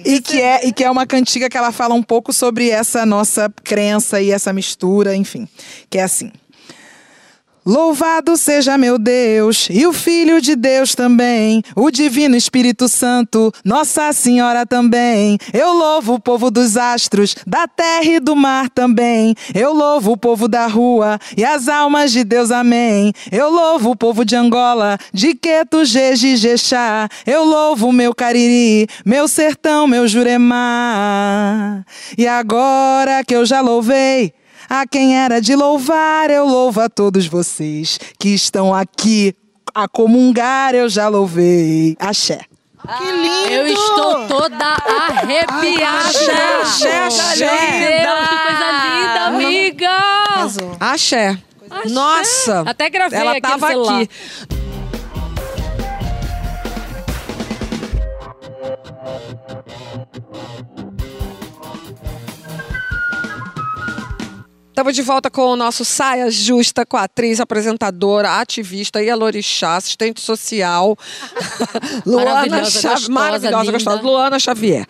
E 0.06 0.22
que, 0.22 0.42
é, 0.42 0.68
e 0.68 0.72
que 0.72 0.84
é 0.84 0.92
uma 0.92 1.08
cantiga 1.08 1.50
que 1.50 1.58
ela 1.58 1.72
fala 1.72 1.96
um 1.96 2.04
pouco 2.04 2.32
sobre 2.32 2.70
essa 2.70 3.06
nossa 3.06 3.52
crença 3.64 4.22
e 4.22 4.32
essa 4.32 4.54
mistura, 4.54 5.16
enfim. 5.16 5.48
Que 5.90 5.98
é 5.98 6.04
assim. 6.04 6.32
Louvado 7.64 8.38
seja 8.38 8.76
meu 8.76 8.98
Deus 8.98 9.68
e 9.70 9.86
o 9.86 9.94
Filho 9.94 10.42
de 10.42 10.56
Deus 10.56 10.96
também, 10.96 11.62
o 11.76 11.92
Divino 11.92 12.36
Espírito 12.36 12.88
Santo, 12.88 13.54
Nossa 13.64 14.12
Senhora 14.14 14.66
também. 14.66 15.38
Eu 15.54 15.72
louvo 15.72 16.16
o 16.16 16.20
povo 16.20 16.50
dos 16.50 16.76
astros, 16.76 17.36
da 17.46 17.68
terra 17.68 18.04
e 18.04 18.20
do 18.20 18.36
mar 18.36 18.68
também. 18.68 19.36
Eu 19.54 19.74
louvo 19.74 20.14
o 20.14 20.18
povo 20.18 20.48
da 20.48 20.66
rua 20.66 21.20
e 21.38 21.46
as 21.46 21.68
almas 21.68 22.12
de 22.12 22.24
Deus, 22.24 22.50
amém. 22.50 23.14
Eu 23.32 23.52
louvo 23.52 23.92
o 23.92 23.96
povo 23.96 24.26
de 24.26 24.36
Angola, 24.36 24.98
de 25.14 25.36
Queto, 25.36 25.86
Jeji, 25.86 26.38
Jexá. 26.38 27.08
Eu 27.28 27.44
louvo 27.44 27.92
meu 27.92 28.16
Cariri, 28.16 28.88
meu 29.06 29.28
sertão, 29.28 29.86
meu 29.86 30.08
Juremá. 30.08 31.86
E 32.18 32.28
agora 32.28 33.24
que 33.24 33.36
eu 33.36 33.46
já 33.46 33.62
louvei, 33.62 34.34
a 34.74 34.88
quem 34.88 35.18
era 35.18 35.42
de 35.42 35.54
louvar, 35.54 36.30
eu 36.30 36.46
louvo 36.46 36.80
a 36.80 36.88
todos 36.88 37.28
vocês 37.28 38.00
que 38.18 38.30
estão 38.30 38.74
aqui 38.74 39.36
a 39.76 39.86
comungar, 39.86 40.74
eu 40.74 40.88
já 40.88 41.10
louvei. 41.10 41.98
Axé. 42.00 42.40
Que 42.98 43.12
lindo! 43.12 43.52
Eu 43.52 43.68
estou 43.68 44.28
toda 44.30 44.66
arrepiada. 44.66 46.08
Axé, 46.08 46.62
axé, 46.62 47.00
axé. 47.00 47.80
Meu 47.80 47.90
Deus, 48.00 48.30
que 48.30 48.38
coisa 48.38 48.72
linda, 48.86 49.22
amiga. 49.26 49.90
Arrasou. 49.90 50.78
Axé. 50.80 51.38
Nossa. 51.90 52.64
Até 52.66 52.90
gravei 52.90 53.20
Ela 53.20 53.32
aqui 53.32 53.42
tava 53.42 53.68
aqui. 53.68 54.10
Estamos 64.82 64.96
de 64.96 65.04
volta 65.04 65.30
com 65.30 65.44
o 65.44 65.56
nosso 65.56 65.86
Saia 65.86 66.32
Justa 66.32 66.84
com 66.88 66.98
a 66.98 67.04
atriz, 67.04 67.40
apresentadora, 67.40 68.40
ativista, 68.40 69.00
Ialorixá, 69.00 69.76
assistente 69.76 70.20
social, 70.20 70.98
Luana 72.04 72.32
Maravilhosa, 72.32 72.72
Xavier. 72.72 72.94
gostosa, 72.94 73.12
Maravilhosa, 73.12 73.60
linda. 73.60 73.72
gostosa. 73.74 74.02
Luana 74.02 74.40
Xavier. 74.40 74.88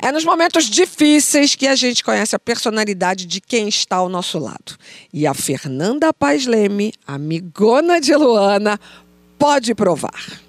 É 0.00 0.12
nos 0.12 0.24
momentos 0.24 0.66
difíceis 0.66 1.56
que 1.56 1.66
a 1.66 1.74
gente 1.74 2.04
conhece 2.04 2.36
a 2.36 2.38
personalidade 2.38 3.26
de 3.26 3.40
quem 3.40 3.66
está 3.66 3.96
ao 3.96 4.08
nosso 4.08 4.38
lado. 4.38 4.76
E 5.12 5.26
a 5.26 5.34
Fernanda 5.34 6.14
Paz 6.14 6.46
Leme, 6.46 6.94
amigona 7.04 8.00
de 8.00 8.14
Luana, 8.14 8.78
pode 9.36 9.74
provar. 9.74 10.40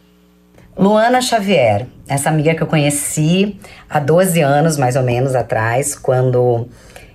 Luana 0.77 1.19
Xavier, 1.19 1.87
essa 2.07 2.29
amiga 2.29 2.53
que 2.53 2.61
eu 2.61 2.67
conheci 2.67 3.59
há 3.89 3.99
12 3.99 4.39
anos, 4.41 4.77
mais 4.77 4.95
ou 4.95 5.01
menos, 5.01 5.33
atrás, 5.33 5.95
quando 5.95 6.67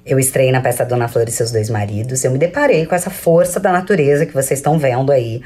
eu 0.08 0.18
estreiei 0.18 0.50
na 0.50 0.60
peça 0.60 0.84
Dona 0.84 1.06
Flor 1.06 1.28
e 1.28 1.30
seus 1.30 1.52
dois 1.52 1.68
maridos, 1.68 2.24
eu 2.24 2.30
me 2.30 2.38
deparei 2.38 2.86
com 2.86 2.94
essa 2.94 3.10
força 3.10 3.60
da 3.60 3.70
natureza 3.70 4.24
que 4.24 4.32
vocês 4.32 4.58
estão 4.58 4.78
vendo 4.78 5.12
aí. 5.12 5.42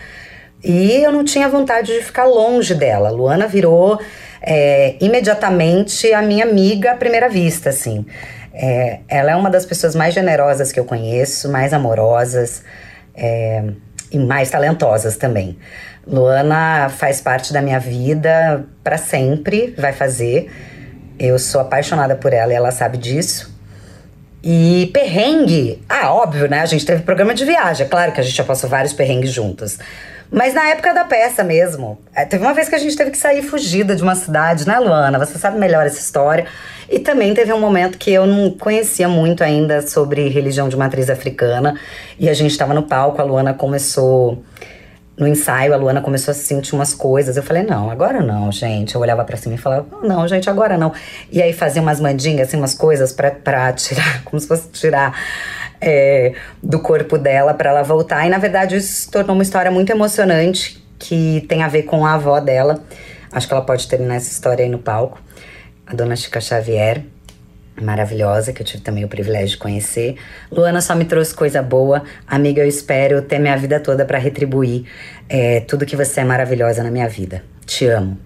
E 0.62 1.02
eu 1.02 1.10
não 1.10 1.24
tinha 1.24 1.48
vontade 1.48 1.92
de 1.92 2.04
ficar 2.04 2.24
longe 2.24 2.72
dela. 2.72 3.10
Luana 3.10 3.48
virou 3.48 4.00
é, 4.40 4.94
imediatamente 5.00 6.12
a 6.12 6.22
minha 6.22 6.44
amiga 6.44 6.92
à 6.92 6.94
primeira 6.94 7.28
vista, 7.28 7.70
assim. 7.70 8.06
É, 8.54 9.00
ela 9.08 9.32
é 9.32 9.36
uma 9.36 9.50
das 9.50 9.66
pessoas 9.66 9.96
mais 9.96 10.14
generosas 10.14 10.70
que 10.70 10.78
eu 10.78 10.84
conheço, 10.84 11.50
mais 11.50 11.72
amorosas 11.72 12.62
é, 13.14 13.64
e 14.12 14.18
mais 14.18 14.50
talentosas 14.50 15.16
também. 15.16 15.58
Luana 16.06 16.88
faz 16.88 17.20
parte 17.20 17.52
da 17.52 17.60
minha 17.60 17.80
vida 17.80 18.64
para 18.84 18.98
sempre, 18.98 19.74
vai 19.76 19.92
fazer. 19.92 20.48
Eu 21.18 21.38
sou 21.38 21.60
apaixonada 21.60 22.14
por 22.14 22.32
ela 22.32 22.52
e 22.52 22.56
ela 22.56 22.70
sabe 22.70 22.98
disso. 22.98 23.51
E 24.42 24.90
perrengue, 24.92 25.80
ah, 25.88 26.12
óbvio, 26.12 26.48
né? 26.48 26.60
A 26.60 26.66
gente 26.66 26.84
teve 26.84 27.02
programa 27.02 27.32
de 27.32 27.44
viagem, 27.44 27.86
é 27.86 27.88
claro 27.88 28.12
que 28.12 28.20
a 28.20 28.24
gente 28.24 28.34
já 28.34 28.42
passou 28.42 28.68
vários 28.68 28.92
perrengues 28.92 29.30
juntas. 29.30 29.78
Mas 30.32 30.54
na 30.54 30.66
época 30.70 30.94
da 30.94 31.04
peça 31.04 31.44
mesmo, 31.44 31.98
é, 32.14 32.24
teve 32.24 32.42
uma 32.42 32.54
vez 32.54 32.66
que 32.66 32.74
a 32.74 32.78
gente 32.78 32.96
teve 32.96 33.10
que 33.10 33.18
sair 33.18 33.42
fugida 33.42 33.94
de 33.94 34.02
uma 34.02 34.14
cidade, 34.14 34.66
né, 34.66 34.78
Luana? 34.78 35.18
Você 35.18 35.38
sabe 35.38 35.58
melhor 35.58 35.86
essa 35.86 36.00
história. 36.00 36.46
E 36.88 36.98
também 36.98 37.34
teve 37.34 37.52
um 37.52 37.60
momento 37.60 37.98
que 37.98 38.10
eu 38.10 38.26
não 38.26 38.50
conhecia 38.50 39.06
muito 39.08 39.44
ainda 39.44 39.86
sobre 39.86 40.28
religião 40.28 40.70
de 40.70 40.76
matriz 40.76 41.10
africana. 41.10 41.78
E 42.18 42.30
a 42.30 42.34
gente 42.34 42.50
estava 42.50 42.72
no 42.72 42.82
palco, 42.82 43.20
a 43.20 43.24
Luana 43.24 43.52
começou 43.52 44.42
no 45.16 45.28
ensaio, 45.28 45.74
a 45.74 45.76
Luana 45.76 46.00
começou 46.00 46.32
a 46.32 46.34
sentir 46.34 46.74
umas 46.74 46.94
coisas. 46.94 47.36
Eu 47.36 47.42
falei, 47.42 47.62
não, 47.62 47.90
agora 47.90 48.20
não, 48.20 48.50
gente. 48.50 48.94
Eu 48.94 49.00
olhava 49.00 49.24
pra 49.24 49.36
cima 49.36 49.54
e 49.54 49.58
falava, 49.58 49.86
não, 50.02 50.26
gente, 50.26 50.48
agora 50.48 50.78
não. 50.78 50.92
E 51.30 51.42
aí 51.42 51.52
fazia 51.52 51.82
umas 51.82 52.00
mandingas, 52.00 52.48
assim, 52.48 52.56
umas 52.56 52.74
coisas 52.74 53.12
pra 53.12 53.72
tirar, 53.72 54.22
como 54.24 54.40
se 54.40 54.48
fosse 54.48 54.68
tirar 54.68 55.14
é, 55.80 56.34
do 56.62 56.78
corpo 56.80 57.18
dela 57.18 57.52
pra 57.52 57.70
ela 57.70 57.82
voltar. 57.82 58.26
E 58.26 58.30
na 58.30 58.38
verdade 58.38 58.76
isso 58.76 59.02
se 59.02 59.10
tornou 59.10 59.34
uma 59.34 59.42
história 59.42 59.70
muito 59.70 59.90
emocionante 59.90 60.82
que 60.98 61.44
tem 61.48 61.62
a 61.62 61.68
ver 61.68 61.82
com 61.82 62.06
a 62.06 62.14
avó 62.14 62.40
dela. 62.40 62.82
Acho 63.30 63.48
que 63.48 63.52
ela 63.52 63.62
pode 63.62 63.88
terminar 63.88 64.16
essa 64.16 64.30
história 64.30 64.64
aí 64.64 64.70
no 64.70 64.78
palco. 64.78 65.20
A 65.86 65.94
dona 65.94 66.14
Chica 66.16 66.40
Xavier 66.40 67.04
maravilhosa, 67.80 68.52
que 68.52 68.62
eu 68.62 68.66
tive 68.66 68.82
também 68.82 69.04
o 69.04 69.08
privilégio 69.08 69.50
de 69.50 69.56
conhecer. 69.58 70.16
Luana 70.50 70.80
só 70.80 70.94
me 70.94 71.04
trouxe 71.04 71.34
coisa 71.34 71.62
boa. 71.62 72.02
Amiga, 72.26 72.62
eu 72.62 72.68
espero 72.68 73.22
ter 73.22 73.38
minha 73.38 73.56
vida 73.56 73.80
toda 73.80 74.04
para 74.04 74.18
retribuir 74.18 74.84
é, 75.28 75.60
tudo 75.60 75.86
que 75.86 75.96
você 75.96 76.20
é 76.20 76.24
maravilhosa 76.24 76.82
na 76.82 76.90
minha 76.90 77.08
vida. 77.08 77.44
Te 77.64 77.86
amo. 77.86 78.18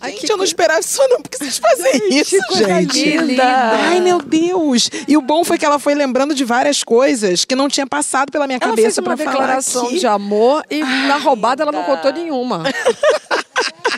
Gente, 0.00 0.30
eu 0.30 0.36
não 0.36 0.44
esperava 0.44 0.78
isso 0.78 1.00
não, 1.08 1.20
porque 1.20 1.36
vocês 1.38 1.58
fazem 1.58 2.08
isso, 2.20 2.36
gente. 2.56 3.16
linda. 3.18 3.44
Ai, 3.44 4.00
meu 4.00 4.22
Deus. 4.22 4.88
E 5.08 5.16
o 5.16 5.20
bom 5.20 5.42
foi 5.42 5.58
que 5.58 5.66
ela 5.66 5.80
foi 5.80 5.94
lembrando 5.94 6.34
de 6.36 6.44
várias 6.44 6.84
coisas 6.84 7.44
que 7.44 7.56
não 7.56 7.68
tinha 7.68 7.84
passado 7.86 8.30
pela 8.30 8.46
minha 8.46 8.60
Ela 8.62 8.74
fez 8.76 8.94
cabeça 8.94 9.00
uma 9.00 9.16
pra 9.16 9.16
falar 9.16 9.30
declaração 9.30 9.86
aqui. 9.86 9.98
de 9.98 10.06
amor 10.06 10.64
e 10.70 10.80
na 10.80 11.18
roubada 11.18 11.64
ela 11.64 11.72
não 11.72 11.82
contou 11.82 12.12
nenhuma. 12.12 12.62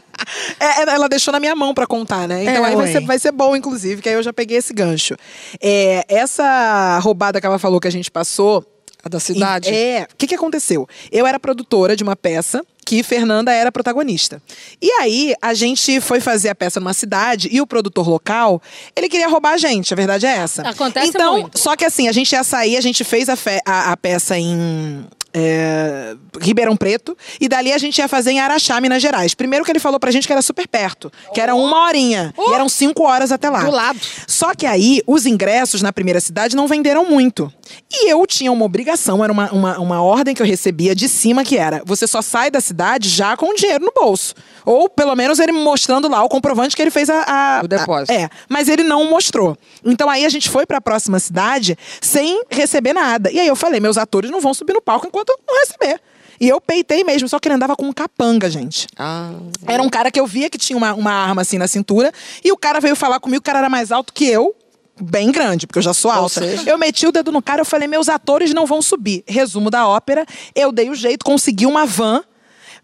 É, 0.58 0.82
ela 0.90 1.08
deixou 1.08 1.32
na 1.32 1.40
minha 1.40 1.54
mão 1.54 1.72
pra 1.74 1.86
contar, 1.86 2.26
né? 2.28 2.42
Então 2.44 2.64
É, 2.64 2.68
aí 2.70 2.76
vai 2.76 2.92
ser, 2.92 3.00
vai 3.06 3.18
ser 3.18 3.32
bom, 3.32 3.54
inclusive, 3.56 4.00
que 4.02 4.08
aí 4.08 4.14
eu 4.14 4.22
já 4.22 4.32
peguei 4.32 4.58
esse 4.58 4.72
gancho. 4.72 5.16
É, 5.60 6.04
essa 6.08 6.98
roubada 7.00 7.40
que 7.40 7.46
ela 7.46 7.58
falou 7.58 7.80
que 7.80 7.88
a 7.88 7.92
gente 7.92 8.10
passou. 8.10 8.64
A 9.02 9.08
da 9.08 9.18
cidade? 9.18 9.70
É. 9.70 10.06
O 10.12 10.16
que, 10.16 10.26
que 10.26 10.34
aconteceu? 10.34 10.86
Eu 11.10 11.26
era 11.26 11.40
produtora 11.40 11.96
de 11.96 12.02
uma 12.02 12.14
peça 12.14 12.62
que 12.84 13.02
Fernanda 13.02 13.50
era 13.50 13.72
protagonista. 13.72 14.42
E 14.82 14.90
aí, 14.90 15.32
a 15.40 15.54
gente 15.54 16.02
foi 16.02 16.20
fazer 16.20 16.50
a 16.50 16.54
peça 16.54 16.78
numa 16.80 16.92
cidade 16.92 17.48
e 17.50 17.62
o 17.62 17.66
produtor 17.66 18.06
local, 18.06 18.60
ele 18.94 19.08
queria 19.08 19.26
roubar 19.26 19.52
a 19.54 19.56
gente, 19.56 19.94
a 19.94 19.96
verdade 19.96 20.26
é 20.26 20.36
essa. 20.36 20.60
Acontece 20.68 21.08
então, 21.08 21.40
muito. 21.40 21.58
Só 21.58 21.76
que 21.76 21.84
assim, 21.86 22.08
a 22.08 22.12
gente 22.12 22.30
ia 22.32 22.44
sair, 22.44 22.76
a 22.76 22.80
gente 22.82 23.02
fez 23.02 23.30
a, 23.30 23.36
fe- 23.36 23.62
a- 23.64 23.90
a 23.92 23.96
peça 23.96 24.36
em 24.38 25.06
é, 25.32 26.14
Ribeirão 26.40 26.76
Preto 26.76 27.16
e 27.40 27.48
dali 27.48 27.72
a 27.72 27.78
gente 27.78 27.98
ia 27.98 28.08
fazer 28.08 28.30
em 28.32 28.40
Araxá, 28.40 28.80
Minas 28.80 29.00
Gerais. 29.02 29.34
Primeiro 29.34 29.64
que 29.64 29.70
ele 29.72 29.78
falou 29.78 29.98
pra 30.00 30.10
gente 30.10 30.26
que 30.26 30.32
era 30.32 30.42
super 30.42 30.66
perto, 30.68 31.10
que 31.34 31.40
era 31.40 31.54
uma 31.54 31.84
horinha. 31.86 32.32
E 32.38 32.52
eram 32.54 32.68
cinco 32.68 33.02
horas 33.04 33.30
até 33.32 33.48
lá. 33.50 33.64
Do 33.64 33.70
lado. 33.70 33.98
Só 34.26 34.54
que 34.54 34.66
aí, 34.66 35.02
os 35.06 35.26
ingressos 35.26 35.82
na 35.82 35.92
primeira 35.92 36.20
cidade 36.20 36.54
não 36.56 36.66
venderam 36.66 37.04
muito. 37.04 37.52
E 37.92 38.10
eu 38.10 38.26
tinha 38.26 38.50
uma 38.50 38.64
obrigação, 38.64 39.22
era 39.22 39.32
uma, 39.32 39.50
uma, 39.52 39.78
uma 39.78 40.02
ordem 40.02 40.34
que 40.34 40.42
eu 40.42 40.46
recebia 40.46 40.94
de 40.94 41.08
cima, 41.08 41.44
que 41.44 41.56
era: 41.56 41.82
você 41.84 42.06
só 42.06 42.20
sai 42.22 42.50
da 42.50 42.60
cidade 42.60 43.08
já 43.08 43.36
com 43.36 43.46
o 43.50 43.54
dinheiro 43.54 43.84
no 43.84 43.92
bolso. 43.94 44.34
Ou, 44.64 44.88
pelo 44.88 45.14
menos, 45.16 45.38
ele 45.38 45.52
me 45.52 45.60
mostrando 45.62 46.08
lá 46.08 46.22
o 46.22 46.28
comprovante 46.28 46.74
que 46.76 46.82
ele 46.82 46.90
fez 46.90 47.08
a. 47.08 47.22
a- 47.26 47.60
O 47.64 47.68
depósito. 47.68 48.12
a- 48.12 48.14
é, 48.22 48.28
mas 48.48 48.68
ele 48.68 48.82
não 48.82 49.08
mostrou. 49.08 49.56
Então 49.84 50.08
aí 50.10 50.24
a 50.24 50.28
gente 50.28 50.50
foi 50.50 50.66
pra 50.66 50.80
próxima 50.80 51.18
cidade 51.18 51.76
sem 52.00 52.42
receber 52.50 52.92
nada. 52.92 53.30
E 53.30 53.38
aí 53.38 53.46
eu 53.46 53.56
falei: 53.56 53.78
meus 53.80 53.96
atores 53.98 54.30
não 54.30 54.40
vão 54.40 54.52
subir 54.54 54.72
no 54.72 54.82
palco 54.82 55.06
enquanto 55.06 55.19
eu 55.28 55.38
não 55.46 55.60
receber. 55.60 56.00
E 56.40 56.48
eu 56.48 56.58
peitei 56.60 57.04
mesmo, 57.04 57.28
só 57.28 57.38
que 57.38 57.48
ele 57.48 57.54
andava 57.56 57.76
com 57.76 57.84
um 57.86 57.92
capanga, 57.92 58.48
gente. 58.48 58.86
Ah, 58.96 59.32
Era 59.66 59.82
um 59.82 59.90
cara 59.90 60.10
que 60.10 60.18
eu 60.18 60.26
via 60.26 60.48
que 60.48 60.56
tinha 60.56 60.76
uma, 60.76 60.94
uma 60.94 61.12
arma 61.12 61.42
assim 61.42 61.58
na 61.58 61.68
cintura. 61.68 62.10
E 62.42 62.50
o 62.50 62.56
cara 62.56 62.80
veio 62.80 62.96
falar 62.96 63.20
comigo, 63.20 63.40
o 63.40 63.42
cara 63.44 63.58
era 63.58 63.68
mais 63.68 63.92
alto 63.92 64.12
que 64.12 64.24
eu. 64.26 64.56
Bem 65.02 65.30
grande, 65.30 65.66
porque 65.66 65.78
eu 65.78 65.82
já 65.82 65.92
sou 65.94 66.10
alta. 66.10 66.40
Eu 66.66 66.78
meti 66.78 67.06
o 67.06 67.12
dedo 67.12 67.30
no 67.32 67.40
cara, 67.42 67.60
eu 67.60 67.64
falei, 67.66 67.86
meus 67.88 68.08
atores 68.08 68.52
não 68.54 68.64
vão 68.66 68.80
subir. 68.82 69.22
Resumo 69.26 69.70
da 69.70 69.86
ópera, 69.86 70.24
eu 70.54 70.72
dei 70.72 70.88
o 70.90 70.94
jeito, 70.94 71.24
consegui 71.24 71.66
uma 71.66 71.84
van. 71.86 72.22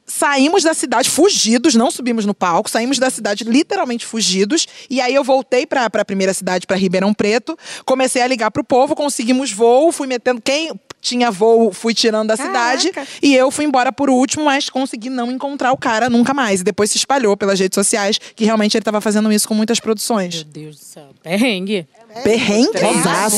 saímos 0.07 0.63
da 0.63 0.73
cidade 0.73 1.11
fugidos, 1.11 1.75
não 1.75 1.91
subimos 1.91 2.25
no 2.25 2.33
palco, 2.35 2.71
saímos 2.71 2.99
da 2.99 3.11
cidade 3.11 3.43
literalmente 3.45 4.07
fugidos. 4.07 4.67
E 4.89 5.01
aí 5.01 5.15
eu 5.15 5.25
voltei 5.25 5.67
para 5.67 5.87
a 5.87 6.05
primeira 6.05 6.33
cidade, 6.33 6.67
para 6.67 6.77
Ribeirão 6.77 7.13
Preto, 7.13 7.59
comecei 7.85 8.23
a 8.23 8.27
ligar 8.27 8.51
pro 8.51 8.63
povo, 8.65 8.95
conseguimos 8.95 9.51
voo, 9.51 9.91
fui 9.93 10.07
metendo 10.07 10.41
quem 10.41 10.71
tinha 11.01 11.31
voo, 11.31 11.73
fui 11.73 11.95
tirando 11.95 12.29
da 12.29 12.37
cidade 12.37 12.91
e 13.23 13.35
eu 13.35 13.51
fui 13.51 13.65
embora 13.65 13.93
por 13.93 14.11
último, 14.11 14.45
mas 14.47 14.69
consegui 14.69 15.09
não 15.09 15.31
encontrar 15.31 15.73
o 15.73 15.77
cara 15.77 16.11
nunca 16.11 16.35
mais. 16.35 16.61
E 16.61 16.65
depois 16.65 16.91
se 16.91 16.97
espalhou 16.97 17.37
pelas 17.37 17.61
redes 17.61 17.77
sociais 17.77 18.19
que 18.19 18.45
realmente 18.45 18.77
ele 18.77 18.81
estava 18.83 19.01
fazendo 19.01 19.31
isso 19.33 19.47
com 19.47 19.55
muitas 19.55 19.79
produções. 19.79 20.35
Meu 20.37 20.45
Deus 20.45 20.77
do 20.77 20.85
céu. 20.85 21.09
Perrengue. 21.23 21.87
Perrengue? 22.25 22.71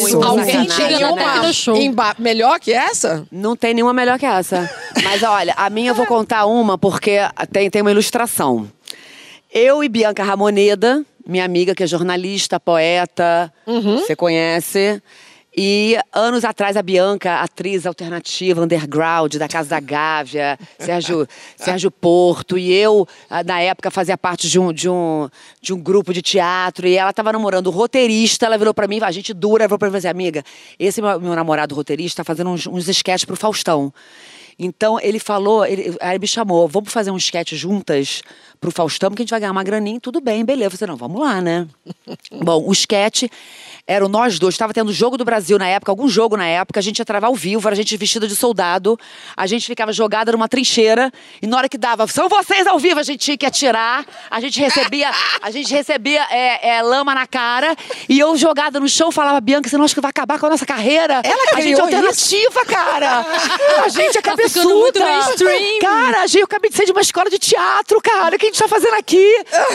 Muito 0.01 0.23
Alguém 0.23 0.45
Sacanagem. 0.47 0.67
tinha 0.67 0.89
Chega 0.99 1.13
uma 1.13 1.43
no 1.47 1.53
show. 1.53 1.77
emba- 1.77 2.17
melhor 2.19 2.59
que 2.61 2.73
essa? 2.73 3.27
Não 3.31 3.55
tem 3.55 3.75
nenhuma 3.75 3.93
melhor 3.93 4.19
que 4.19 4.25
essa. 4.27 4.71
Mas 5.05 5.23
olha, 5.23 5.53
a 5.57 5.69
minha 5.69 5.91
eu 5.91 5.95
vou 5.95 6.07
contar 6.07 6.47
uma 6.47 6.79
porque 6.79 7.19
tem, 7.53 7.69
tem 7.69 7.83
uma 7.83 7.91
ilustração. 7.91 8.67
Eu 9.53 9.83
e 9.83 9.89
Bianca 9.89 10.23
Ramoneda, 10.23 11.05
minha 11.27 11.45
amiga 11.45 11.75
que 11.75 11.83
é 11.83 11.87
jornalista, 11.87 12.59
poeta, 12.61 13.53
você 13.67 14.15
conhece. 14.17 15.03
E 15.57 15.97
anos 16.13 16.45
atrás 16.45 16.77
a 16.77 16.83
Bianca, 16.83 17.41
atriz 17.41 17.87
alternativa, 17.87 18.63
underground, 18.63 19.35
da 19.37 19.49
Casa 19.49 19.71
da 19.71 19.81
Gávea, 19.81 20.59
Sérgio, 20.79 21.27
Sérgio 21.57 21.91
Porto, 21.91 22.57
e 22.59 22.73
eu, 22.73 23.09
na 23.45 23.61
época, 23.61 23.91
fazia 23.91 24.17
parte 24.17 24.49
de 24.49 24.59
um, 24.59 24.73
de 24.73 24.89
um, 24.89 25.29
de 25.61 25.73
um 25.73 25.81
grupo 25.81 26.13
de 26.13 26.23
teatro, 26.23 26.87
e 26.87 26.97
ela 26.97 27.11
estava 27.11 27.33
namorando 27.33 27.69
o 27.69 27.71
roteirista, 27.71 28.47
ela 28.47 28.59
virou 28.59 28.75
pra 28.75 28.87
mim, 28.87 29.01
a 29.03 29.11
gente 29.11 29.33
dura, 29.35 29.67
virou 29.67 29.79
pra 29.79 29.89
mim 29.89 29.91
e 29.91 29.93
falou 29.93 29.99
assim, 29.99 30.09
amiga, 30.09 30.45
esse 30.79 31.03
meu, 31.03 31.19
meu 31.21 31.35
namorado 31.35 31.75
roteirista 31.75 32.23
tá 32.23 32.25
fazendo 32.25 32.51
uns, 32.51 32.67
uns 32.67 32.87
sketches 32.87 33.25
pro 33.25 33.37
Faustão. 33.37 33.93
Então 34.59 34.99
ele 35.01 35.21
falou, 35.21 35.65
ele, 35.65 35.97
aí 36.01 36.13
ele 36.13 36.19
me 36.19 36.27
chamou, 36.27 36.67
vamos 36.67 36.93
fazer 36.93 37.13
um 37.13 37.17
sketch 37.17 37.53
juntas 37.53 38.23
pro 38.61 38.73
Faustão, 38.73 39.09
porque 39.09 39.23
a 39.23 39.25
gente 39.25 39.31
vai 39.31 39.39
ganhar 39.39 39.53
uma 39.53 39.63
graninha, 39.63 40.01
tudo 40.01 40.21
bem, 40.21 40.45
beleza. 40.45 40.75
Eu 40.75 40.79
falei, 40.79 40.91
não, 40.91 40.97
vamos 40.97 41.21
lá, 41.21 41.41
né? 41.41 41.69
Bom, 42.43 42.65
o 42.67 42.73
sketch 42.73 43.25
eram 43.89 44.07
nós 44.09 44.39
dois, 44.39 44.55
estava 44.55 44.75
tendo 44.75 44.93
jogo 44.93 45.17
do 45.17 45.25
Brasil 45.25 45.59
na 45.59 45.67
época, 45.67 45.91
algum 45.91 46.07
jogo 46.09 46.37
na 46.37 46.47
época, 46.47 46.79
a 46.79 46.83
gente 46.83 46.99
ia 46.99 47.05
travar 47.05 47.29
ao 47.29 47.35
vivo, 47.35 47.67
era 47.67 47.75
a 47.75 47.77
gente 47.77 47.97
vestida 47.97 48.29
de 48.29 48.37
soldado, 48.37 48.99
a 49.35 49.47
gente 49.47 49.67
ficava 49.67 49.93
jogada 49.93 50.31
numa 50.31 50.47
trincheira, 50.47 51.11
e 51.41 51.47
na 51.47 51.57
hora 51.57 51.69
que 51.69 51.79
dava, 51.79 52.07
são 52.07 52.29
vocês 52.29 52.67
ao 52.67 52.79
vivo, 52.79 53.01
a 53.01 53.03
gente 53.03 53.21
tinha 53.21 53.39
que 53.39 53.47
atirar, 53.47 54.05
a 54.31 54.41
gente 54.41 54.61
recebia, 54.61 55.11
a 55.41 55.51
gente 55.51 55.73
recebia 55.73 56.23
é, 56.31 56.77
é, 56.77 56.83
lama 56.83 57.15
na 57.15 57.27
cara, 57.27 57.75
e 58.09 58.19
eu 58.19 58.37
jogada 58.37 58.79
no 58.79 58.89
chão 58.89 59.11
falava, 59.11 59.41
Bianca, 59.41 59.69
você 59.69 59.79
não 59.79 59.85
acha 59.87 59.95
que 59.95 60.01
vai 60.01 60.11
acabar 60.11 60.39
com 60.39 60.47
a 60.47 60.51
nossa 60.51 60.67
carreira? 60.67 61.23
Ela 61.25 61.57
a 61.57 61.61
gente 61.61 61.79
é 61.79 61.81
alternativa, 61.81 62.65
cara! 62.67 63.27
A 63.85 63.89
gente 63.89 64.19
é 64.19 64.23
Tá 64.23 64.37
muito 64.37 64.53
cabeçuda! 64.53 65.01
mainstream. 65.01 65.79
Cara, 65.81 66.23
a 66.23 66.27
gente, 66.27 66.41
eu 66.41 66.45
acabei 66.45 66.71
de 66.71 66.77
sair 66.77 66.87
de 66.87 66.93
uma 66.93 67.01
escola 67.01 67.31
de 67.31 67.39
teatro, 67.39 68.01
cara, 68.03 68.37
o 68.37 68.39
que 68.39 68.47
a 68.47 68.49
gente 68.51 68.59
tá 68.59 68.69
fazendo 68.69 68.95
aqui? 68.95 69.25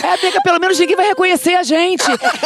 É, 0.04 0.42
pelo 0.42 0.60
menos 0.60 0.78
ninguém 0.78 0.96
vai 0.96 1.08
reconhecer 1.08 1.56
a 1.56 1.64
gente. 1.64 2.04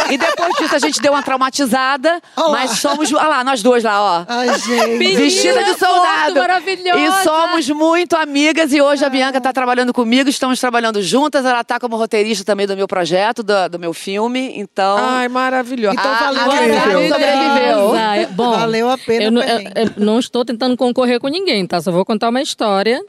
E 0.10 0.18
depois 0.18 0.56
disso 0.58 0.76
a 0.76 0.80
gente 0.80 1.02
deu 1.02 1.12
uma 1.12 1.22
traumatizada, 1.24 1.57
Lá. 1.66 2.50
mas 2.50 2.72
somos, 2.80 3.12
olha 3.14 3.28
lá, 3.28 3.44
nós 3.44 3.62
duas 3.64 3.84
lá, 3.84 4.02
ó. 4.02 4.26
Ai, 4.28 4.48
gente. 4.60 5.16
Vestida 5.16 5.64
de 5.64 5.74
soldado. 5.78 6.36
maravilhosa. 6.36 7.00
E 7.00 7.24
somos 7.24 7.70
muito 7.70 8.16
amigas. 8.16 8.72
E 8.74 8.82
hoje 8.82 9.04
a 9.06 9.10
Bianca 9.10 9.40
tá 9.42 9.52
trabalhando 9.54 9.94
comigo, 9.94 10.30
estamos 10.30 10.60
trabalhando 10.60 11.02
juntas. 11.02 11.46
Ela 11.46 11.64
tá 11.64 11.80
como 11.80 11.96
roteirista 11.98 12.44
também 12.46 12.68
do 12.68 12.76
meu 12.76 12.88
projeto, 12.88 13.42
do, 13.44 13.70
do 13.70 13.80
meu 13.80 13.94
filme. 13.94 14.52
Então. 14.60 14.98
Ai, 15.00 15.28
maravilhoso. 15.28 15.96
Então 15.98 16.12
a- 16.12 16.18
valeu 16.32 16.42
a 16.42 16.58
pena. 16.58 17.08
sobreviveu. 17.10 18.28
Bom, 18.32 18.52
Valeu 18.58 18.90
a 18.90 18.98
pena 18.98 19.24
Eu 19.26 19.32
eu- 19.48 19.60
eu 19.86 19.92
não 19.98 20.20
estou 20.20 20.44
tentando 20.46 20.76
concorrer 20.78 21.20
com 21.20 21.28
ninguém, 21.28 21.66
tá? 21.66 21.82
Só 21.82 21.92
vou 21.92 22.06
contar 22.06 22.30
uma 22.30 22.42
história. 22.42 23.02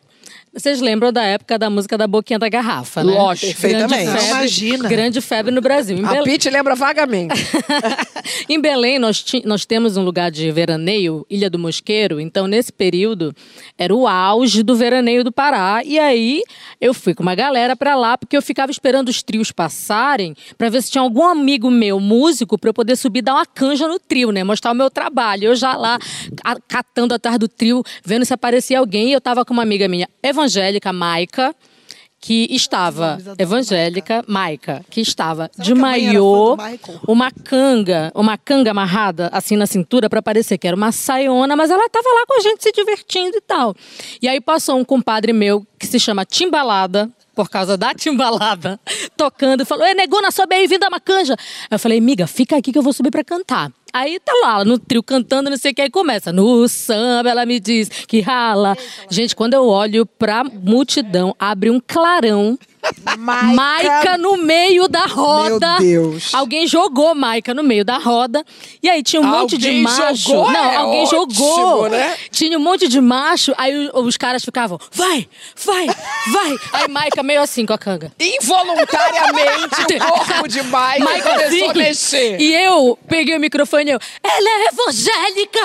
Vocês 0.53 0.81
lembram 0.81 1.13
da 1.13 1.23
época 1.23 1.59
da 1.59 1.69
música 1.71 1.97
da 1.99 2.07
Boquinha 2.07 2.39
da 2.39 2.49
Garrafa, 2.49 3.05
né? 3.05 3.13
Lógico. 3.13 3.61
Grande 3.61 3.79
Perfeitamente. 3.89 4.11
febre, 4.19 4.31
Imagina. 4.31 4.89
Grande 4.89 5.21
febre 5.21 5.55
no 5.55 5.61
Brasil. 5.61 5.97
Em, 5.99 6.05
A 6.05 6.13
Bel- 6.13 6.25
Pete 6.25 6.51
lembra 6.51 6.75
vagamente. 6.75 7.35
em 8.49 8.61
Belém, 8.61 8.99
nós, 8.99 9.23
ti- 9.23 9.43
nós 9.45 9.65
temos 9.65 9.97
um 9.97 10.03
lugar 10.05 10.31
de 10.31 10.51
veraneio, 10.51 11.27
Ilha 11.31 11.49
do 11.51 11.59
Mosqueiro. 11.59 12.21
Então, 12.21 12.47
nesse 12.47 12.73
período, 12.73 13.35
era 13.77 13.95
o 13.95 14.07
auge 14.07 14.63
do 14.63 14.75
veraneio 14.77 15.23
do 15.23 15.31
Pará. 15.33 15.83
E 15.85 15.99
aí, 15.99 16.43
eu 16.81 16.93
fui 16.95 17.15
com 17.15 17.23
uma 17.23 17.35
galera 17.35 17.77
pra 17.77 17.95
lá, 17.95 18.17
porque 18.17 18.37
eu 18.37 18.43
ficava 18.43 18.71
esperando 18.73 19.09
os 19.09 19.23
trios 19.23 19.53
passarem 19.53 20.35
pra 20.57 20.69
ver 20.69 20.83
se 20.83 20.91
tinha 20.91 21.03
algum 21.03 21.25
amigo 21.25 21.71
meu, 21.71 22.01
músico, 22.01 22.59
pra 22.59 22.71
eu 22.71 22.75
poder 22.75 22.97
subir 22.97 23.19
e 23.21 23.23
dar 23.23 23.35
uma 23.35 23.47
canja 23.47 23.87
no 23.87 23.99
trio, 23.99 24.31
né? 24.33 24.43
Mostrar 24.45 24.73
o 24.73 24.75
meu 24.75 24.91
trabalho. 24.91 25.45
Eu 25.45 25.55
já 25.55 25.77
lá, 25.77 25.99
a- 26.45 26.57
catando 26.67 27.15
atrás 27.15 27.39
do 27.39 27.49
trio, 27.49 27.83
vendo 28.05 28.25
se 28.25 28.33
aparecia 28.35 28.79
alguém. 28.79 29.11
E 29.11 29.13
eu 29.13 29.21
tava 29.21 29.45
com 29.45 29.53
uma 29.53 29.63
amiga 29.63 29.87
minha, 29.89 30.09
evangélica, 30.39 30.93
Maica. 30.93 31.55
Que 32.21 32.49
estava 32.51 33.17
evangélica, 33.39 34.25
Maica, 34.27 34.85
que 34.91 35.01
estava 35.01 35.49
Será 35.53 35.65
de 35.65 35.73
que 35.73 35.79
maiô, 35.79 36.57
uma 37.07 37.31
canga, 37.31 38.11
uma 38.13 38.37
canga 38.37 38.73
amarrada 38.73 39.31
assim 39.33 39.57
na 39.57 39.67
cintura 39.67 40.11
pra 40.11 40.21
parecer 40.21 40.59
que 40.59 40.67
era 40.67 40.77
uma 40.77 40.91
saiona, 40.91 41.55
mas 41.55 41.71
ela 41.71 41.89
tava 41.89 42.09
lá 42.09 42.27
com 42.27 42.37
a 42.37 42.41
gente 42.41 42.61
se 42.61 42.73
divertindo 42.73 43.37
e 43.37 43.41
tal. 43.41 43.73
E 44.21 44.27
aí 44.27 44.41
passou 44.41 44.77
um 44.77 44.85
compadre 44.85 45.33
meu 45.33 45.65
que 45.79 45.87
se 45.87 46.01
chama 46.01 46.25
Timbalada, 46.25 47.09
por 47.37 47.49
causa 47.49 47.77
da 47.77 47.95
timbalada, 47.95 48.81
tocando 49.17 49.63
e 49.63 49.65
falou: 49.65 49.87
"É 49.87 49.95
negona, 49.95 50.33
sobe 50.33 50.57
aí, 50.57 50.67
vinda 50.67 50.91
Macanja". 50.91 51.37
Eu 51.71 51.79
falei: 51.79 52.01
"Miga, 52.01 52.27
fica 52.27 52.57
aqui 52.57 52.73
que 52.73 52.79
eu 52.79 52.83
vou 52.83 52.93
subir 52.93 53.13
pra 53.13 53.23
cantar". 53.23 53.71
Aí 53.93 54.21
tá 54.21 54.33
lá, 54.43 54.65
no 54.65 54.79
trio 54.79 55.03
cantando, 55.03 55.51
não 55.51 55.57
sei 55.57 55.73
o 55.73 55.75
que, 55.75 55.83
aí 55.83 55.91
começa. 55.91 56.33
No 56.33 56.69
samba, 56.69 57.31
ela 57.31 57.47
me 57.47 57.59
diz 57.59 57.89
que 57.89 58.21
rala. 58.21 58.77
Gente, 59.11 59.35
quando 59.35 59.55
eu 59.55 59.67
olho 59.67 60.05
pra 60.05 60.45
multidão, 60.45 61.35
abre 61.39 61.71
um 61.71 61.81
clarão. 61.81 62.59
Maica 63.17 64.17
no 64.19 64.37
meio 64.37 64.89
da 64.89 65.07
roda. 65.07 65.79
Meu 65.81 66.11
Deus. 66.11 66.35
Alguém 66.35 66.67
jogou 66.67 67.15
Maica 67.15 67.53
no 67.55 67.63
meio 67.63 67.85
da 67.85 67.99
roda. 67.99 68.45
E 68.83 68.89
aí 68.89 69.03
tinha 69.03 69.21
um 69.21 69.25
monte 69.27 69.57
de 69.59 69.67
Alguém 69.69 69.83
macho. 69.83 70.15
jogou? 70.17 70.51
Não, 70.51 70.71
É 70.73 70.77
alguém 70.77 71.05
ótimo, 71.05 71.27
jogou. 71.33 71.89
né? 71.89 72.17
Tinha 72.31 72.57
um 72.59 72.61
monte 72.61 72.89
de 72.89 73.01
macho. 73.01 73.53
Aí 73.57 73.91
os 73.95 74.17
caras 74.17 74.45
ficavam, 74.45 74.79
vai, 74.93 75.29
vai, 75.65 75.87
vai. 76.33 76.57
Aí 76.73 76.89
Maica 76.89 77.23
meio 77.23 77.41
assim 77.43 77.65
com 77.67 77.73
a 77.73 77.79
canga. 77.79 78.13
Involuntariamente, 78.19 79.95
o 79.97 80.25
corpo 80.27 80.49
de 80.49 80.63
Mike 80.63 81.01
Maica 81.01 81.31
começou 81.31 81.47
assim. 81.47 81.71
a 81.71 81.75
mexer. 81.75 82.41
E 82.41 82.55
eu 82.55 82.99
peguei 83.09 83.37
o 83.37 83.41
microfone 83.41 83.91
e 83.91 83.95
eu, 83.95 83.99
ela 84.23 84.49
é 84.49 84.69
evangélica! 84.73 85.61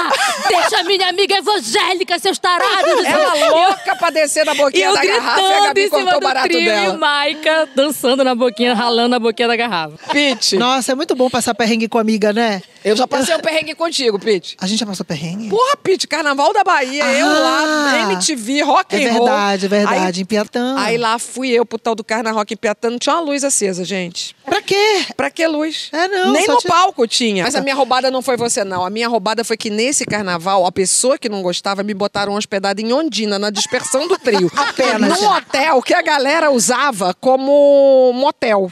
Deixa 0.47 0.79
a 0.79 0.83
minha 0.83 1.09
amiga 1.09 1.35
evangélica, 1.37 2.19
seus 2.19 2.37
tarados! 2.39 3.03
Ela 3.05 3.49
louca 3.49 3.95
pra 3.95 4.09
descer 4.09 4.45
na 4.45 4.53
boquinha 4.53 4.87
eu 4.87 4.93
da 4.93 5.05
garrafa 5.05 5.41
e 5.41 5.43
a 5.43 5.47
gritando 5.49 5.63
Gabi 5.67 5.81
em 5.81 5.89
cima 5.89 6.01
cortou 6.03 6.17
o 6.17 6.19
do 6.19 6.23
barato 6.23 6.47
trio 6.47 6.61
e 6.61 6.65
dela. 6.65 6.97
Maica 7.07 7.67
dançando 7.75 8.23
na 8.23 8.33
boquinha, 8.33 8.73
ralando 8.73 9.09
na 9.09 9.19
boquinha 9.19 9.45
da 9.47 9.57
garrafa. 9.57 9.97
Pete, 10.11 10.55
Nossa, 10.55 10.93
é 10.93 10.95
muito 10.95 11.13
bom 11.15 11.29
passar 11.29 11.53
perrengue 11.53 11.89
com 11.89 11.97
amiga, 11.97 12.31
né? 12.31 12.61
eu 12.83 12.95
já 12.97 13.05
passei 13.07 13.33
um 13.35 13.39
perrengue 13.39 13.75
contigo, 13.75 14.17
Pete. 14.19 14.55
A 14.59 14.65
gente 14.67 14.79
já 14.79 14.85
passou 14.85 15.05
perrengue? 15.05 15.49
Porra, 15.49 15.75
Pete, 15.77 16.07
Carnaval 16.07 16.53
da 16.53 16.63
Bahia, 16.63 17.03
eu 17.13 17.27
lá, 17.27 17.63
Ah. 18.07 18.11
MTV, 18.13 18.61
rock 18.61 18.95
É 18.95 19.07
and 19.09 19.13
roll. 19.13 19.25
verdade, 19.25 19.65
é 19.65 19.69
verdade. 19.69 20.21
em 20.21 20.25
Piatã. 20.25 20.75
Aí, 20.77 20.93
aí 20.93 20.97
lá 20.97 21.19
fui 21.19 21.49
eu 21.49 21.65
pro 21.65 21.77
tal 21.77 21.93
do 21.95 22.03
Carna 22.05 22.31
Rock 22.31 22.53
em 22.53 22.57
Piatã, 22.57 22.89
não 22.89 22.97
tinha 22.99 23.15
uma 23.15 23.21
luz 23.21 23.43
acesa, 23.43 23.83
gente. 23.83 24.33
Pra 24.45 24.61
quê? 24.61 25.05
Pra 25.17 25.29
que 25.29 25.45
luz? 25.47 25.89
É, 25.91 26.07
não, 26.07 26.31
Nem 26.31 26.47
no 26.47 26.57
tinha- 26.57 26.71
palco 26.73 27.05
tinha. 27.07 27.43
Mas 27.43 27.55
a 27.55 27.61
minha 27.61 27.75
roubada 27.75 28.09
não 28.11 28.21
foi 28.21 28.37
você, 28.37 28.63
não. 28.63 28.85
A 28.85 28.89
minha 28.89 29.07
roubada 29.09 29.43
foi 29.43 29.57
que 29.57 29.69
nesse 29.69 30.05
carnaval, 30.05 30.65
a 30.65 30.71
pessoa 30.71 31.17
que 31.17 31.27
não 31.29 31.41
gostava 31.41 31.83
me 31.83 31.93
botaram 31.93 32.33
hospedada 32.33 32.81
em 32.81 32.91
Ondina, 32.93 33.37
na 33.39 33.49
dispersão 33.49 34.07
do 34.07 34.17
trio. 34.17 34.49
Apenas. 34.55 35.19
Num 35.19 35.27
hotel 35.27 35.81
que 35.81 35.93
a 35.93 36.01
galera 36.01 36.51
usava 36.51 36.92
como 37.19 38.11
motel. 38.13 38.71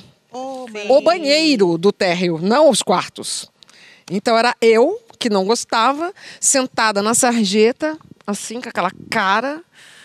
o 0.90 1.02
banheiro 1.02 1.78
do 1.78 1.92
térreo, 1.92 2.40
não 2.42 2.70
os 2.70 2.82
quartos. 2.82 3.50
Então 4.10 4.38
era 4.38 4.56
eu, 4.62 5.00
que 5.20 5.30
não 5.30 5.46
gostava, 5.46 6.14
sentada 6.40 7.02
na 7.02 7.14
sarjeta, 7.14 7.98
assim, 8.26 8.60
com 8.62 8.70
aquela 8.70 8.92
cara, 9.10 9.62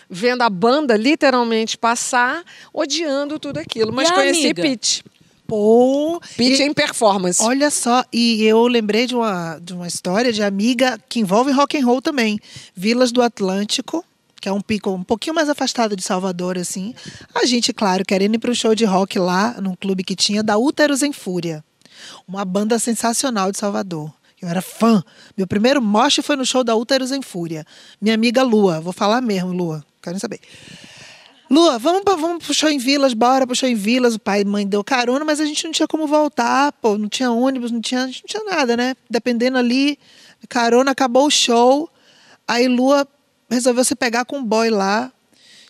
vendo 0.09 0.41
a 0.41 0.49
banda 0.49 0.95
literalmente 0.95 1.77
passar, 1.77 2.43
odiando 2.73 3.39
tudo 3.39 3.57
aquilo. 3.57 3.91
Mas 3.93 4.09
E 4.09 4.13
conheci? 4.13 4.53
Pete. 4.53 5.03
Pô. 5.45 6.19
Pete 6.35 6.61
e- 6.61 6.65
em 6.65 6.73
performance. 6.73 7.41
Olha 7.41 7.71
só, 7.71 8.03
e 8.11 8.43
eu 8.43 8.67
lembrei 8.67 9.05
de 9.07 9.15
uma, 9.15 9.57
de 9.61 9.73
uma 9.73 9.87
história 9.87 10.31
de 10.33 10.43
amiga 10.43 10.99
que 11.07 11.19
envolve 11.21 11.51
rock 11.51 11.77
and 11.77 11.85
roll 11.85 12.01
também. 12.01 12.37
Vilas 12.75 13.11
do 13.13 13.21
Atlântico, 13.21 14.03
que 14.39 14.47
é 14.47 14.51
um 14.51 14.61
pico 14.61 14.91
um 14.91 15.03
pouquinho 15.03 15.35
mais 15.35 15.49
afastado 15.49 15.95
de 15.95 16.03
Salvador, 16.03 16.57
assim. 16.57 16.93
A 17.33 17.45
gente, 17.45 17.73
claro, 17.73 18.05
querendo 18.05 18.35
ir 18.35 18.39
para 18.39 18.51
um 18.51 18.55
show 18.55 18.75
de 18.75 18.85
rock 18.85 19.19
lá, 19.19 19.55
num 19.61 19.75
clube 19.75 20.03
que 20.03 20.15
tinha, 20.15 20.43
da 20.43 20.57
Úteros 20.57 21.01
em 21.01 21.11
Fúria. 21.11 21.63
Uma 22.27 22.45
banda 22.45 22.77
sensacional 22.77 23.51
de 23.51 23.57
Salvador. 23.57 24.11
Eu 24.41 24.47
era 24.47 24.61
fã. 24.61 25.03
Meu 25.35 25.47
primeiro 25.47 25.81
moche 25.81 26.21
foi 26.21 26.35
no 26.35 26.45
show 26.45 26.63
da 26.63 26.75
Úteros 26.75 27.11
em 27.11 27.21
Fúria. 27.21 27.65
Minha 27.99 28.13
amiga 28.13 28.43
Lua, 28.43 28.79
vou 28.79 28.93
falar 28.93 29.21
mesmo, 29.21 29.51
Lua, 29.51 29.83
quero 30.01 30.19
saber. 30.19 30.39
Lua, 31.49 31.79
vamos, 31.79 32.03
pra, 32.03 32.15
vamos 32.15 32.43
pro 32.43 32.53
show 32.53 32.69
em 32.69 32.77
Vilas, 32.77 33.13
bora 33.13 33.47
pro 33.47 33.55
show 33.55 33.69
em 33.69 33.75
Vilas. 33.75 34.15
O 34.15 34.19
pai 34.19 34.41
e 34.41 34.45
mãe 34.45 34.67
deu 34.67 34.83
carona, 34.83 35.23
mas 35.23 35.39
a 35.39 35.45
gente 35.45 35.63
não 35.63 35.71
tinha 35.71 35.87
como 35.87 36.05
voltar, 36.05 36.73
pô. 36.73 36.97
Não 36.97 37.07
tinha 37.07 37.31
ônibus, 37.31 37.71
não 37.71 37.81
tinha, 37.81 38.05
não 38.05 38.11
tinha 38.11 38.43
nada, 38.43 38.75
né? 38.75 38.95
Dependendo 39.09 39.57
ali, 39.57 39.97
carona, 40.49 40.91
acabou 40.91 41.25
o 41.25 41.31
show. 41.31 41.89
Aí 42.47 42.67
Lua 42.67 43.07
resolveu 43.49 43.83
se 43.83 43.95
pegar 43.95 44.25
com 44.25 44.37
um 44.37 44.43
boy 44.43 44.69
lá. 44.69 45.11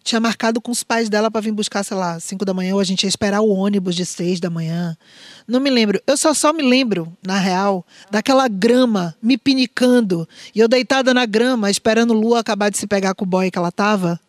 tinha 0.04 0.22
marcado 0.22 0.62
com 0.62 0.72
os 0.72 0.84
pais 0.84 1.10
dela 1.10 1.30
para 1.30 1.42
vir 1.42 1.52
buscar, 1.52 1.84
sei 1.84 1.98
lá, 1.98 2.18
5 2.18 2.46
da 2.46 2.54
manhã, 2.54 2.74
ou 2.74 2.80
a 2.80 2.84
gente 2.84 3.04
ia 3.04 3.10
esperar 3.10 3.42
o 3.42 3.50
ônibus 3.50 3.94
de 3.94 4.06
6 4.06 4.40
da 4.40 4.50
manhã. 4.50 4.98
Não 5.46 5.60
me 5.60 5.70
lembro. 5.70 6.02
Eu 6.08 6.16
só 6.16 6.34
só 6.34 6.54
me 6.54 6.64
lembro, 6.64 7.12
na 7.26 7.38
real, 7.38 7.86
daquela 8.10 8.48
grama 8.48 9.14
me 9.22 9.38
pinicando. 9.38 10.28
E 10.56 10.60
eu 10.60 10.68
deitada 10.68 11.14
na 11.14 11.26
grama, 11.26 11.70
esperando 11.70 12.14
Lua 12.14 12.40
acabar 12.40 12.70
de 12.70 12.78
se 12.78 12.88
pegar 12.88 13.14
com 13.14 13.26
o 13.26 13.28
boy 13.28 13.52
que 13.52 13.58
ela 13.58 13.72
tava. 13.72 14.20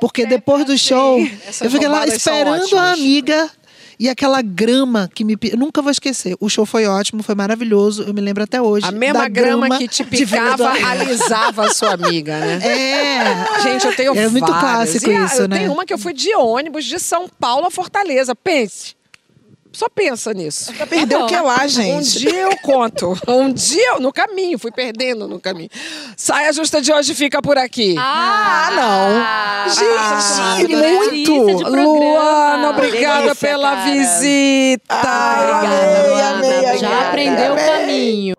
Porque 0.00 0.26
depois 0.26 0.64
do 0.64 0.76
show, 0.76 1.20
eu 1.62 1.70
fiquei 1.70 1.88
lá 1.88 2.04
esperando 2.06 2.76
a 2.76 2.92
amiga 2.92 3.48
e 4.02 4.08
aquela 4.08 4.42
grama 4.42 5.08
que 5.14 5.24
me. 5.24 5.38
Eu 5.42 5.56
nunca 5.56 5.80
vou 5.80 5.90
esquecer. 5.92 6.36
O 6.40 6.48
show 6.48 6.66
foi 6.66 6.86
ótimo, 6.86 7.22
foi 7.22 7.34
maravilhoso. 7.36 8.02
Eu 8.02 8.12
me 8.12 8.20
lembro 8.20 8.42
até 8.42 8.60
hoje. 8.60 8.84
A 8.84 8.90
mesma 8.90 9.20
da 9.20 9.28
grama, 9.28 9.78
que 9.78 9.86
te 9.86 10.02
picava, 10.02 10.70
alisava 10.70 11.66
a 11.66 11.70
sua 11.72 11.92
amiga, 11.94 12.36
né? 12.38 12.58
É. 12.62 13.60
Gente, 13.62 13.86
eu 13.86 13.94
tenho 13.94 14.16
É 14.16 14.28
muito 14.28 14.46
várias. 14.46 14.60
clássico 14.90 15.10
E, 15.10 15.14
ah, 15.16 15.24
isso, 15.26 15.42
eu 15.42 15.48
né? 15.48 15.58
tenho 15.58 15.72
uma 15.72 15.86
que 15.86 15.94
eu 15.94 15.98
fui 15.98 16.12
de 16.12 16.34
ônibus 16.34 16.84
de 16.84 16.98
São 16.98 17.28
Paulo 17.28 17.66
a 17.66 17.70
Fortaleza. 17.70 18.34
Pense. 18.34 18.94
Só 19.72 19.88
pensa 19.88 20.34
nisso. 20.34 20.72
Perdeu 20.88 21.20
o 21.22 21.26
que 21.26 21.36
lá, 21.36 21.64
Um 21.64 21.68
gente? 21.68 22.18
dia 22.20 22.40
eu 22.42 22.56
conto. 22.58 23.16
Um 23.26 23.52
dia, 23.52 23.92
eu- 23.94 24.00
no 24.00 24.12
caminho, 24.12 24.58
fui 24.58 24.70
perdendo 24.70 25.26
no 25.26 25.40
caminho. 25.40 25.70
Saia 26.16 26.52
justa 26.52 26.80
de 26.80 26.92
hoje 26.92 27.14
fica 27.14 27.40
por 27.40 27.56
aqui. 27.56 27.94
Ah, 27.98 28.68
não. 29.66 29.72
Gente, 29.72 30.66
Delícia 30.66 30.90
muito. 30.90 31.70
Luana, 31.70 32.70
obrigada 32.70 33.22
Delícia, 33.22 33.48
pela 33.48 33.70
cara. 33.76 33.90
visita. 33.90 34.82
Ai, 34.90 35.42
Obrigada, 35.52 36.34
amei, 36.34 36.54
amei, 36.64 36.78
Já 36.78 36.86
amei, 36.88 37.08
aprendeu 37.08 37.52
o 37.54 37.56
caminho. 37.56 38.36